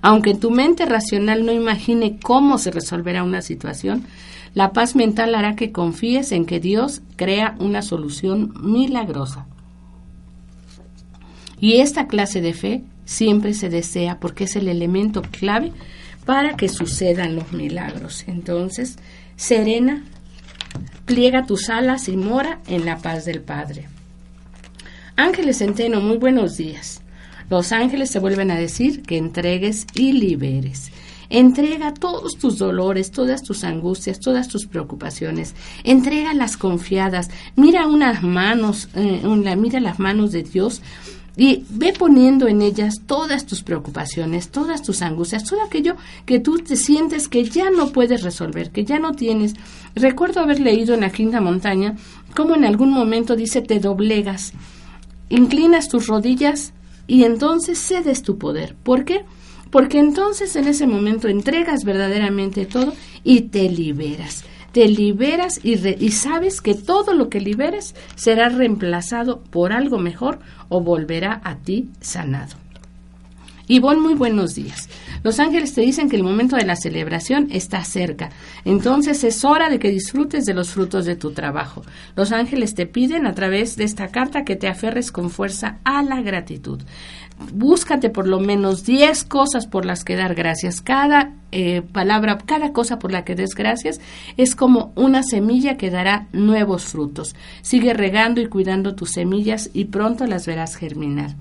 Aunque 0.01 0.35
tu 0.35 0.51
mente 0.51 0.85
racional 0.85 1.45
no 1.45 1.51
imagine 1.51 2.19
cómo 2.19 2.57
se 2.57 2.71
resolverá 2.71 3.23
una 3.23 3.41
situación, 3.41 4.03
la 4.53 4.73
paz 4.73 4.95
mental 4.95 5.35
hará 5.35 5.55
que 5.55 5.71
confíes 5.71 6.31
en 6.31 6.45
que 6.45 6.59
Dios 6.59 7.01
crea 7.15 7.55
una 7.59 7.81
solución 7.81 8.53
milagrosa. 8.61 9.45
Y 11.59 11.77
esta 11.77 12.07
clase 12.07 12.41
de 12.41 12.53
fe 12.53 12.83
siempre 13.05 13.53
se 13.53 13.69
desea 13.69 14.19
porque 14.19 14.43
es 14.43 14.55
el 14.55 14.67
elemento 14.67 15.21
clave 15.21 15.71
para 16.25 16.55
que 16.55 16.69
sucedan 16.69 17.35
los 17.35 17.51
milagros. 17.53 18.25
Entonces, 18.27 18.97
serena, 19.35 20.03
pliega 21.05 21.45
tus 21.45 21.69
alas 21.69 22.09
y 22.09 22.17
mora 22.17 22.59
en 22.67 22.85
la 22.85 22.97
paz 22.97 23.25
del 23.25 23.41
Padre. 23.41 23.87
Ángeles 25.15 25.59
Centeno, 25.59 26.01
muy 26.01 26.17
buenos 26.17 26.57
días. 26.57 27.01
Los 27.49 27.71
ángeles 27.71 28.11
se 28.11 28.19
vuelven 28.19 28.51
a 28.51 28.59
decir 28.59 29.01
que 29.03 29.17
entregues 29.17 29.87
y 29.95 30.11
liberes. 30.11 30.91
Entrega 31.29 31.93
todos 31.93 32.37
tus 32.37 32.57
dolores, 32.57 33.11
todas 33.11 33.41
tus 33.41 33.63
angustias, 33.63 34.19
todas 34.19 34.47
tus 34.47 34.65
preocupaciones. 34.65 35.55
Entrega 35.83 36.33
las 36.33 36.55
confiadas. 36.55 37.29
Mira 37.55 37.87
unas 37.87 38.21
manos, 38.21 38.89
eh, 38.95 39.21
mira 39.57 39.79
las 39.79 39.99
manos 39.99 40.31
de 40.31 40.43
Dios 40.43 40.81
y 41.37 41.63
ve 41.69 41.93
poniendo 41.97 42.47
en 42.47 42.63
ellas 42.63 43.01
todas 43.05 43.45
tus 43.45 43.61
preocupaciones, 43.61 44.49
todas 44.49 44.81
tus 44.81 45.03
angustias, 45.03 45.43
todo 45.43 45.61
aquello 45.61 45.95
que 46.25 46.39
tú 46.39 46.57
te 46.57 46.75
sientes 46.75 47.29
que 47.29 47.43
ya 47.43 47.69
no 47.69 47.89
puedes 47.89 48.23
resolver, 48.23 48.71
que 48.71 48.83
ya 48.83 48.97
no 48.97 49.13
tienes. 49.13 49.53
Recuerdo 49.95 50.41
haber 50.41 50.59
leído 50.59 50.95
en 50.95 51.01
la 51.01 51.11
quinta 51.11 51.39
montaña 51.39 51.95
cómo 52.35 52.55
en 52.55 52.65
algún 52.65 52.91
momento 52.91 53.35
dice 53.35 53.61
te 53.61 53.79
doblegas, 53.79 54.53
inclinas 55.29 55.89
tus 55.89 56.07
rodillas 56.07 56.73
y 57.05 57.23
entonces 57.23 57.77
cedes 57.77 58.23
tu 58.23 58.39
poder. 58.39 58.75
¿Por 58.83 59.05
qué? 59.05 59.23
Porque 59.69 59.99
entonces 59.99 60.55
en 60.55 60.67
ese 60.67 60.87
momento 60.87 61.27
entregas 61.27 61.83
verdaderamente 61.83 62.65
todo 62.65 62.93
y 63.23 63.41
te 63.41 63.69
liberas. 63.69 64.43
Te 64.77 64.87
liberas 64.87 65.59
y, 65.63 66.11
sabes 66.11 66.61
que 66.61 66.75
todo 66.75 67.15
lo 67.15 67.29
que 67.29 67.39
liberes 67.39 67.95
será 68.13 68.49
reemplazado 68.49 69.41
por 69.41 69.73
algo 69.73 69.97
mejor 69.97 70.37
o 70.69 70.81
volverá 70.81 71.41
a 71.43 71.55
ti 71.55 71.89
sanado. 71.99 72.57
Ivonne, 73.67 73.99
muy 73.99 74.13
buenos 74.13 74.53
días. 74.53 74.87
Los 75.23 75.39
ángeles 75.39 75.73
te 75.73 75.81
dicen 75.81 76.09
que 76.09 76.15
el 76.15 76.21
momento 76.21 76.57
de 76.57 76.65
la 76.65 76.75
celebración 76.75 77.47
está 77.49 77.83
cerca. 77.83 78.29
Entonces 78.65 79.23
es 79.23 79.43
hora 79.43 79.71
de 79.71 79.79
que 79.79 79.89
disfrutes 79.89 80.45
de 80.45 80.53
los 80.53 80.69
frutos 80.69 81.05
de 81.05 81.15
tu 81.15 81.31
trabajo. 81.31 81.81
Los 82.15 82.31
ángeles 82.31 82.75
te 82.75 82.85
piden 82.85 83.25
a 83.25 83.33
través 83.33 83.77
de 83.77 83.83
esta 83.83 84.09
carta 84.09 84.43
que 84.43 84.55
te 84.55 84.67
aferres 84.67 85.11
con 85.11 85.31
fuerza 85.31 85.79
a 85.85 86.03
la 86.03 86.21
gratitud. 86.21 86.81
Búscate 87.53 88.09
por 88.09 88.27
lo 88.27 88.39
menos 88.39 88.83
10 88.83 89.23
cosas 89.25 89.67
por 89.67 89.85
las 89.85 90.03
que 90.03 90.15
dar 90.15 90.33
gracias. 90.33 90.81
Cada 90.81 91.33
eh, 91.51 91.81
palabra, 91.81 92.37
cada 92.45 92.73
cosa 92.73 92.99
por 92.99 93.11
la 93.11 93.23
que 93.23 93.35
des 93.35 93.53
gracias 93.55 94.01
es 94.37 94.55
como 94.55 94.91
una 94.95 95.23
semilla 95.23 95.77
que 95.77 95.91
dará 95.91 96.27
nuevos 96.33 96.85
frutos. 96.85 97.35
Sigue 97.61 97.93
regando 97.93 98.41
y 98.41 98.47
cuidando 98.47 98.95
tus 98.95 99.11
semillas 99.11 99.69
y 99.73 99.85
pronto 99.85 100.25
las 100.25 100.45
verás 100.47 100.75
germinar. 100.75 101.35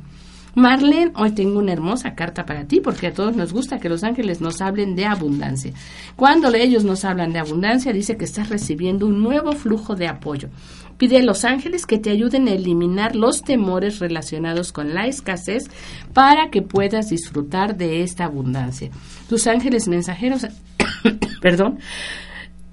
Marlene, 0.57 1.13
hoy 1.17 1.33
tengo 1.33 1.59
una 1.59 1.75
hermosa 1.75 2.15
carta 2.15 2.47
para 2.47 2.65
ti 2.65 2.81
porque 2.81 3.09
a 3.09 3.13
todos 3.13 3.37
nos 3.37 3.53
gusta 3.53 3.79
que 3.79 3.91
los 3.91 4.03
ángeles 4.03 4.41
nos 4.41 4.63
hablen 4.63 4.97
de 4.97 5.05
abundancia. 5.05 5.75
Cuando 6.17 6.49
ellos 6.55 6.83
nos 6.83 7.05
hablan 7.05 7.35
de 7.35 7.39
abundancia, 7.39 7.93
dice 7.93 8.17
que 8.17 8.25
estás 8.25 8.49
recibiendo 8.49 9.07
un 9.07 9.23
nuevo 9.23 9.53
flujo 9.53 9.97
de 9.97 10.09
apoyo. 10.09 10.49
Pide 10.97 11.19
a 11.19 11.23
los 11.23 11.45
ángeles 11.45 11.85
que 11.85 11.99
te 11.99 12.09
ayuden 12.09 12.49
a 12.49 12.53
eliminar 12.53 13.15
los 13.17 13.43
temores 13.43 13.99
relacionados 13.99 14.73
con 14.73 14.95
la 14.95 15.07
escasez 15.07 15.69
para 16.15 16.49
que 16.49 16.63
puedas 16.63 17.11
disfrutar 17.11 17.77
de 17.77 18.03
esta 18.03 18.25
abundancia. 18.25 18.89
Tus 19.29 19.47
ángeles 19.49 19.89
mensajeros, 19.89 20.47
perdón, 21.43 21.81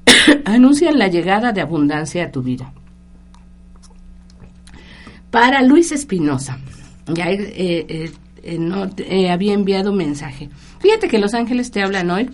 anuncian 0.46 0.98
la 0.98 1.10
llegada 1.10 1.52
de 1.52 1.60
abundancia 1.60 2.24
a 2.24 2.32
tu 2.32 2.44
vida. 2.44 2.72
Para 5.30 5.62
Luis 5.64 5.92
Espinosa, 5.92 6.60
ya 7.08 7.30
eh, 7.30 7.86
eh, 7.88 8.12
eh, 8.44 8.58
no 8.58 8.90
había 9.32 9.54
enviado 9.54 9.94
mensaje. 9.94 10.50
Fíjate 10.80 11.08
que 11.08 11.20
los 11.20 11.34
ángeles 11.34 11.72
te 11.72 11.82
hablan 11.82 12.10
hoy 12.12 12.30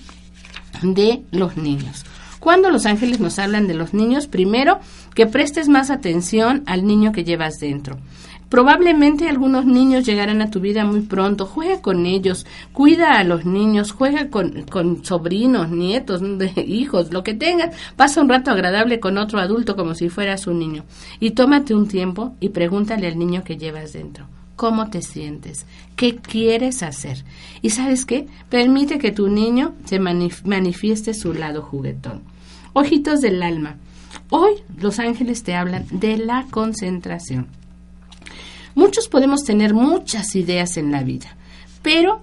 de 0.81 1.23
los 1.31 1.57
niños. 1.57 2.05
Cuando 2.39 2.69
los 2.69 2.85
ángeles 2.85 3.19
nos 3.19 3.37
hablan 3.37 3.67
de 3.67 3.73
los 3.73 3.93
niños, 3.93 4.27
primero 4.27 4.79
que 5.13 5.27
prestes 5.27 5.67
más 5.67 5.89
atención 5.89 6.63
al 6.67 6.85
niño 6.85 7.11
que 7.11 7.25
llevas 7.25 7.59
dentro. 7.59 7.97
Probablemente 8.47 9.29
algunos 9.29 9.65
niños 9.65 10.05
llegarán 10.05 10.41
a 10.41 10.49
tu 10.49 10.59
vida 10.59 10.83
muy 10.83 11.01
pronto. 11.01 11.45
Juega 11.45 11.81
con 11.81 12.07
ellos, 12.07 12.47
cuida 12.73 13.19
a 13.19 13.23
los 13.23 13.45
niños, 13.45 13.91
juega 13.91 14.29
con, 14.29 14.63
con 14.63 15.05
sobrinos, 15.05 15.69
nietos, 15.69 16.23
hijos, 16.65 17.13
lo 17.13 17.23
que 17.23 17.35
tengas. 17.35 17.75
Pasa 17.95 18.21
un 18.21 18.29
rato 18.29 18.49
agradable 18.49 18.99
con 18.99 19.19
otro 19.19 19.39
adulto 19.39 19.75
como 19.75 19.93
si 19.93 20.09
fueras 20.09 20.47
un 20.47 20.57
niño. 20.57 20.85
Y 21.19 21.31
tómate 21.31 21.75
un 21.75 21.87
tiempo 21.87 22.35
y 22.39 22.49
pregúntale 22.49 23.07
al 23.07 23.19
niño 23.19 23.43
que 23.43 23.57
llevas 23.57 23.93
dentro 23.93 24.25
cómo 24.59 24.89
te 24.89 25.01
sientes, 25.01 25.65
qué 25.95 26.17
quieres 26.17 26.83
hacer. 26.83 27.23
Y 27.61 27.69
sabes 27.69 28.05
qué, 28.05 28.27
permite 28.49 28.99
que 28.99 29.13
tu 29.13 29.29
niño 29.29 29.73
se 29.85 29.99
manifieste 29.99 31.13
su 31.13 31.33
lado 31.33 31.61
juguetón. 31.61 32.23
Ojitos 32.73 33.21
del 33.21 33.41
alma. 33.41 33.77
Hoy 34.29 34.55
los 34.77 34.99
ángeles 34.99 35.43
te 35.43 35.55
hablan 35.55 35.85
de 35.91 36.17
la 36.17 36.45
concentración. 36.51 37.47
Muchos 38.75 39.07
podemos 39.07 39.45
tener 39.45 39.73
muchas 39.73 40.35
ideas 40.35 40.75
en 40.75 40.91
la 40.91 41.03
vida, 41.03 41.37
pero 41.81 42.19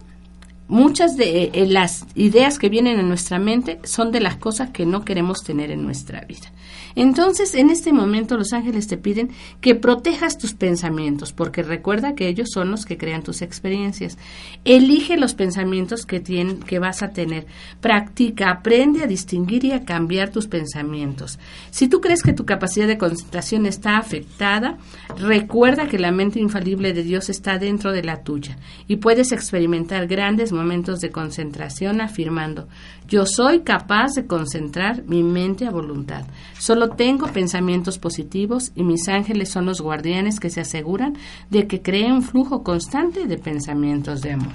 muchas 0.68 1.16
de 1.16 1.52
eh, 1.54 1.66
las 1.66 2.04
ideas 2.16 2.58
que 2.58 2.68
vienen 2.68 2.98
a 2.98 3.02
nuestra 3.02 3.38
mente 3.38 3.80
son 3.84 4.12
de 4.12 4.20
las 4.20 4.36
cosas 4.36 4.72
que 4.72 4.84
no 4.84 5.06
queremos 5.06 5.42
tener 5.42 5.70
en 5.70 5.84
nuestra 5.84 6.20
vida. 6.26 6.52
Entonces, 6.96 7.54
en 7.54 7.70
este 7.70 7.92
momento 7.92 8.36
los 8.36 8.52
ángeles 8.54 8.88
te 8.88 8.96
piden 8.96 9.30
que 9.60 9.74
protejas 9.74 10.38
tus 10.38 10.54
pensamientos, 10.54 11.32
porque 11.32 11.62
recuerda 11.62 12.14
que 12.14 12.26
ellos 12.26 12.48
son 12.52 12.70
los 12.70 12.86
que 12.86 12.96
crean 12.96 13.22
tus 13.22 13.42
experiencias. 13.42 14.16
Elige 14.64 15.16
los 15.18 15.34
pensamientos 15.34 16.06
que, 16.06 16.22
que 16.66 16.78
vas 16.78 17.02
a 17.02 17.10
tener. 17.10 17.46
Practica, 17.80 18.50
aprende 18.50 19.04
a 19.04 19.06
distinguir 19.06 19.66
y 19.66 19.72
a 19.72 19.84
cambiar 19.84 20.30
tus 20.30 20.48
pensamientos. 20.48 21.38
Si 21.70 21.86
tú 21.86 22.00
crees 22.00 22.22
que 22.22 22.32
tu 22.32 22.46
capacidad 22.46 22.86
de 22.86 22.98
concentración 22.98 23.66
está 23.66 23.98
afectada, 23.98 24.78
recuerda 25.18 25.88
que 25.88 25.98
la 25.98 26.12
mente 26.12 26.40
infalible 26.40 26.94
de 26.94 27.02
Dios 27.02 27.28
está 27.28 27.58
dentro 27.58 27.92
de 27.92 28.02
la 28.02 28.22
tuya 28.22 28.56
y 28.88 28.96
puedes 28.96 29.32
experimentar 29.32 30.06
grandes 30.06 30.50
momentos 30.50 31.00
de 31.00 31.10
concentración 31.10 32.00
afirmando, 32.00 32.68
yo 33.08 33.24
soy 33.24 33.60
capaz 33.60 34.14
de 34.14 34.26
concentrar 34.26 35.04
mi 35.04 35.22
mente 35.22 35.66
a 35.66 35.70
voluntad. 35.70 36.24
Solo 36.58 36.90
tengo 36.90 37.28
pensamientos 37.28 37.98
positivos 37.98 38.72
y 38.74 38.82
mis 38.82 39.08
ángeles 39.08 39.48
son 39.48 39.66
los 39.66 39.80
guardianes 39.80 40.40
que 40.40 40.50
se 40.50 40.60
aseguran 40.60 41.14
de 41.50 41.66
que 41.66 41.82
cree 41.82 42.12
un 42.12 42.22
flujo 42.22 42.62
constante 42.62 43.26
de 43.26 43.38
pensamientos 43.38 44.22
de 44.22 44.32
amor. 44.32 44.54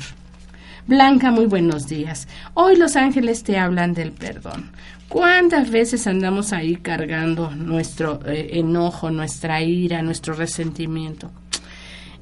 Blanca, 0.88 1.32
muy 1.32 1.46
buenos 1.46 1.88
días. 1.88 2.28
Hoy 2.54 2.76
los 2.76 2.96
ángeles 2.96 3.44
te 3.44 3.58
hablan 3.58 3.94
del 3.94 4.12
perdón. 4.12 4.72
¿Cuántas 5.08 5.70
veces 5.70 6.08
andamos 6.08 6.54
ahí 6.54 6.78
cargando 6.78 7.52
nuestro 7.52 8.20
eh, 8.26 8.52
enojo, 8.54 9.12
nuestra 9.12 9.62
ira, 9.62 10.02
nuestro 10.02 10.34
resentimiento? 10.34 11.32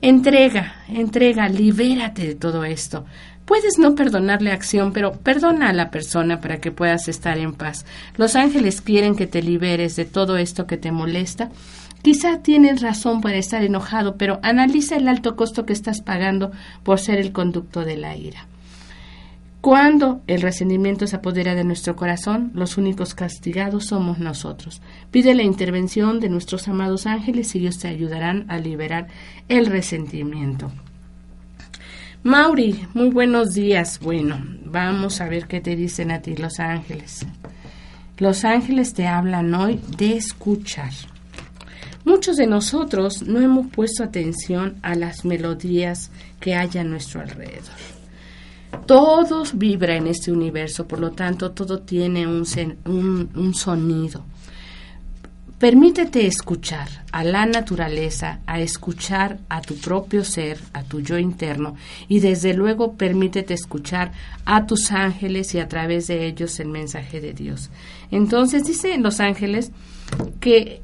Entrega, 0.02 0.76
entrega, 0.88 1.50
libérate 1.50 2.26
de 2.26 2.36
todo 2.36 2.64
esto. 2.64 3.06
Puedes 3.50 3.80
no 3.80 3.96
perdonarle 3.96 4.52
acción, 4.52 4.94
pero 4.94 5.12
perdona 5.12 5.70
a 5.70 5.74
la 5.74 5.90
persona 5.90 6.40
para 6.40 6.62
que 6.62 6.72
puedas 6.72 7.08
estar 7.08 7.40
en 7.40 7.56
paz. 7.56 7.84
Los 8.16 8.36
ángeles 8.36 8.80
quieren 8.80 9.16
que 9.16 9.26
te 9.26 9.42
liberes 9.42 9.96
de 9.96 10.06
todo 10.06 10.38
esto 10.38 10.68
que 10.68 10.78
te 10.78 10.92
molesta. 10.92 11.50
Quizá 12.04 12.44
tienes 12.44 12.80
razón 12.84 13.22
para 13.22 13.38
estar 13.38 13.64
enojado, 13.64 14.18
pero 14.18 14.40
analiza 14.44 14.98
el 14.98 15.08
alto 15.08 15.36
costo 15.36 15.66
que 15.66 15.74
estás 15.74 16.02
pagando 16.02 16.52
por 16.84 17.00
ser 17.00 17.18
el 17.18 17.32
conducto 17.32 17.86
de 17.86 17.98
la 17.98 18.16
ira. 18.16 18.46
Cuando 19.62 20.22
el 20.28 20.44
resentimiento 20.44 21.08
se 21.08 21.16
apodera 21.16 21.56
de 21.56 21.64
nuestro 21.64 21.96
corazón, 21.96 22.52
los 22.54 22.78
únicos 22.78 23.16
castigados 23.16 23.88
somos 23.88 24.20
nosotros. 24.20 24.80
Pide 25.10 25.34
la 25.34 25.42
intervención 25.42 26.20
de 26.20 26.30
nuestros 26.30 26.68
amados 26.68 27.08
ángeles 27.08 27.56
y 27.56 27.62
ellos 27.62 27.80
te 27.80 27.88
ayudarán 27.88 28.46
a 28.48 28.60
liberar 28.60 29.08
el 29.48 29.66
resentimiento. 29.66 30.72
Mauri, 32.24 32.86
muy 32.94 33.10
buenos 33.10 33.54
días. 33.54 33.98
Bueno, 34.02 34.44
vamos 34.66 35.22
a 35.22 35.30
ver 35.30 35.48
qué 35.48 35.62
te 35.62 35.78
dicen 35.78 36.12
a 36.12 36.22
ti 36.22 36.36
los 36.36 36.60
ángeles. 36.60 37.26
Los 38.18 38.44
ángeles 38.44 38.94
te 38.94 39.08
hablan 39.08 39.54
hoy 39.54 39.80
de 39.98 40.18
escuchar. 40.18 40.92
Muchos 42.04 42.36
de 42.36 42.46
nosotros 42.46 43.22
no 43.22 43.40
hemos 43.40 43.68
puesto 43.68 44.04
atención 44.04 44.76
a 44.82 44.96
las 44.96 45.24
melodías 45.24 46.12
que 46.42 46.56
hay 46.56 46.78
a 46.78 46.84
nuestro 46.84 47.22
alrededor. 47.22 47.78
Todo 48.86 49.44
vibra 49.54 49.96
en 49.96 50.08
este 50.08 50.30
universo, 50.30 50.86
por 50.86 51.00
lo 51.00 51.12
tanto, 51.12 51.52
todo 51.52 51.80
tiene 51.80 52.28
un, 52.28 52.46
un, 52.86 53.30
un 53.34 53.54
sonido. 53.54 54.26
Permítete 55.60 56.26
escuchar 56.26 56.88
a 57.12 57.26
la 57.26 57.46
naturaleza, 57.46 58.40
a 58.46 58.62
escuchar 58.62 59.40
a 59.50 59.60
tu 59.62 59.76
propio 59.76 60.24
ser, 60.24 60.58
a 60.72 60.84
tu 60.84 61.02
yo 61.02 61.18
interno 61.18 61.76
y 62.08 62.22
desde 62.22 62.54
luego 62.54 62.94
permítete 62.94 63.56
escuchar 63.56 64.14
a 64.46 64.66
tus 64.68 64.94
ángeles 64.94 65.54
y 65.56 65.60
a 65.60 65.68
través 65.68 66.08
de 66.08 66.28
ellos 66.28 66.62
el 66.62 66.70
mensaje 66.70 67.20
de 67.20 67.34
Dios. 67.34 67.72
Entonces 68.10 68.64
dicen 68.64 69.04
los 69.04 69.20
ángeles 69.20 69.74
que 70.40 70.82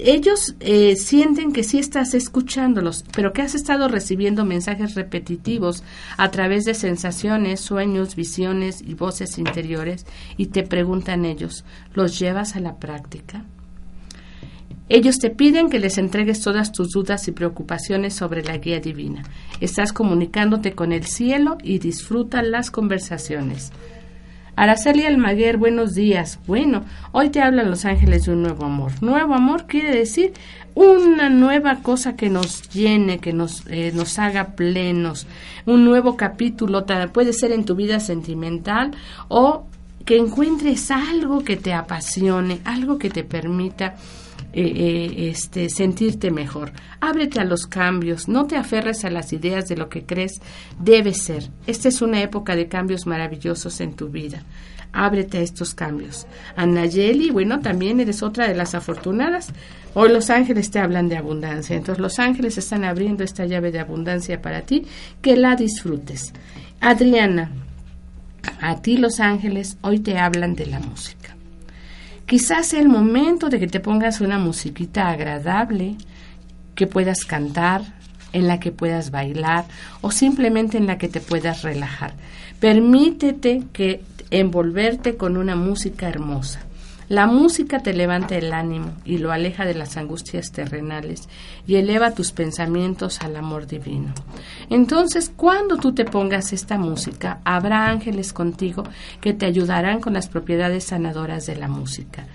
ellos 0.00 0.56
eh, 0.58 0.96
sienten 0.96 1.52
que 1.52 1.62
sí 1.62 1.78
estás 1.78 2.12
escuchándolos, 2.14 3.04
pero 3.14 3.32
que 3.32 3.42
has 3.42 3.54
estado 3.54 3.86
recibiendo 3.86 4.44
mensajes 4.44 4.96
repetitivos 4.96 5.84
a 6.16 6.32
través 6.32 6.64
de 6.64 6.74
sensaciones, 6.74 7.60
sueños, 7.60 8.16
visiones 8.16 8.82
y 8.82 8.94
voces 8.94 9.38
interiores 9.38 10.06
y 10.36 10.46
te 10.46 10.64
preguntan 10.64 11.24
ellos, 11.24 11.64
¿los 11.94 12.18
llevas 12.18 12.56
a 12.56 12.60
la 12.60 12.80
práctica? 12.80 13.44
Ellos 14.88 15.18
te 15.18 15.30
piden 15.30 15.68
que 15.68 15.80
les 15.80 15.98
entregues 15.98 16.40
todas 16.40 16.70
tus 16.70 16.92
dudas 16.92 17.26
y 17.26 17.32
preocupaciones 17.32 18.14
sobre 18.14 18.44
la 18.44 18.58
guía 18.58 18.78
divina. 18.78 19.24
Estás 19.60 19.92
comunicándote 19.92 20.72
con 20.74 20.92
el 20.92 21.04
cielo 21.06 21.58
y 21.62 21.80
disfruta 21.80 22.40
las 22.42 22.70
conversaciones. 22.70 23.72
Araceli 24.54 25.04
Almaguer, 25.04 25.56
buenos 25.56 25.94
días. 25.94 26.38
Bueno, 26.46 26.84
hoy 27.10 27.30
te 27.30 27.42
hablan 27.42 27.68
los 27.68 27.84
ángeles 27.84 28.26
de 28.26 28.32
un 28.32 28.42
nuevo 28.42 28.64
amor. 28.64 28.92
Nuevo 29.02 29.34
amor 29.34 29.66
quiere 29.66 29.94
decir 29.94 30.32
una 30.74 31.28
nueva 31.30 31.82
cosa 31.82 32.14
que 32.14 32.30
nos 32.30 32.70
llene, 32.70 33.18
que 33.18 33.32
nos, 33.32 33.66
eh, 33.66 33.90
nos 33.92 34.20
haga 34.20 34.54
plenos. 34.54 35.26
Un 35.66 35.84
nuevo 35.84 36.16
capítulo, 36.16 36.86
puede 37.12 37.32
ser 37.32 37.50
en 37.50 37.64
tu 37.64 37.74
vida 37.74 37.98
sentimental 37.98 38.92
o 39.26 39.66
que 40.04 40.16
encuentres 40.16 40.92
algo 40.92 41.42
que 41.42 41.56
te 41.56 41.74
apasione, 41.74 42.60
algo 42.64 42.98
que 42.98 43.10
te 43.10 43.24
permita 43.24 43.96
eh, 44.58 44.72
eh, 44.74 45.28
este, 45.28 45.68
sentirte 45.68 46.30
mejor. 46.30 46.72
Ábrete 46.98 47.40
a 47.40 47.44
los 47.44 47.66
cambios, 47.66 48.26
no 48.26 48.46
te 48.46 48.56
aferres 48.56 49.04
a 49.04 49.10
las 49.10 49.34
ideas 49.34 49.68
de 49.68 49.76
lo 49.76 49.90
que 49.90 50.06
crees 50.06 50.40
debe 50.80 51.12
ser. 51.12 51.50
Esta 51.66 51.88
es 51.88 52.00
una 52.00 52.22
época 52.22 52.56
de 52.56 52.66
cambios 52.66 53.06
maravillosos 53.06 53.82
en 53.82 53.92
tu 53.92 54.08
vida. 54.08 54.44
Ábrete 54.94 55.36
a 55.36 55.42
estos 55.42 55.74
cambios. 55.74 56.26
Anayeli, 56.56 57.28
bueno, 57.30 57.60
también 57.60 58.00
eres 58.00 58.22
otra 58.22 58.48
de 58.48 58.54
las 58.54 58.74
afortunadas. 58.74 59.52
Hoy 59.92 60.08
los 60.08 60.30
ángeles 60.30 60.70
te 60.70 60.78
hablan 60.78 61.10
de 61.10 61.18
abundancia. 61.18 61.76
Entonces 61.76 62.00
los 62.00 62.18
ángeles 62.18 62.56
están 62.56 62.84
abriendo 62.84 63.24
esta 63.24 63.44
llave 63.44 63.72
de 63.72 63.80
abundancia 63.80 64.40
para 64.40 64.62
ti, 64.62 64.86
que 65.20 65.36
la 65.36 65.54
disfrutes. 65.54 66.32
Adriana, 66.80 67.50
a 68.62 68.80
ti 68.80 68.96
los 68.96 69.20
ángeles 69.20 69.76
hoy 69.82 69.98
te 69.98 70.16
hablan 70.16 70.54
de 70.54 70.64
la 70.64 70.80
música. 70.80 71.35
Quizás 72.26 72.66
sea 72.66 72.80
el 72.80 72.88
momento 72.88 73.48
de 73.48 73.60
que 73.60 73.68
te 73.68 73.80
pongas 73.80 74.20
una 74.20 74.38
musiquita 74.38 75.08
agradable, 75.08 75.96
que 76.74 76.86
puedas 76.86 77.24
cantar, 77.24 77.82
en 78.32 78.48
la 78.48 78.60
que 78.60 78.72
puedas 78.72 79.10
bailar 79.10 79.64
o 80.02 80.10
simplemente 80.10 80.76
en 80.76 80.86
la 80.86 80.98
que 80.98 81.08
te 81.08 81.20
puedas 81.20 81.62
relajar. 81.62 82.12
Permítete 82.60 83.62
que 83.72 84.02
envolverte 84.30 85.16
con 85.16 85.36
una 85.36 85.56
música 85.56 86.08
hermosa. 86.08 86.65
La 87.08 87.26
música 87.26 87.80
te 87.80 87.92
levanta 87.92 88.36
el 88.36 88.52
ánimo 88.52 88.92
y 89.04 89.18
lo 89.18 89.30
aleja 89.30 89.64
de 89.64 89.74
las 89.74 89.96
angustias 89.96 90.50
terrenales 90.50 91.28
y 91.66 91.76
eleva 91.76 92.10
tus 92.10 92.32
pensamientos 92.32 93.20
al 93.20 93.36
amor 93.36 93.68
divino. 93.68 94.12
Entonces, 94.70 95.32
cuando 95.34 95.76
tú 95.76 95.94
te 95.94 96.04
pongas 96.04 96.52
esta 96.52 96.78
música, 96.78 97.40
habrá 97.44 97.88
ángeles 97.88 98.32
contigo 98.32 98.82
que 99.20 99.32
te 99.32 99.46
ayudarán 99.46 100.00
con 100.00 100.14
las 100.14 100.28
propiedades 100.28 100.84
sanadoras 100.84 101.46
de 101.46 101.56
la 101.56 101.68
música. 101.68 102.26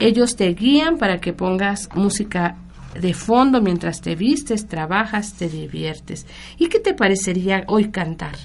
Ellos 0.00 0.34
te 0.34 0.52
guían 0.52 0.98
para 0.98 1.20
que 1.20 1.32
pongas 1.32 1.88
música 1.94 2.56
de 3.00 3.14
fondo 3.14 3.60
mientras 3.60 4.00
te 4.00 4.16
vistes, 4.16 4.66
trabajas, 4.66 5.34
te 5.34 5.48
diviertes. 5.48 6.26
¿Y 6.58 6.68
qué 6.68 6.80
te 6.80 6.94
parecería 6.94 7.62
hoy 7.68 7.90
cantar? 7.90 8.36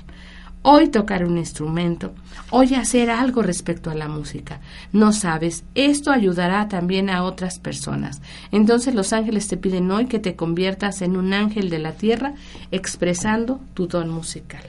Hoy 0.64 0.88
tocar 0.88 1.24
un 1.24 1.38
instrumento, 1.38 2.14
hoy 2.50 2.74
hacer 2.74 3.12
algo 3.12 3.44
respecto 3.44 3.92
a 3.92 3.96
la 3.96 4.08
música. 4.08 4.60
No 4.92 5.14
sabes, 5.14 5.64
esto 5.76 6.12
ayudará 6.12 6.68
también 6.68 7.10
a 7.10 7.24
otras 7.24 7.60
personas. 7.60 8.22
Entonces 8.52 8.96
los 8.96 9.14
ángeles 9.14 9.48
te 9.48 9.58
piden 9.58 9.92
hoy 9.92 10.08
que 10.08 10.20
te 10.20 10.36
conviertas 10.36 11.02
en 11.02 11.16
un 11.16 11.34
ángel 11.34 11.70
de 11.70 11.80
la 11.80 11.92
tierra 11.92 12.34
expresando 12.72 13.62
tu 13.76 13.88
don 13.88 14.10
musical. 14.10 14.64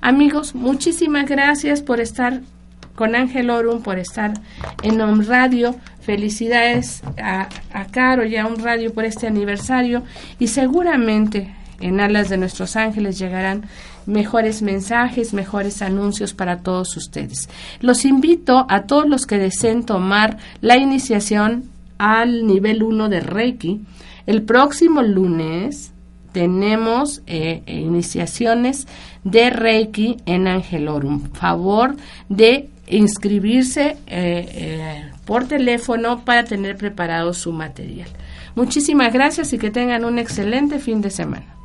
Amigos, 0.00 0.54
muchísimas 0.54 1.28
gracias 1.28 1.82
por 1.82 2.00
estar 2.00 2.40
con 2.94 3.14
Ángel 3.14 3.50
Orum, 3.50 3.82
por 3.82 3.98
estar 3.98 4.32
en 4.82 5.00
On 5.00 5.26
Radio. 5.26 5.74
Felicidades 6.00 7.02
a, 7.22 7.48
Caro 7.90 8.24
y 8.24 8.36
a 8.36 8.46
On 8.46 8.58
Radio 8.58 8.92
por 8.92 9.04
este 9.04 9.26
aniversario 9.26 10.02
y 10.38 10.48
seguramente 10.48 11.54
en 11.80 12.00
alas 12.00 12.28
de 12.28 12.36
nuestros 12.36 12.76
ángeles 12.76 13.18
llegarán 13.18 13.64
mejores 14.06 14.62
mensajes, 14.62 15.32
mejores 15.32 15.82
anuncios 15.82 16.34
para 16.34 16.58
todos 16.58 16.96
ustedes. 16.96 17.48
Los 17.80 18.04
invito 18.04 18.66
a 18.68 18.82
todos 18.82 19.08
los 19.08 19.26
que 19.26 19.38
deseen 19.38 19.84
tomar 19.84 20.38
la 20.60 20.76
iniciación 20.76 21.64
al 21.98 22.46
nivel 22.46 22.82
1 22.82 23.08
de 23.08 23.20
Reiki. 23.20 23.80
El 24.26 24.42
próximo 24.42 25.02
lunes 25.02 25.92
tenemos 26.32 27.22
eh, 27.26 27.62
iniciaciones 27.66 28.86
de 29.24 29.50
Reiki 29.50 30.16
en 30.26 30.48
Angelorum. 30.48 31.30
Favor 31.32 31.96
de 32.28 32.70
inscribirse 32.86 33.90
eh, 33.90 33.96
eh, 34.06 35.10
por 35.24 35.46
teléfono 35.46 36.24
para 36.24 36.44
tener 36.44 36.76
preparado 36.76 37.34
su 37.34 37.52
material. 37.52 38.08
Muchísimas 38.54 39.12
gracias 39.12 39.52
y 39.52 39.58
que 39.58 39.70
tengan 39.70 40.04
un 40.04 40.18
excelente 40.18 40.78
fin 40.78 41.00
de 41.00 41.10
semana. 41.10 41.59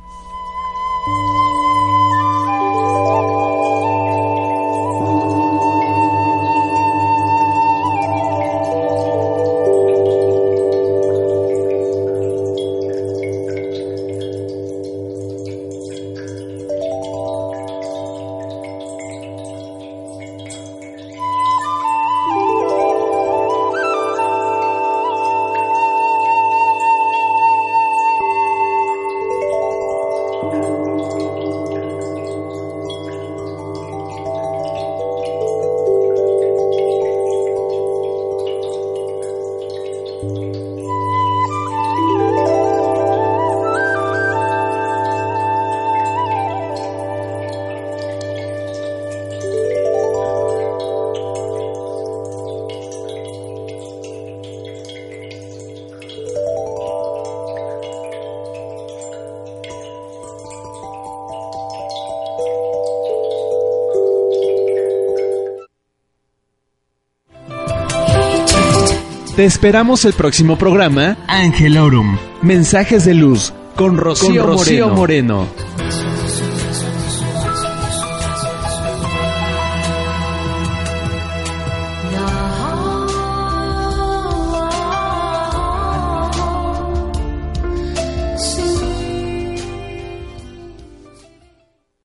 Te 69.36 69.44
esperamos 69.44 70.06
el 70.06 70.14
próximo 70.14 70.56
programa 70.56 71.18
Angelorum. 71.28 72.16
Mensajes 72.40 73.04
de 73.04 73.12
luz 73.12 73.52
con 73.74 73.98
Rocío, 73.98 74.88
Moreno. 74.88 75.46